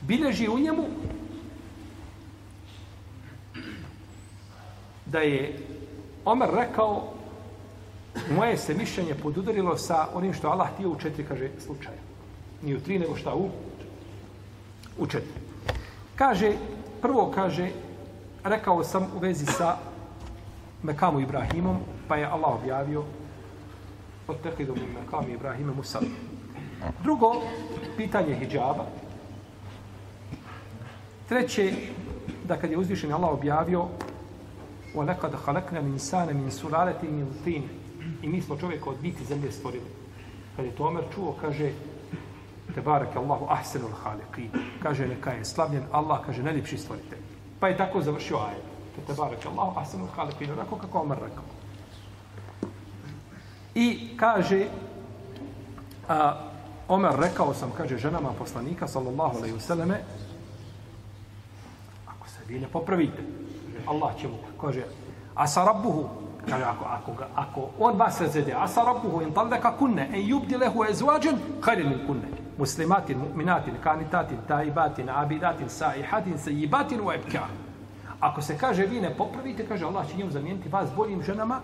Bilježi 0.00 0.48
u 0.48 0.58
njemu 0.58 0.84
da 5.10 5.20
je 5.20 5.58
Omer 6.24 6.48
rekao 6.54 7.02
moje 8.36 8.56
se 8.56 8.74
mišljenje 8.74 9.14
podudarilo 9.14 9.76
sa 9.76 10.08
onim 10.14 10.34
što 10.34 10.48
Allah 10.48 10.68
htio 10.74 10.90
u 10.90 10.98
četiri, 10.98 11.24
kaže, 11.24 11.48
slučaja. 11.58 11.98
Nije 12.62 12.76
u 12.76 12.80
tri, 12.80 12.98
nego 12.98 13.16
šta 13.16 13.34
u? 13.34 13.48
U 14.98 15.06
četiri. 15.06 15.40
Kaže, 16.16 16.52
prvo 17.02 17.30
kaže, 17.34 17.70
rekao 18.44 18.84
sam 18.84 19.06
u 19.16 19.18
vezi 19.18 19.46
sa 19.46 19.76
Mekamu 20.82 21.20
Ibrahimom, 21.20 21.76
pa 22.08 22.16
je 22.16 22.26
Allah 22.26 22.54
objavio 22.54 23.04
od 24.28 24.36
tehidom 24.42 24.78
Mekamu 25.00 25.28
Ibrahimom 25.28 25.78
u. 25.84 26.10
Drugo, 27.02 27.32
pitanje 27.96 28.34
hijjaba. 28.34 28.84
Treće, 31.28 31.72
da 32.44 32.56
kad 32.56 32.70
je 32.70 32.78
uzvišen 32.78 33.12
Allah 33.12 33.30
objavio 33.30 33.88
وَلَقَدْ 34.95 35.35
خَلَقْنَا 35.35 35.79
الْإِنسَانَ 35.79 36.33
مِنْ 36.33 36.49
سُلَالَةٍ 36.49 37.01
مِنْ 37.03 37.27
طِينٍ 37.45 37.63
I 38.21 38.27
mi 38.27 38.41
smo 38.41 38.57
čovjeka 38.57 38.89
od 38.89 38.97
biti 39.01 39.25
zemlje 39.25 39.51
stvorili. 39.51 39.89
Kad 40.55 40.65
je 40.65 40.71
to 40.71 40.87
Omer 40.87 41.03
čuo, 41.15 41.35
kaže, 41.41 41.71
Te 42.73 42.81
barake 42.81 43.17
Allahu 43.17 43.45
ahsenul 43.49 43.93
haliqin. 44.03 44.49
Kaže 44.83 45.07
neka 45.07 45.31
je 45.31 45.45
slavljen 45.45 45.83
Allah, 45.91 46.19
kaže 46.25 46.43
najljepši 46.43 46.77
stvoritelj. 46.77 47.19
Pa 47.59 47.67
je 47.67 47.77
tako 47.77 48.01
završio 48.01 48.37
ajet. 48.37 48.63
Te 49.07 49.13
barake 49.13 49.47
Allahu 49.47 49.79
ahsenul 49.79 50.07
haliqin. 50.15 50.51
Onako 50.51 50.75
kako 50.75 50.99
Omer 50.99 51.17
rekao. 51.21 51.43
I 53.75 54.17
kaže, 54.17 54.65
a, 56.09 56.41
Omer 56.87 57.11
rekao 57.19 57.53
sam, 57.53 57.71
kaže 57.77 57.97
ženama 57.97 58.33
poslanika, 58.39 58.87
sallallahu 58.87 59.37
alaihi 59.37 59.55
vseleme, 59.57 60.01
ako 62.07 62.29
se 62.29 62.39
vi 62.47 62.59
ne 62.59 62.67
popravite, 62.67 63.23
kaže, 63.23 63.38
Allah 63.86 64.16
će 64.20 64.28
mu, 64.28 64.36
kaže, 64.60 64.84
asa 65.34 65.64
rabbuhu, 65.64 66.08
kaže, 66.50 66.64
ako, 66.64 66.84
ako, 66.84 67.12
ga, 67.12 67.26
ako 67.34 67.68
on 67.78 67.98
vas 67.98 68.20
razvede, 68.20 68.54
sa 68.66 68.84
rabbuhu 68.84 69.22
in 69.22 69.32
taldeka 69.32 69.76
kunne, 69.78 70.08
en 70.12 70.22
yubdi 70.22 70.58
lehu 70.58 70.84
ezvađen, 70.84 71.38
hajri 71.60 71.84
min 71.84 72.06
kunne, 72.06 72.28
muslimatin, 72.58 73.18
mu'minatin, 73.18 73.80
kanitatin, 73.82 74.38
taibatin, 74.48 75.08
abidatin, 75.08 75.68
saihatin, 75.68 76.38
sejibatin, 76.38 77.00
u 77.00 77.12
ebkar. 77.12 77.48
Ako 78.20 78.42
se 78.42 78.58
kaže, 78.58 78.86
vi 78.86 79.00
ne 79.00 79.14
popravite, 79.14 79.66
kaže, 79.66 79.84
Allah 79.84 80.08
će 80.08 80.16
njemu 80.16 80.30
zamijeniti 80.30 80.68
vas 80.68 80.88
boljim 80.96 81.22
ženama, 81.22 81.60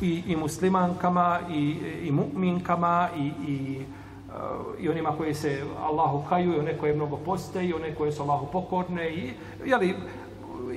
i, 0.00 0.22
i 0.26 0.36
muslimankama, 0.36 1.40
i, 1.50 1.62
i 2.02 2.12
mu'minkama, 2.12 3.08
i, 3.16 3.26
i 3.26 3.86
uh, 4.28 4.80
i 4.80 4.88
onima 4.88 5.16
koji 5.16 5.34
se 5.34 5.62
Allahu 5.82 6.22
kaju, 6.28 6.54
i 6.54 6.58
one 6.58 6.78
koje 6.78 6.94
mnogo 6.94 7.16
poste, 7.16 7.66
i 7.66 7.74
one 7.74 7.94
koje 7.94 8.12
su 8.12 8.22
Allahu 8.22 8.46
pokorne, 8.52 9.10
i, 9.10 9.32
jeli, 9.66 9.94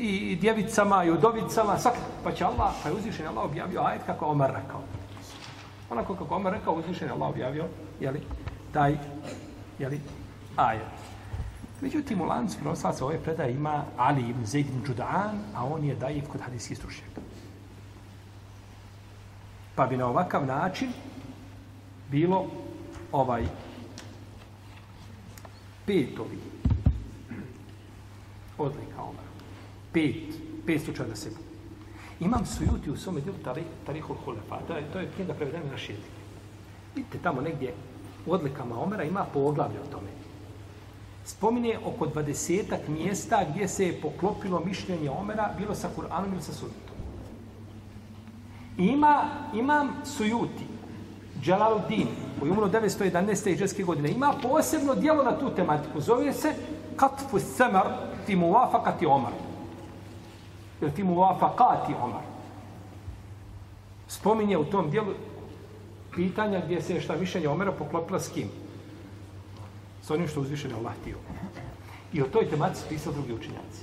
i, 0.02 0.32
i 0.32 0.36
djevicama, 0.36 1.04
i 1.04 1.12
udovicama, 1.12 1.80
svak, 1.80 1.94
pa 2.24 2.32
će 2.32 2.46
Allah, 2.46 2.74
pa 2.84 2.90
je 2.90 2.96
uzvišen 2.96 3.28
Allah 3.28 3.46
objavio 3.46 3.82
ajet 3.82 4.02
kako 4.06 4.26
Omer 4.26 4.50
rekao. 4.50 4.82
Onako 5.90 6.16
kako 6.16 6.36
Omer 6.36 6.54
rekao, 6.54 6.74
uzvišen 6.74 7.12
Allah 7.12 7.30
objavio, 7.30 7.66
jeli, 8.00 8.22
taj, 8.74 8.98
jeli, 9.80 10.02
ajet. 10.56 10.82
Međutim, 11.82 12.22
u 12.22 12.26
lancu 12.26 12.58
prenoslaca 12.58 13.06
ove 13.06 13.20
predaje 13.24 13.54
ima 13.54 13.84
Ali 13.98 14.30
ibn 14.30 14.46
Zaid 14.46 14.68
ibn 14.68 14.84
Đudan, 14.84 15.40
a 15.56 15.66
on 15.66 15.84
je 15.84 15.96
dajiv 15.96 16.24
kod 16.32 16.42
hadijskih 16.42 16.78
stručnjaka. 16.78 17.22
Pa 19.76 19.88
bi 19.88 19.98
na 19.98 20.08
ovakav 20.08 20.46
način 20.46 20.90
bilo 22.10 22.46
ovaj 23.12 23.44
pet 25.86 26.20
ovih 26.20 26.40
odlika 28.58 29.02
Omara. 29.02 29.31
Pet, 29.94 30.16
pet 30.66 30.82
slučaja 30.84 31.10
da 31.10 31.16
se 31.16 31.30
Imam 32.20 32.46
sujuti 32.46 32.92
u 32.92 32.98
svome 32.98 33.22
djelu 33.22 33.38
tarih, 33.44 33.64
Tarihul 33.86 34.16
Hulefa. 34.26 34.60
To 34.68 34.74
je, 34.74 34.84
to 34.94 35.00
je 35.00 35.10
knjiga 35.16 35.34
prevedena 35.34 35.72
na 35.72 35.78
šedik. 35.78 36.12
Vidite 36.96 37.18
tamo 37.24 37.42
negdje 37.42 37.74
u 38.26 38.34
odlikama 38.34 38.84
Omera 38.84 39.04
ima 39.04 39.26
poglavlje 39.34 39.80
o 39.80 39.92
tome. 39.92 40.08
Spominje 41.26 41.80
oko 41.86 42.08
dvadesetak 42.08 42.88
mjesta 42.88 43.46
gdje 43.50 43.68
se 43.68 43.86
je 43.86 44.02
poklopilo 44.02 44.64
mišljenje 44.66 45.10
Omera, 45.10 45.54
bilo 45.58 45.76
sa 45.76 45.90
Kur'anom 45.98 46.34
ili 46.34 46.42
sa 46.42 46.54
sujutom. 46.54 46.96
Ima, 48.78 49.26
imam 49.54 49.90
sujuti, 50.06 50.66
Jalaluddin, 51.46 52.08
koji 52.40 52.52
umro 52.52 52.68
911. 52.68 53.50
iđeske 53.50 53.84
godine, 53.84 54.12
ima 54.12 54.34
posebno 54.42 54.96
dijelo 54.96 55.24
na 55.24 55.40
tu 55.40 55.50
tematiku. 55.56 56.02
Zove 56.02 56.34
se 56.34 56.54
Katfu 56.96 57.40
Semar 57.40 57.88
fi 58.26 58.36
muvafakati 58.36 59.06
Omar. 59.06 59.32
Ili 60.82 60.92
fi 60.92 61.04
muvafakati 61.04 61.94
Omar. 62.04 62.22
Spominje 64.08 64.58
u 64.58 64.66
tom 64.66 64.90
dijelu 64.90 65.14
pitanja 66.16 66.62
gdje 66.66 66.82
se 66.82 67.02
šta 67.02 67.16
mišljenje 67.16 67.48
Omera 67.48 67.72
poklopila 67.72 68.20
s 68.20 68.30
kim? 68.30 68.50
S 70.02 70.10
onim 70.10 70.28
što 70.28 70.42
uzvišen 70.42 70.72
je 70.72 70.78
Allah 70.78 70.94
tio. 71.04 71.18
I 72.14 72.22
o 72.22 72.26
toj 72.26 72.50
tematici 72.50 72.86
pisao 72.90 73.14
drugi 73.14 73.34
učinjaci. 73.34 73.82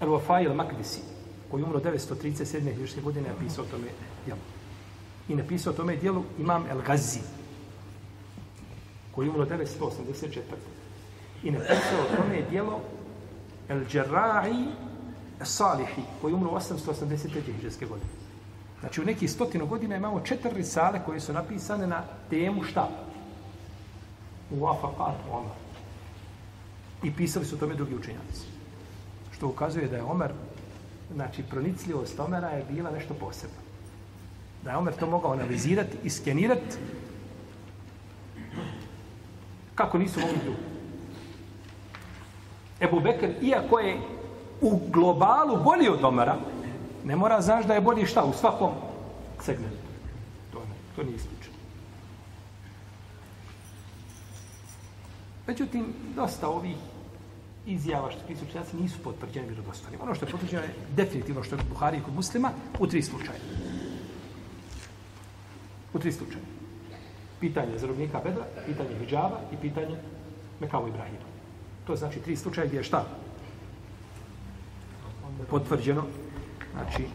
El 0.00 0.08
Wafai 0.08 0.46
el-Makdisi, 0.46 1.00
koji 1.50 1.62
umro 1.62 1.80
937. 1.80 2.72
hiđarske 2.72 3.00
godine, 3.00 3.28
je 3.28 3.34
pisao 3.40 3.64
o 3.64 3.68
tome 3.68 3.88
dijelu. 4.24 4.40
I 5.28 5.34
napisao 5.34 5.72
o 5.72 5.76
tome 5.76 5.96
dijelu 5.96 6.24
Imam 6.38 6.66
El 6.70 6.80
Gazi, 6.86 7.20
koji 9.14 9.28
umro 9.28 9.44
984. 9.44 10.40
I 11.42 11.50
napisao 11.50 12.00
o 12.00 12.16
tome 12.16 12.42
dijelo 12.50 12.80
El 13.68 13.84
Džerra'i 13.86 14.66
Salihi, 15.42 16.02
koji 16.20 16.32
je 16.32 16.36
umro 16.36 16.50
880. 16.50 17.28
hiđarske 17.56 17.86
godine. 17.86 18.10
Znači 18.80 19.00
u 19.00 19.04
nekih 19.04 19.30
stotinu 19.30 19.66
godina 19.66 19.96
imamo 19.96 20.20
četiri 20.20 20.50
risale 20.54 21.00
koje 21.06 21.20
su 21.20 21.32
napisane 21.32 21.86
na 21.86 22.02
temu 22.30 22.62
šta? 22.62 22.88
U 24.50 24.66
Afakat 24.66 25.14
Omar. 25.32 25.56
I 27.02 27.14
pisali 27.16 27.44
su 27.44 27.58
tome 27.58 27.74
drugi 27.74 27.94
učenjaci. 27.94 28.46
Što 29.32 29.48
ukazuje 29.48 29.88
da 29.88 29.96
je 29.96 30.02
Omer, 30.02 30.32
znači 31.14 31.42
pronicljivost 31.42 32.20
Omera 32.20 32.48
je 32.48 32.64
bila 32.70 32.90
nešto 32.90 33.14
posebno 33.14 33.56
da 34.64 34.70
je 34.70 34.76
Omer 34.76 34.94
to 34.94 35.06
mogao 35.06 35.32
analizirati 35.32 35.96
i 36.02 36.10
skenirati 36.10 36.76
kako 39.74 39.98
nisu 39.98 40.20
mogli 40.20 40.38
drugi. 40.44 40.73
Ebu 42.84 43.00
Bekr, 43.00 43.26
iako 43.42 43.78
je 43.78 43.96
u 44.60 44.80
globalu 44.90 45.56
bolji 45.64 45.88
od 45.88 46.04
Omara, 46.04 46.36
ne 47.04 47.16
mora 47.16 47.40
znaš 47.40 47.64
da 47.64 47.74
je 47.74 47.80
bolji 47.80 48.06
šta 48.06 48.24
u 48.24 48.32
svakom 48.32 48.70
segmentu. 49.40 49.76
To, 50.52 50.58
ne, 50.58 50.74
to 50.96 51.02
nije 51.02 51.16
isključeno. 51.16 51.56
Međutim, 55.46 55.86
dosta 56.16 56.48
ovih 56.48 56.76
izjava 57.66 58.10
što 58.10 58.20
pisu 58.26 58.44
učenjaci 58.48 58.76
nisu 58.76 58.98
potvrđeni 59.04 59.46
vjerodostanim. 59.46 60.00
Ono 60.02 60.14
što 60.14 60.26
je 60.26 60.32
potvrđeno 60.32 60.62
je 60.62 60.74
definitivno 60.96 61.42
što 61.42 61.56
je 61.56 61.62
Buhari 61.68 62.00
kod 62.04 62.14
muslima 62.14 62.50
u 62.78 62.86
tri 62.86 63.02
slučaje. 63.02 63.38
U 65.94 65.98
tri 65.98 66.12
slučaje. 66.12 66.44
Pitanje 67.40 67.78
zarobnika 67.78 68.20
Bedra, 68.24 68.44
pitanje 68.66 68.98
Hidžaba 69.00 69.40
i 69.52 69.56
pitanje 69.56 69.96
Mekavu 70.60 70.88
Ibrahima. 70.88 71.33
To 71.86 71.96
znači 71.96 72.20
tri 72.20 72.36
slučaje 72.36 72.66
gdje 72.66 72.76
je 72.76 72.84
šta? 72.84 73.04
Potvrđeno. 75.50 76.02
Znači, 76.72 77.06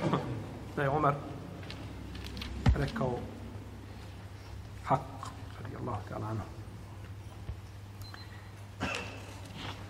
da 0.76 0.82
je 0.82 0.88
Omar 0.88 1.14
rekao 2.76 3.18
hak, 4.84 5.00
radi 5.62 5.76
Allah 5.80 5.98
ta'ala. 6.10 6.42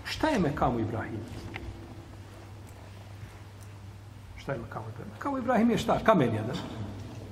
Šta 0.05 0.29
je 0.29 0.39
Mekamu 0.39 0.79
Ibrahim? 0.79 1.21
Šta 4.37 4.53
je 4.53 4.59
Mekamu 4.59 4.87
Ibrahim? 4.89 5.13
Mekamu 5.13 5.39
Ibrahim 5.39 5.71
je 5.71 5.79
šta? 5.79 5.99
Kamen 6.05 6.35
jedan 6.35 6.57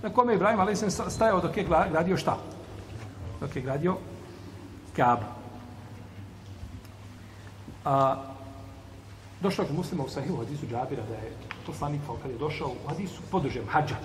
na 0.03 0.11
kome 0.11 0.35
Ibrahim 0.35 0.61
ali 0.61 0.77
sam 0.77 0.91
stajao 1.11 1.41
dok 1.41 1.57
je 1.57 1.65
gradio 1.65 2.17
šta? 2.17 2.37
Dok 3.41 3.57
je 3.57 3.63
gradio 3.63 3.97
Kaaba. 4.97 5.27
A, 7.85 8.17
došao 9.41 9.65
je 9.65 9.73
muslima 9.73 10.05
u 10.05 10.09
sahihu 10.09 10.37
hadisu 10.37 10.67
Džabira 10.67 11.03
da 11.09 11.15
je 11.15 11.33
poslanik 11.67 12.01
kad 12.23 12.31
je 12.31 12.39
došao 12.39 12.69
u 12.69 12.89
hadisu 12.89 13.23
podržem 13.31 13.65
hađa. 13.69 13.97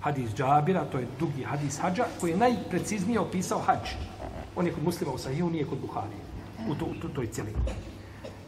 Hadis 0.00 0.34
Džabira, 0.34 0.84
to 0.84 0.98
je 0.98 1.06
dugi 1.18 1.42
hadis 1.42 1.78
hađa, 1.78 2.04
koji 2.20 2.30
je 2.30 2.36
najpreciznije 2.36 3.20
opisao 3.20 3.58
hađ. 3.58 3.96
On 4.56 4.66
je 4.66 4.72
kod 4.72 4.84
muslima 4.84 5.12
u 5.12 5.18
sahihu, 5.18 5.50
nije 5.50 5.66
kod 5.66 5.78
Buhari. 5.78 6.16
U, 6.68 6.74
to, 6.74 6.84
u, 6.84 7.08
toj 7.08 7.26
cijelini. 7.26 7.58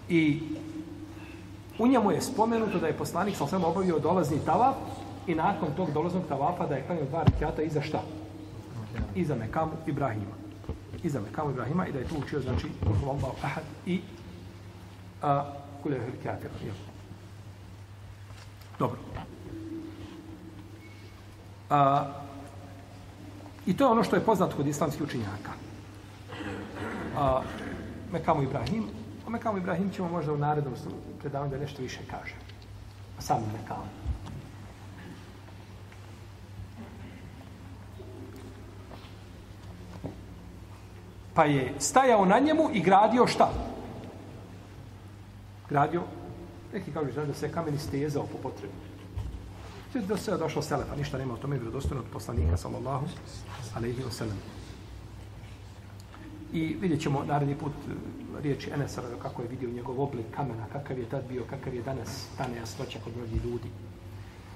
I 0.09 0.41
u 1.79 1.87
njemu 1.87 2.11
je 2.11 2.21
spomenuto 2.21 2.79
da 2.79 2.87
je 2.87 2.99
poslanik 2.99 3.37
sam 3.37 3.49
sam 3.49 3.65
obavio 3.65 3.99
dolazni 3.99 4.39
tavaf 4.47 4.77
I 5.27 5.35
nakon 5.35 5.69
tog 5.77 5.93
dolaznog 5.93 6.23
tavafa 6.29 6.67
da 6.67 6.75
je 6.75 6.85
klanio 6.87 7.05
dva 7.05 7.23
rekiata 7.23 7.63
iza 7.63 7.83
šta? 7.83 8.03
Iza 9.15 9.35
Mekamu 9.35 9.73
Ibrahima. 9.87 10.35
Iza 11.03 11.21
Mekamu 11.21 11.51
Ibrahima 11.51 11.87
i 11.87 11.93
da 11.93 11.99
je 11.99 12.09
tu 12.09 12.15
učio, 12.19 12.41
znači, 12.41 12.67
Allahu 12.87 13.37
ahad 13.43 13.65
i 13.87 14.01
a, 15.23 15.45
kule 15.83 15.99
rekiatir. 15.99 16.51
Dobro. 18.79 18.99
A, 21.71 22.05
I 23.67 23.77
to 23.77 23.85
je 23.85 23.91
ono 23.91 24.05
što 24.05 24.17
je 24.17 24.25
poznato 24.25 24.57
kod 24.57 24.67
islamskih 24.67 25.03
učinjaka. 25.03 25.53
A, 27.17 27.43
Mekamu 28.13 28.43
Ibrahim. 28.43 28.85
O 29.27 29.31
Mekamu 29.31 29.59
Ibrahim 29.59 29.91
ćemo 29.91 30.09
možda 30.09 30.33
u 30.33 30.39
narednom 30.39 30.75
predavanju 31.19 31.51
da 31.51 31.59
nešto 31.59 31.83
više 31.83 32.01
kaže. 32.11 32.35
Sam 33.19 33.43
Mekamu. 33.61 33.87
Pa 41.35 41.45
je 41.45 41.75
stajao 41.79 42.25
na 42.25 42.39
njemu 42.39 42.71
i 42.73 42.81
gradio 42.81 43.27
šta? 43.27 43.76
Gradio, 45.69 46.03
neki 46.73 46.93
kažu 46.93 47.27
da 47.27 47.35
se 47.35 47.53
kamen 47.53 47.75
istezao 47.75 48.27
po 48.27 48.39
potrebi. 48.43 48.75
Sve 49.93 50.01
do 50.01 50.17
sve 50.17 50.39
došlo 50.39 50.63
selefa, 50.63 50.97
ništa 50.97 51.19
nema 51.19 51.35
o 51.35 51.37
tome 51.37 51.57
vjerodostojno 51.59 52.03
od 52.03 52.11
poslanika, 52.13 52.57
sallallahu 52.57 53.07
alaihi 53.77 54.03
wa 54.03 54.11
sallam. 54.11 54.37
I 56.53 56.77
vidjet 56.81 57.01
ćemo 57.01 57.25
naredni 57.25 57.55
put 57.55 57.73
eh, 57.73 57.93
riječi 58.43 58.71
Enesar, 58.71 59.05
kako 59.23 59.43
je 59.43 59.49
vidio 59.49 59.71
njegov 59.71 60.01
oblik 60.01 60.27
kamena, 60.37 60.67
kakav 60.73 60.99
je 60.99 61.09
tad 61.09 61.25
bio, 61.29 61.45
kakav 61.51 61.75
je 61.75 61.83
danas 61.83 62.27
ta 62.39 62.49
nejasnoća 62.49 62.99
kod 63.05 63.17
mnogih 63.17 63.45
ljudi. 63.45 63.71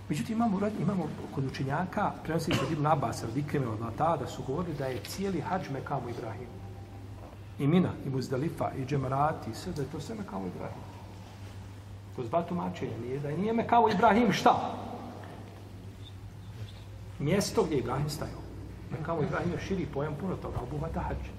Međutim, 0.08 0.36
imamo, 0.36 0.60
imamo 0.82 1.08
kod 1.34 1.44
učenjaka, 1.44 2.12
prenosi 2.24 2.52
se 2.52 2.72
Ibn 2.72 2.86
Abbas, 2.86 3.24
od 3.24 3.36
Ikreme, 3.36 3.66
od 3.66 3.80
Lata, 3.80 4.16
da 4.16 4.26
su 4.26 4.42
govorili 4.46 4.74
da 4.78 4.86
je 4.86 5.00
cijeli 5.08 5.40
hađ 5.40 5.70
Mekamu 5.72 6.10
Ibrahim. 6.10 6.48
I 7.58 7.66
Mina, 7.66 7.92
i 8.06 8.10
Muzdalifa, 8.10 8.70
i 8.78 8.86
Džemarati, 8.86 9.54
sve, 9.54 9.72
da 9.72 9.82
je 9.82 9.88
to 9.88 10.00
sve 10.00 10.14
Mekamu 10.14 10.46
Ibrahim. 10.46 10.89
Kroz 12.14 12.28
dva 12.28 12.42
tumačenja, 12.42 12.96
nije 13.02 13.18
da 13.18 13.30
nije 13.30 13.52
Mekamu 13.52 13.88
Ibrahim 13.88 14.32
šta? 14.32 14.74
Mjesto 17.18 17.64
gdje 17.64 17.78
Ibrahim 17.78 18.10
stajao. 18.10 18.40
Mekamu 18.90 19.22
Ibrahim 19.22 19.52
je 19.52 19.60
širi 19.68 19.86
pojam 19.86 20.14
puno 20.20 20.36
toga, 20.36 20.58
obuhvata 20.62 21.00
hađa. 21.00 21.30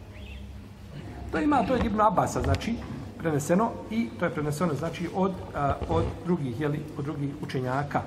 To 1.31 1.39
ima, 1.39 1.65
to 1.67 1.75
je 1.75 1.85
Ibn 1.85 2.01
Abasa, 2.01 2.41
znači, 2.41 2.75
preneseno 3.17 3.71
i 3.91 4.09
to 4.19 4.25
je 4.25 4.31
preneseno, 4.31 4.73
znači, 4.73 5.09
od, 5.15 5.31
a, 5.55 5.75
od 5.89 6.03
drugih, 6.25 6.61
jeli, 6.61 6.79
od 6.97 7.05
drugih 7.05 7.29
učenjaka. 7.41 8.01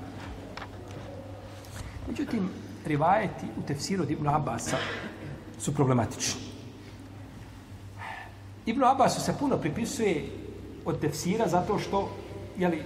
Međutim, 2.09 2.49
rivajeti 2.87 3.47
u 3.59 3.67
tefsiru 3.67 4.03
od 4.03 4.11
Ibn 4.11 4.29
Abasa 4.29 4.77
su 5.59 5.75
problematični. 5.75 6.41
Ibn 8.67 8.85
Abbasu 8.85 9.21
se 9.21 9.35
puno 9.39 9.57
pripisuje 9.57 10.25
od 10.85 11.01
tefsira 11.01 11.49
zato 11.49 11.79
što, 11.79 12.09
jeli, 12.59 12.83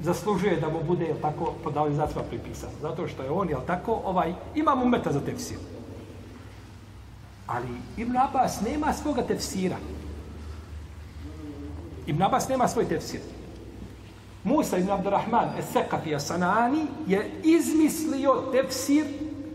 zaslužuje 0.00 0.60
da 0.60 0.68
mu 0.68 0.82
bude, 0.82 1.04
jel 1.04 1.16
tako, 1.22 1.54
podavljen 1.64 1.96
zacva 1.96 2.22
pripisan. 2.22 2.70
Zato 2.80 3.08
što 3.08 3.22
je 3.22 3.30
on, 3.30 3.48
jel 3.48 3.60
tako, 3.66 4.00
ovaj, 4.04 4.34
ima 4.54 4.74
mu 4.74 4.88
meta 4.88 5.12
za 5.12 5.20
tefsir. 5.20 5.58
Ali 7.46 7.68
Ibn 7.96 8.16
Abbas 8.16 8.60
nema 8.60 8.92
svoga 8.92 9.22
tefsira. 9.22 9.76
Ibn 12.06 12.22
Abbas 12.22 12.48
nema 12.48 12.68
svoj 12.68 12.84
tefsir. 12.84 13.20
Musa 14.44 14.78
ibn 14.78 14.90
Abdurrahman 14.90 15.48
es-Sekafi 15.58 16.14
as-Sanani 16.14 16.86
je 17.06 17.30
izmislio 17.44 18.34
tefsir 18.52 19.06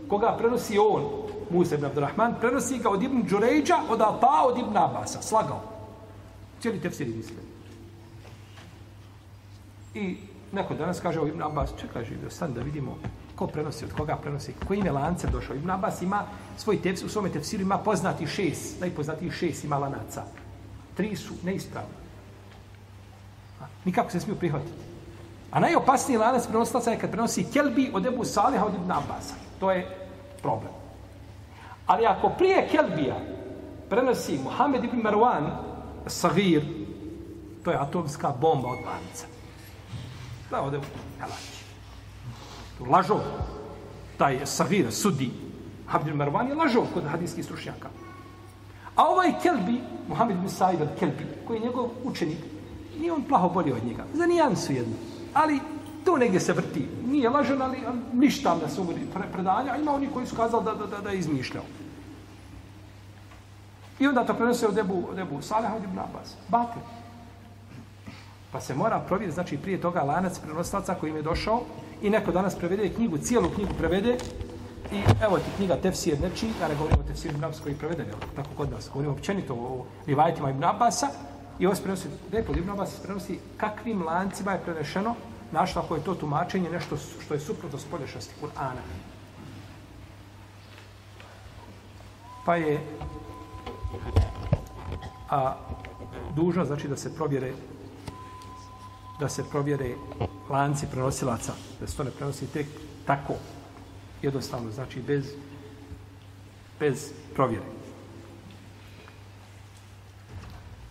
koga 0.08 0.36
prenosi 0.38 0.78
on. 0.78 1.02
Musa 1.50 1.74
ibn 1.74 1.84
Abdurrahman 1.84 2.34
prenosi 2.40 2.78
ga 2.78 2.90
od 2.90 3.02
Ibn 3.02 3.22
Đurejđa, 3.22 3.76
od 3.88 4.00
Ata, 4.00 4.42
od 4.44 4.58
Ibn 4.58 4.76
Abasa. 4.76 5.22
Slagao. 5.22 5.60
Cijeli 6.60 6.80
tefsir 6.80 7.08
izmislio. 7.08 7.55
I 9.96 10.16
neko 10.52 10.74
danas 10.74 11.00
kaže 11.00 11.20
o 11.20 11.26
Ibn 11.26 11.42
Abbas, 11.42 11.70
čekaj 11.80 12.04
živio, 12.04 12.30
sad 12.30 12.50
da 12.50 12.60
vidimo 12.60 12.98
ko 13.36 13.46
prenosi, 13.46 13.84
od 13.84 13.92
koga 13.92 14.16
prenosi, 14.16 14.52
koji 14.68 14.78
ime 14.78 14.90
lance 14.90 15.26
došao. 15.26 15.56
Ibn 15.56 15.70
Abbas 15.70 16.02
ima 16.02 16.24
svoj 16.56 16.82
tefsir, 16.82 17.06
u 17.06 17.08
svome 17.08 17.28
tefsiru 17.28 17.62
ima 17.62 17.78
poznati 17.78 18.26
šest, 18.26 18.80
najpoznatiji 18.80 19.30
šest 19.30 19.64
ima 19.64 19.78
lanaca. 19.78 20.22
Tri 20.96 21.16
su 21.16 21.34
neispravni. 21.42 21.94
Nikako 23.84 24.10
se 24.10 24.20
smiju 24.20 24.36
prihvatiti. 24.36 24.72
A 25.50 25.60
najopasniji 25.60 26.18
lanac 26.18 26.46
prenosilaca 26.46 26.90
je 26.90 26.98
kad 26.98 27.10
prenosi 27.10 27.46
Kelbi 27.52 27.90
od 27.94 28.06
Ebu 28.06 28.24
Saliha 28.24 28.64
od 28.64 28.74
Ibn 28.74 28.92
Abbasa. 28.92 29.34
To 29.60 29.72
je 29.72 29.86
problem. 30.42 30.72
Ali 31.86 32.06
ako 32.06 32.28
prije 32.28 32.68
Kelbija 32.68 33.16
prenosi 33.90 34.38
Muhammed 34.44 34.84
ibn 34.84 35.02
Marwan 35.02 35.50
Sagir, 36.06 36.64
to 37.64 37.70
je 37.70 37.78
atomska 37.80 38.34
bomba 38.40 38.68
od 38.68 38.78
lanca. 38.78 39.35
Da, 40.50 40.62
ode 40.62 40.78
u 40.78 40.82
Kalači. 41.18 41.64
Lažov. 42.90 43.20
Taj 44.18 44.46
Savir, 44.46 44.92
sudi. 44.92 45.30
Abdul 45.92 46.16
Marwan 46.16 46.48
je 46.48 46.54
lažov 46.54 46.86
kod 46.94 47.04
hadijskih 47.04 47.44
stručnjaka. 47.44 47.88
A 48.96 49.04
ovaj 49.04 49.32
Kelbi, 49.42 49.80
Muhammed 50.08 50.36
ibn 50.36 50.48
Sa'id 50.48 50.80
al-Kelbi, 50.80 51.26
koji 51.46 51.56
je 51.56 51.64
njegov 51.64 51.90
učenik, 52.04 52.38
nije 52.98 53.12
on 53.12 53.22
plaho 53.22 53.48
bolje 53.48 53.74
od 53.74 53.84
njega. 53.84 54.04
Za 54.14 54.26
nijansu 54.26 54.72
jednu. 54.72 54.94
Ali 55.34 55.60
to 56.04 56.16
negdje 56.16 56.40
se 56.40 56.52
vrti. 56.52 56.88
Nije 57.06 57.30
lažan, 57.30 57.62
ali 57.62 57.78
ništa 58.12 58.54
da 58.54 58.68
se 58.68 58.80
umori 58.80 59.06
pre 59.14 59.28
predanja. 59.32 59.72
A 59.72 59.76
ima 59.76 59.92
oni 59.92 60.08
koji 60.14 60.26
su 60.26 60.36
kazali 60.36 60.64
da, 60.64 60.74
da, 60.74 60.86
da, 60.86 60.98
da 60.98 61.10
je 61.10 61.18
izmišljao. 61.18 61.64
I 63.98 64.06
onda 64.06 64.24
to 64.24 64.34
prenose 64.34 64.68
od 64.68 64.78
Ebu, 64.78 65.06
od 65.10 65.18
Ebu 65.18 65.42
Saleh 65.42 65.70
od 65.76 65.84
Ibn 65.84 65.98
Abbas. 65.98 66.34
Bate. 66.48 66.80
Pa 68.56 68.60
se 68.60 68.74
mora 68.74 69.00
provjeriti, 69.00 69.34
znači 69.34 69.58
prije 69.58 69.80
toga 69.80 70.02
lanac 70.02 70.38
prenoslaca 70.38 70.94
koji 70.94 71.10
im 71.10 71.16
je 71.16 71.22
došao 71.22 71.62
i 72.02 72.10
neko 72.10 72.32
danas 72.32 72.54
prevede 72.54 72.88
knjigu, 72.88 73.18
cijelu 73.18 73.50
knjigu 73.50 73.74
prevede 73.78 74.16
i 74.92 75.02
evo 75.22 75.38
ti 75.38 75.50
knjiga 75.56 75.76
Tefsir 75.76 76.20
neči, 76.20 76.46
ja 76.60 76.68
ne 76.68 76.74
govorim 76.74 76.98
o 77.00 77.02
Tefsir 77.02 77.30
Ibn 77.30 77.44
Abbas 77.44 77.60
koji 77.60 77.72
je 77.72 77.78
preveden, 77.78 78.06
evo, 78.08 78.18
tako 78.36 78.48
kod 78.56 78.70
nas, 78.70 78.88
govorim 78.92 79.12
općenito 79.12 79.54
o 79.54 79.84
rivajetima 80.06 80.50
Ibn 80.50 80.64
Abbasa, 80.64 81.08
I 81.58 81.66
ovo 81.66 81.74
se 81.74 81.82
prenosi, 81.82 82.08
lijepo, 82.32 82.52
Ibn 82.52 82.70
Abbas 82.70 83.00
prenosi 83.02 83.38
kakvim 83.56 84.02
lancima 84.02 84.52
je 84.52 84.62
prenešeno, 84.64 85.14
našla 85.52 85.82
ako 85.82 85.96
je 85.96 86.04
to 86.04 86.14
tumačenje 86.14 86.70
nešto 86.70 86.96
što 86.96 87.34
je 87.34 87.40
suprotno 87.40 87.78
spolješnosti 87.78 88.34
Kur'ana. 88.42 88.80
Pa 92.46 92.56
je 92.56 92.80
a, 95.30 95.54
dužno 96.36 96.64
znači 96.64 96.88
da 96.88 96.96
se 96.96 97.14
provjere 97.14 97.52
da 99.20 99.28
se 99.28 99.44
provjere 99.50 99.94
lanci 100.50 100.86
prenosilaca, 100.86 101.52
da 101.80 101.86
se 101.86 101.96
to 101.96 102.04
ne 102.04 102.10
prenosi 102.10 102.46
tek 102.46 102.66
tako, 103.06 103.34
jednostavno, 104.22 104.70
znači 104.70 105.00
bez 105.00 105.34
bez 106.80 107.12
provjere. 107.34 107.64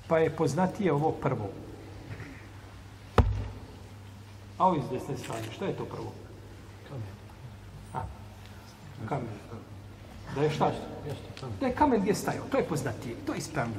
Pa 0.07 0.19
je 0.19 0.35
poznatije 0.35 0.93
ovo 0.93 1.11
prvo. 1.11 1.49
A 4.57 4.67
ovo 4.67 4.75
iz 4.75 4.83
desne 4.91 5.17
strane, 5.17 5.43
šta 5.55 5.65
je 5.65 5.77
to 5.77 5.85
prvo? 5.85 6.13
Kamen. 6.87 7.03
A, 7.93 8.01
kamen. 9.09 9.27
Da 10.35 10.41
je 10.41 10.49
šta? 10.49 10.71
Da 11.59 11.67
je 11.67 11.75
kamen 11.75 12.01
gdje 12.01 12.15
stajao, 12.15 12.45
to 12.51 12.57
je 12.57 12.63
poznatije, 12.63 13.15
to 13.25 13.33
je 13.33 13.37
ispravno. 13.37 13.75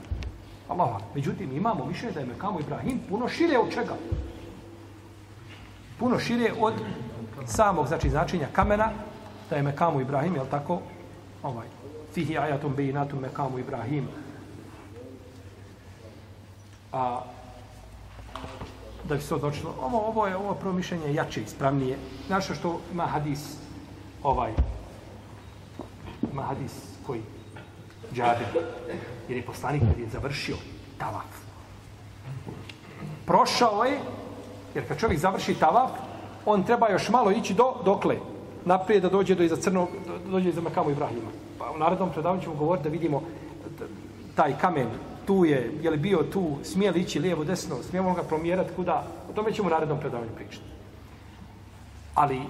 Allah, 0.69 1.03
međutim, 1.15 1.57
imamo 1.57 1.87
mišljenje 1.87 2.15
da 2.15 2.21
je 2.21 2.27
Mekamu 2.27 2.61
Ibrahim 2.61 3.01
puno 3.09 3.29
šire 3.29 3.59
od 3.59 3.75
čega? 3.75 3.97
Puno 5.99 6.19
šire 6.19 6.53
od 6.61 6.75
samog, 7.47 7.87
znači, 7.87 8.11
značenja 8.11 8.49
kamena, 8.53 8.91
da 9.51 9.57
je 9.57 9.63
Mekamu 9.63 10.01
Ibrahim, 10.01 10.35
je 10.35 10.51
tako? 10.51 10.81
Ovaj, 11.43 11.67
fihi 12.15 12.39
ajatum 12.39 12.75
bejinatum 12.75 13.21
Mekamu 13.21 13.59
Ibrahim, 13.59 14.09
a 16.93 17.21
da 19.09 19.15
bi 19.15 19.21
se 19.21 19.35
odločilo, 19.35 19.75
ovo, 19.81 19.99
ovo 20.09 20.27
je 20.27 20.37
ovo 20.37 20.55
promišljenje 20.55 21.15
jače, 21.15 21.43
ispravnije. 21.43 21.99
Znaš 22.27 22.45
što 22.59 22.81
ima 22.93 23.07
hadis 23.07 23.57
ovaj, 24.23 24.53
ima 26.33 26.43
hadis 26.43 26.73
koji 27.07 27.21
džabe, 28.15 28.47
jer 29.29 29.39
je 29.39 29.47
poslanik 29.47 29.83
kad 29.83 29.99
je 29.99 30.09
završio 30.09 30.57
tavaf. 30.99 31.47
Prošao 33.27 33.85
je, 33.85 34.01
jer 34.77 34.89
kad 34.89 34.99
čovjek 34.99 35.21
završi 35.21 35.55
tavaf, 35.55 35.91
on 36.47 36.63
treba 36.63 36.89
još 36.89 37.09
malo 37.09 37.31
ići 37.31 37.55
do, 37.55 37.75
dokle, 37.85 38.17
naprijed 38.65 39.03
da 39.03 39.09
dođe 39.09 39.35
do 39.35 39.43
iza 39.43 39.57
crnog, 39.57 39.89
do, 40.07 40.31
dođe 40.31 40.49
iza 40.49 40.61
Makamu 40.61 40.91
Ibrahima. 40.91 41.31
Pa 41.59 41.71
u 41.71 41.79
narednom 41.79 42.11
predavanju 42.13 42.43
ćemo 42.43 42.55
govoriti 42.55 42.89
da 42.89 42.93
vidimo 42.93 43.23
taj 44.35 44.59
kamen 44.59 44.87
tu 45.27 45.45
je, 45.45 45.73
je 45.83 45.91
li 45.91 45.97
bio 45.97 46.23
tu, 46.23 46.57
smije 46.63 46.91
li 46.91 47.01
ići 47.01 47.19
lijevo, 47.19 47.45
desno, 47.45 47.77
smijemo 47.83 48.15
ga 48.15 48.23
promjerati 48.23 48.75
kuda, 48.77 49.05
o 49.31 49.33
tome 49.33 49.53
ćemo 49.53 49.69
u 49.69 49.71
narednom 49.71 50.01
predavanju 50.01 50.31
pričati. 50.37 50.67
Ali, 52.15 52.41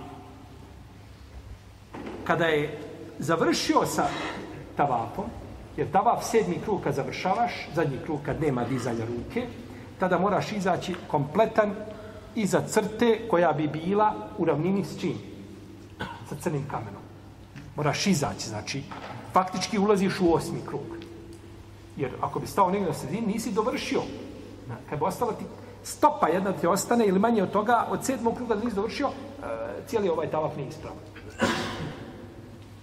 kada 2.24 2.46
je 2.46 2.78
završio 3.18 3.86
sa 3.86 4.08
tavapom, 4.76 5.24
jer 5.76 5.90
tavap 5.90 6.22
sedmi 6.22 6.58
krug 6.64 6.80
kad 6.84 6.94
završavaš, 6.94 7.68
zadnji 7.74 7.98
krug 8.04 8.18
kad 8.26 8.40
nema 8.40 8.64
dizanja 8.64 9.04
ruke, 9.04 9.46
tada 9.98 10.18
moraš 10.18 10.52
izaći 10.52 10.94
kompletan 11.08 11.74
iza 12.36 12.62
crte 12.68 13.28
koja 13.30 13.52
bi 13.52 13.68
bila 13.68 14.14
u 14.38 14.44
ravnini 14.44 14.84
s 14.84 15.00
čim? 15.00 15.18
Sa 16.28 16.36
crnim 16.40 16.64
kamenom. 16.70 17.02
Moraš 17.76 18.06
izaći, 18.06 18.48
znači, 18.48 18.82
faktički 19.32 19.78
ulaziš 19.78 20.20
u 20.20 20.34
osmi 20.34 20.60
krug. 20.66 20.96
Jer 21.96 22.10
ako 22.20 22.40
bi 22.40 22.46
stao 22.46 22.70
negdje 22.70 22.88
na 22.88 22.94
sredini, 22.94 23.26
nisi 23.26 23.52
dovršio. 23.52 24.02
Kad 24.90 24.98
bi 24.98 25.04
ostala 25.04 25.32
ti 25.32 25.44
stopa 25.82 26.28
jedna 26.28 26.52
ti 26.52 26.66
ostane 26.66 27.06
ili 27.06 27.18
manje 27.18 27.42
od 27.42 27.50
toga, 27.50 27.86
od 27.90 28.04
sedmog 28.04 28.36
kruga 28.36 28.54
da 28.54 28.64
nisi 28.64 28.76
dovršio, 28.76 29.08
e, 29.08 29.12
cijeli 29.86 30.08
ovaj 30.08 30.30
tavaf 30.30 30.56
nije 30.56 30.68
ispravan. 30.68 30.98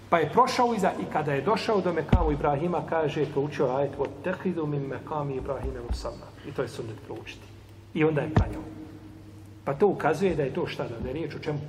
Pa 0.10 0.20
je 0.20 0.30
prošao 0.30 0.74
iza 0.74 0.92
i 1.02 1.06
kada 1.14 1.34
je 1.34 1.42
došao 1.42 1.82
do 1.82 1.94
Mekamu 1.94 2.32
Ibrahima, 2.32 2.82
kaže, 2.90 3.26
proučio 3.32 3.76
ajet, 3.76 3.92
od 3.98 4.10
tehidu 4.24 4.66
mi 4.66 4.80
Mekami 4.80 5.36
Ibrahima 5.36 5.80
Musamma. 5.90 6.26
I 6.48 6.52
to 6.52 6.62
je 6.62 6.68
sunnet 6.68 6.98
proučiti. 7.06 7.48
I 7.94 8.04
onda 8.04 8.22
je 8.22 8.34
klanjao. 8.34 8.83
Pa 9.64 9.74
to 9.74 9.88
ukazuje 9.88 10.36
da 10.36 10.44
je 10.44 10.54
to 10.54 10.68
šta, 10.68 10.88
da 11.04 11.08
je 11.08 11.14
riječ 11.14 11.36
o 11.36 11.40
čemu? 11.40 11.60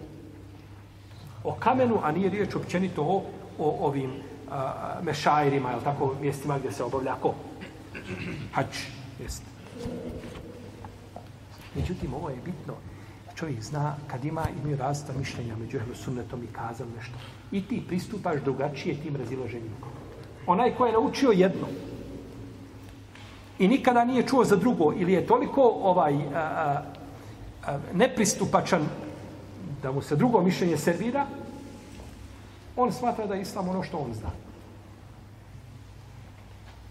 o 1.45 1.53
kamenu, 1.53 1.99
a 2.03 2.13
nije 2.13 2.31
riječ 2.31 2.55
općenito 2.55 3.03
o, 3.03 3.23
o 3.59 3.87
ovim 3.87 4.11
a, 4.51 5.01
mešajrima, 5.03 5.71
jel 5.71 5.81
tako, 5.85 6.15
mjestima 6.21 6.59
gdje 6.59 6.73
se 6.73 6.85
obavlja 6.85 7.15
ko? 7.15 7.35
Hač, 8.53 8.77
jeste. 9.23 9.47
Međutim, 11.75 12.15
ovo 12.15 12.31
je 12.31 12.37
bitno. 12.45 12.75
Čovjek 13.35 13.63
zna 13.63 13.97
kad 14.07 14.25
ima 14.25 14.43
imaju 14.63 14.77
različita 14.77 15.19
mišljenja 15.19 15.57
među 15.57 15.77
ehlu 15.77 15.95
sunnetom 15.95 16.43
i 16.43 16.53
kazam 16.53 16.89
nešto. 16.97 17.15
I 17.53 17.63
ti 17.63 17.83
pristupaš 17.89 18.41
drugačije 18.41 19.01
tim 19.03 19.17
razilaženjima. 19.17 19.77
Onaj 20.47 20.75
ko 20.75 20.87
je 20.87 20.93
naučio 20.93 21.31
jedno 21.31 21.67
i 23.59 23.69
nikada 23.69 24.05
nije 24.05 24.27
čuo 24.27 24.45
za 24.45 24.57
drugo 24.57 24.93
ili 24.97 25.13
je 25.13 25.27
toliko 25.27 25.63
ovaj 25.83 26.15
a, 26.15 26.39
a, 26.39 26.83
nepristupačan 27.93 28.87
da 29.83 29.93
mu 29.93 30.03
se 30.03 30.17
drugo 30.17 30.41
mišljenje 30.43 30.77
servira, 30.77 31.27
on 32.77 32.93
smatra 32.93 33.27
da 33.27 33.35
je 33.35 33.43
islam 33.43 33.69
ono 33.69 33.83
što 33.83 33.99
on 33.99 34.15
zna. 34.15 34.31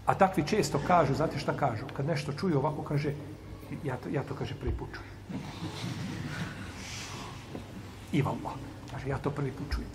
A 0.06 0.14
takvi 0.14 0.46
često 0.46 0.80
kažu, 0.86 1.14
znate 1.14 1.38
šta 1.38 1.56
kažu? 1.56 1.84
Kad 1.96 2.06
nešto 2.06 2.32
čuju 2.32 2.58
ovako, 2.58 2.82
kaže, 2.82 3.14
ja 3.84 3.96
to, 3.96 4.08
ja 4.08 4.22
to 4.22 4.34
kaže, 4.34 4.54
prvi 4.54 4.72
put 4.72 4.88
čujem. 4.92 5.40
I 8.12 8.22
Allah. 8.22 8.54
Kaže, 8.90 9.08
ja 9.08 9.18
to 9.18 9.30
prvi 9.30 9.52
put 9.52 9.66
čujem. 9.74 9.90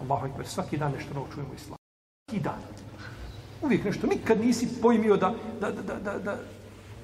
Allahu 0.00 0.26
ekber, 0.26 0.46
svaki 0.46 0.76
dan 0.76 0.92
nešto 0.92 1.14
novo 1.14 1.26
čujemo 1.34 1.54
islam. 1.54 1.78
Svaki 2.28 2.42
dan. 2.42 2.60
Uvijek 3.62 3.84
nešto, 3.84 4.06
nikad 4.06 4.40
nisi 4.40 4.68
pojmio 4.82 5.16
da, 5.16 5.34
da, 5.60 5.70
da, 5.70 5.94
da, 5.94 6.18
da, 6.18 6.36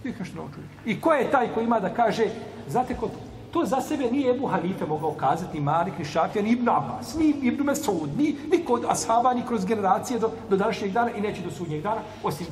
Vi 0.05 0.13
kažete 0.13 0.23
nešto 0.23 0.37
novo. 0.37 0.49
I 0.87 1.01
ko 1.01 1.13
je 1.13 1.31
taj 1.31 1.49
koji 1.55 1.65
ima 1.65 1.81
da 1.81 1.95
kaže, 1.95 2.27
znate 2.69 2.97
ko 2.97 3.11
to 3.53 3.65
za 3.65 3.81
sebe 3.81 4.11
nije 4.11 4.31
Ebu 4.31 4.47
Hanife 4.47 4.87
mogao 4.87 5.13
kazati, 5.13 5.59
ni 5.59 5.65
Malik, 5.65 5.99
ni 5.99 6.05
Šafija, 6.05 6.43
ni 6.43 6.51
Ibn 6.51 6.69
Abbas, 6.69 7.15
ni 7.15 7.29
Ibn 7.43 7.65
Mesud, 7.65 8.11
ni 8.17 8.37
niko 8.51 8.73
od 8.73 8.85
ashaba, 8.89 9.35
ni 9.35 9.47
kroz 9.47 9.65
generacije 9.65 10.19
do, 10.19 10.31
do 10.51 10.57
današnjeg 10.57 10.93
dana 10.93 11.11
i 11.11 11.21
neće 11.21 11.43
do 11.43 11.51
sudnjeg 11.51 11.83
dana, 11.83 12.01
osim 12.23 12.47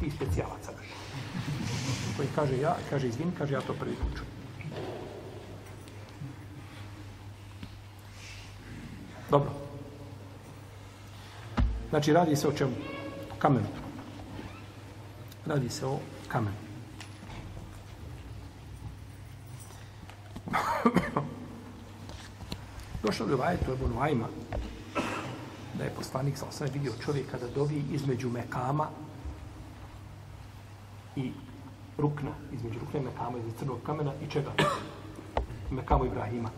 tih 0.00 0.14
specijalaca 0.14 0.72
naša. 0.76 0.94
Koji 2.16 2.28
kaže, 2.34 2.58
ja, 2.58 2.76
kaže, 2.90 3.08
izvin, 3.08 3.32
kaže, 3.38 3.54
ja 3.54 3.60
to 3.60 3.72
prvi 3.72 3.94
put. 3.94 4.20
Dobro. 9.30 9.50
Znači, 11.90 12.12
radi 12.12 12.36
se 12.36 12.48
o 12.48 12.52
čemu? 12.52 12.72
Kamenu. 13.38 13.66
Radi 15.46 15.68
se 15.68 15.86
o 15.86 15.98
kamenu. 16.28 16.69
Došao 23.02 23.26
je 23.26 23.34
ovaj 23.34 23.56
to 23.56 23.72
je 23.72 23.78
Nuajma, 23.94 24.26
da 25.78 25.84
je 25.84 25.90
poslanik 25.90 26.36
sa 26.36 26.46
osam 26.48 26.68
vidio 26.72 26.92
čovjeka 27.04 27.38
da 27.38 27.48
dovi 27.54 27.82
između 27.92 28.28
Mekama 28.28 28.86
i 31.16 31.32
rukna, 31.98 32.30
između 32.52 32.78
rukna 32.80 33.00
i 33.00 33.02
Mekama, 33.02 33.38
između 33.38 33.56
crnog 33.58 33.78
kamena 33.86 34.12
i 34.22 34.30
čega? 34.30 34.50
Mekamu 35.70 36.04
Ibrahima. 36.04 36.50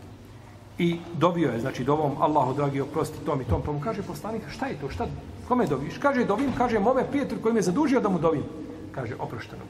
I 0.77 0.99
dobio 1.13 1.51
je, 1.51 1.59
znači, 1.59 1.83
dovom 1.83 2.11
Allahu, 2.19 2.53
dragi, 2.53 2.81
oprosti 2.81 3.25
tom 3.25 3.41
i 3.41 3.45
tom, 3.45 3.61
pa 3.65 3.71
mu 3.71 3.79
kaže 3.79 4.01
poslanik, 4.01 4.41
šta 4.49 4.65
je 4.65 4.79
to, 4.81 4.89
šta, 4.89 5.07
kome 5.47 5.65
doviš? 5.65 5.97
Kaže, 5.97 6.25
dovim, 6.25 6.51
kaže, 6.57 6.79
mome 6.79 7.05
prijatelj 7.09 7.41
koji 7.41 7.53
me 7.53 7.61
zadužio 7.61 8.01
da 8.01 8.09
mu 8.09 8.19
dovim. 8.19 8.43
Kaže, 8.91 9.15
oprošteno. 9.19 9.63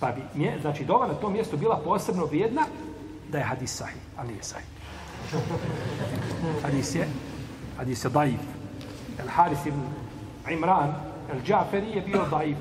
Pa 0.00 0.10
bi, 0.10 0.22
nje, 0.34 0.58
znači, 0.60 0.84
dova 0.84 1.06
na 1.06 1.14
tom 1.14 1.32
mjestu 1.32 1.56
bila 1.56 1.80
posebno 1.84 2.24
vrijedna 2.24 2.62
da 3.28 3.38
je 3.38 3.44
hadis 3.44 3.76
sahih, 3.76 4.02
ali 4.16 4.28
nije 4.28 4.42
sahih. 4.42 4.79
Hadis 6.62 6.94
je, 6.94 7.06
hadis 7.76 8.04
je 8.04 8.10
daif. 8.10 8.40
El 9.18 9.28
Haris 9.28 9.66
ibn 9.66 9.80
Imran, 10.50 10.94
El 11.32 11.42
Džaferi 11.46 11.90
je 11.94 12.02
bio 12.02 12.24
daif, 12.30 12.56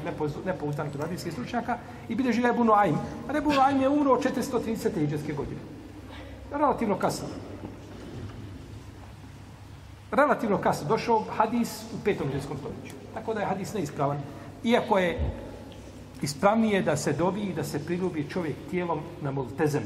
nepouzdan 0.46 0.92
kod 0.92 1.02
hadijskih 1.02 1.34
stručnjaka 1.34 1.78
i 2.10 2.16
bide 2.16 2.34
žile 2.34 2.50
Ebu 2.50 2.64
Nuaym. 2.64 2.98
A 3.28 3.38
Ebu 3.38 3.52
je 3.82 3.90
umro 3.90 4.20
430. 4.22 5.04
iđeske 5.04 5.34
godine. 5.34 5.60
Relativno 6.52 6.98
kasno. 7.00 7.28
Relativno 10.12 10.58
kasno. 10.58 10.88
Došao 10.88 11.24
hadis 11.38 11.84
u 11.94 12.04
petom 12.04 12.30
iđeskom 12.30 12.58
stoljeću. 12.58 12.96
Tako 13.14 13.34
da 13.34 13.40
je 13.40 13.46
hadis 13.46 13.74
neispravan. 13.74 14.18
Iako 14.64 14.98
je 14.98 15.32
ispravnije 16.22 16.82
da 16.82 16.98
se 16.98 17.14
dobi 17.14 17.42
i 17.42 17.54
da 17.54 17.64
se 17.64 17.86
priljubi 17.86 18.30
čovjek 18.30 18.56
tijelom 18.70 19.00
na 19.22 19.32
multezem. 19.32 19.84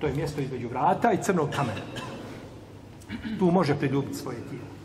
To 0.00 0.06
je 0.06 0.14
mjesto 0.14 0.40
između 0.40 0.68
vrata 0.68 1.12
i 1.12 1.22
crnog 1.22 1.50
kamena. 1.50 1.80
Tu 3.38 3.44
može 3.44 3.74
priljubiti 3.74 4.14
svoje 4.14 4.38
tijelo. 4.50 4.79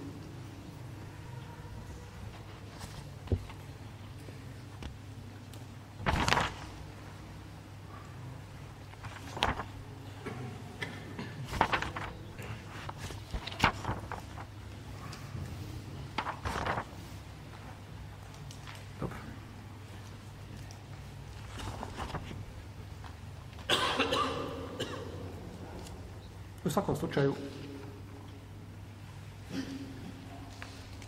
Svakom 26.76 26.96
slučaju, 26.96 27.34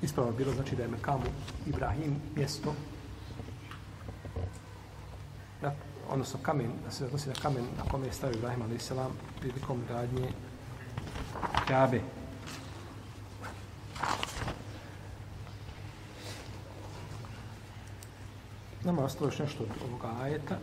ispravno 0.01 0.32
bilo 0.32 0.53
znači 0.53 0.76
da 0.76 0.84
je 0.84 0.88
Mekamu 0.88 1.26
Ibrahim 1.65 2.15
mjesto, 2.36 2.74
da, 5.61 5.76
odnosno 6.09 6.39
kamen, 6.43 6.72
da 6.86 6.91
se 6.91 7.05
odnosi 7.05 7.30
na 7.30 7.36
kamen 7.41 7.65
na 7.78 7.84
kome 7.91 8.07
je 8.07 8.13
stavio 8.13 8.38
Ibrahim 8.38 8.61
a.s. 8.61 8.91
prilikom 9.39 9.82
radnje 9.89 10.30
Kabe. 11.68 12.01
Nama 18.84 19.01
je 19.01 19.05
ostalo 19.05 19.28
još 19.28 19.39
nešto 19.39 19.63
od 19.63 19.70
ovoga 19.89 20.22
ajeta, 20.22 20.57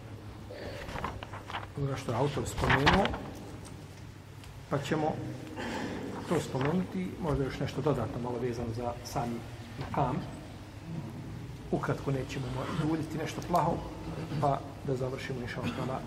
onoga 1.76 1.96
što 1.96 2.12
je 2.12 2.18
autor 2.18 2.48
spomenuo, 2.48 3.06
pa 4.74 4.82
ćemo 4.82 5.12
to 6.28 6.40
spomenuti, 6.40 7.10
možda 7.22 7.44
još 7.44 7.60
nešto 7.60 7.80
dodatno 7.82 8.22
malo 8.22 8.38
vezano 8.38 8.68
za 8.76 8.92
sami 9.04 9.36
makam. 9.80 10.16
Ukratko 11.70 12.10
nećemo 12.10 12.46
duljiti 12.82 13.18
nešto 13.18 13.40
plaho, 13.48 13.72
pa 14.40 14.60
da 14.86 14.96
završimo 14.96 15.40
inša 15.40 15.60
ostala 15.60 16.00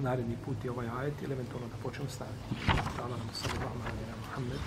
naredni 0.00 0.36
put 0.44 0.64
i 0.64 0.68
ovaj 0.68 0.88
ajet 0.98 1.22
ili 1.22 1.32
eventualno 1.32 1.68
da 1.68 1.76
počnemo 1.82 2.10
staviti. 2.10 2.70
Hvala 2.96 3.16
nam 3.16 3.28
sallallahu 3.32 3.78
alaihi 3.86 4.10
wa 4.10 4.18
Muhammed. 4.26 4.60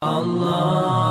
Allah. 0.00 1.03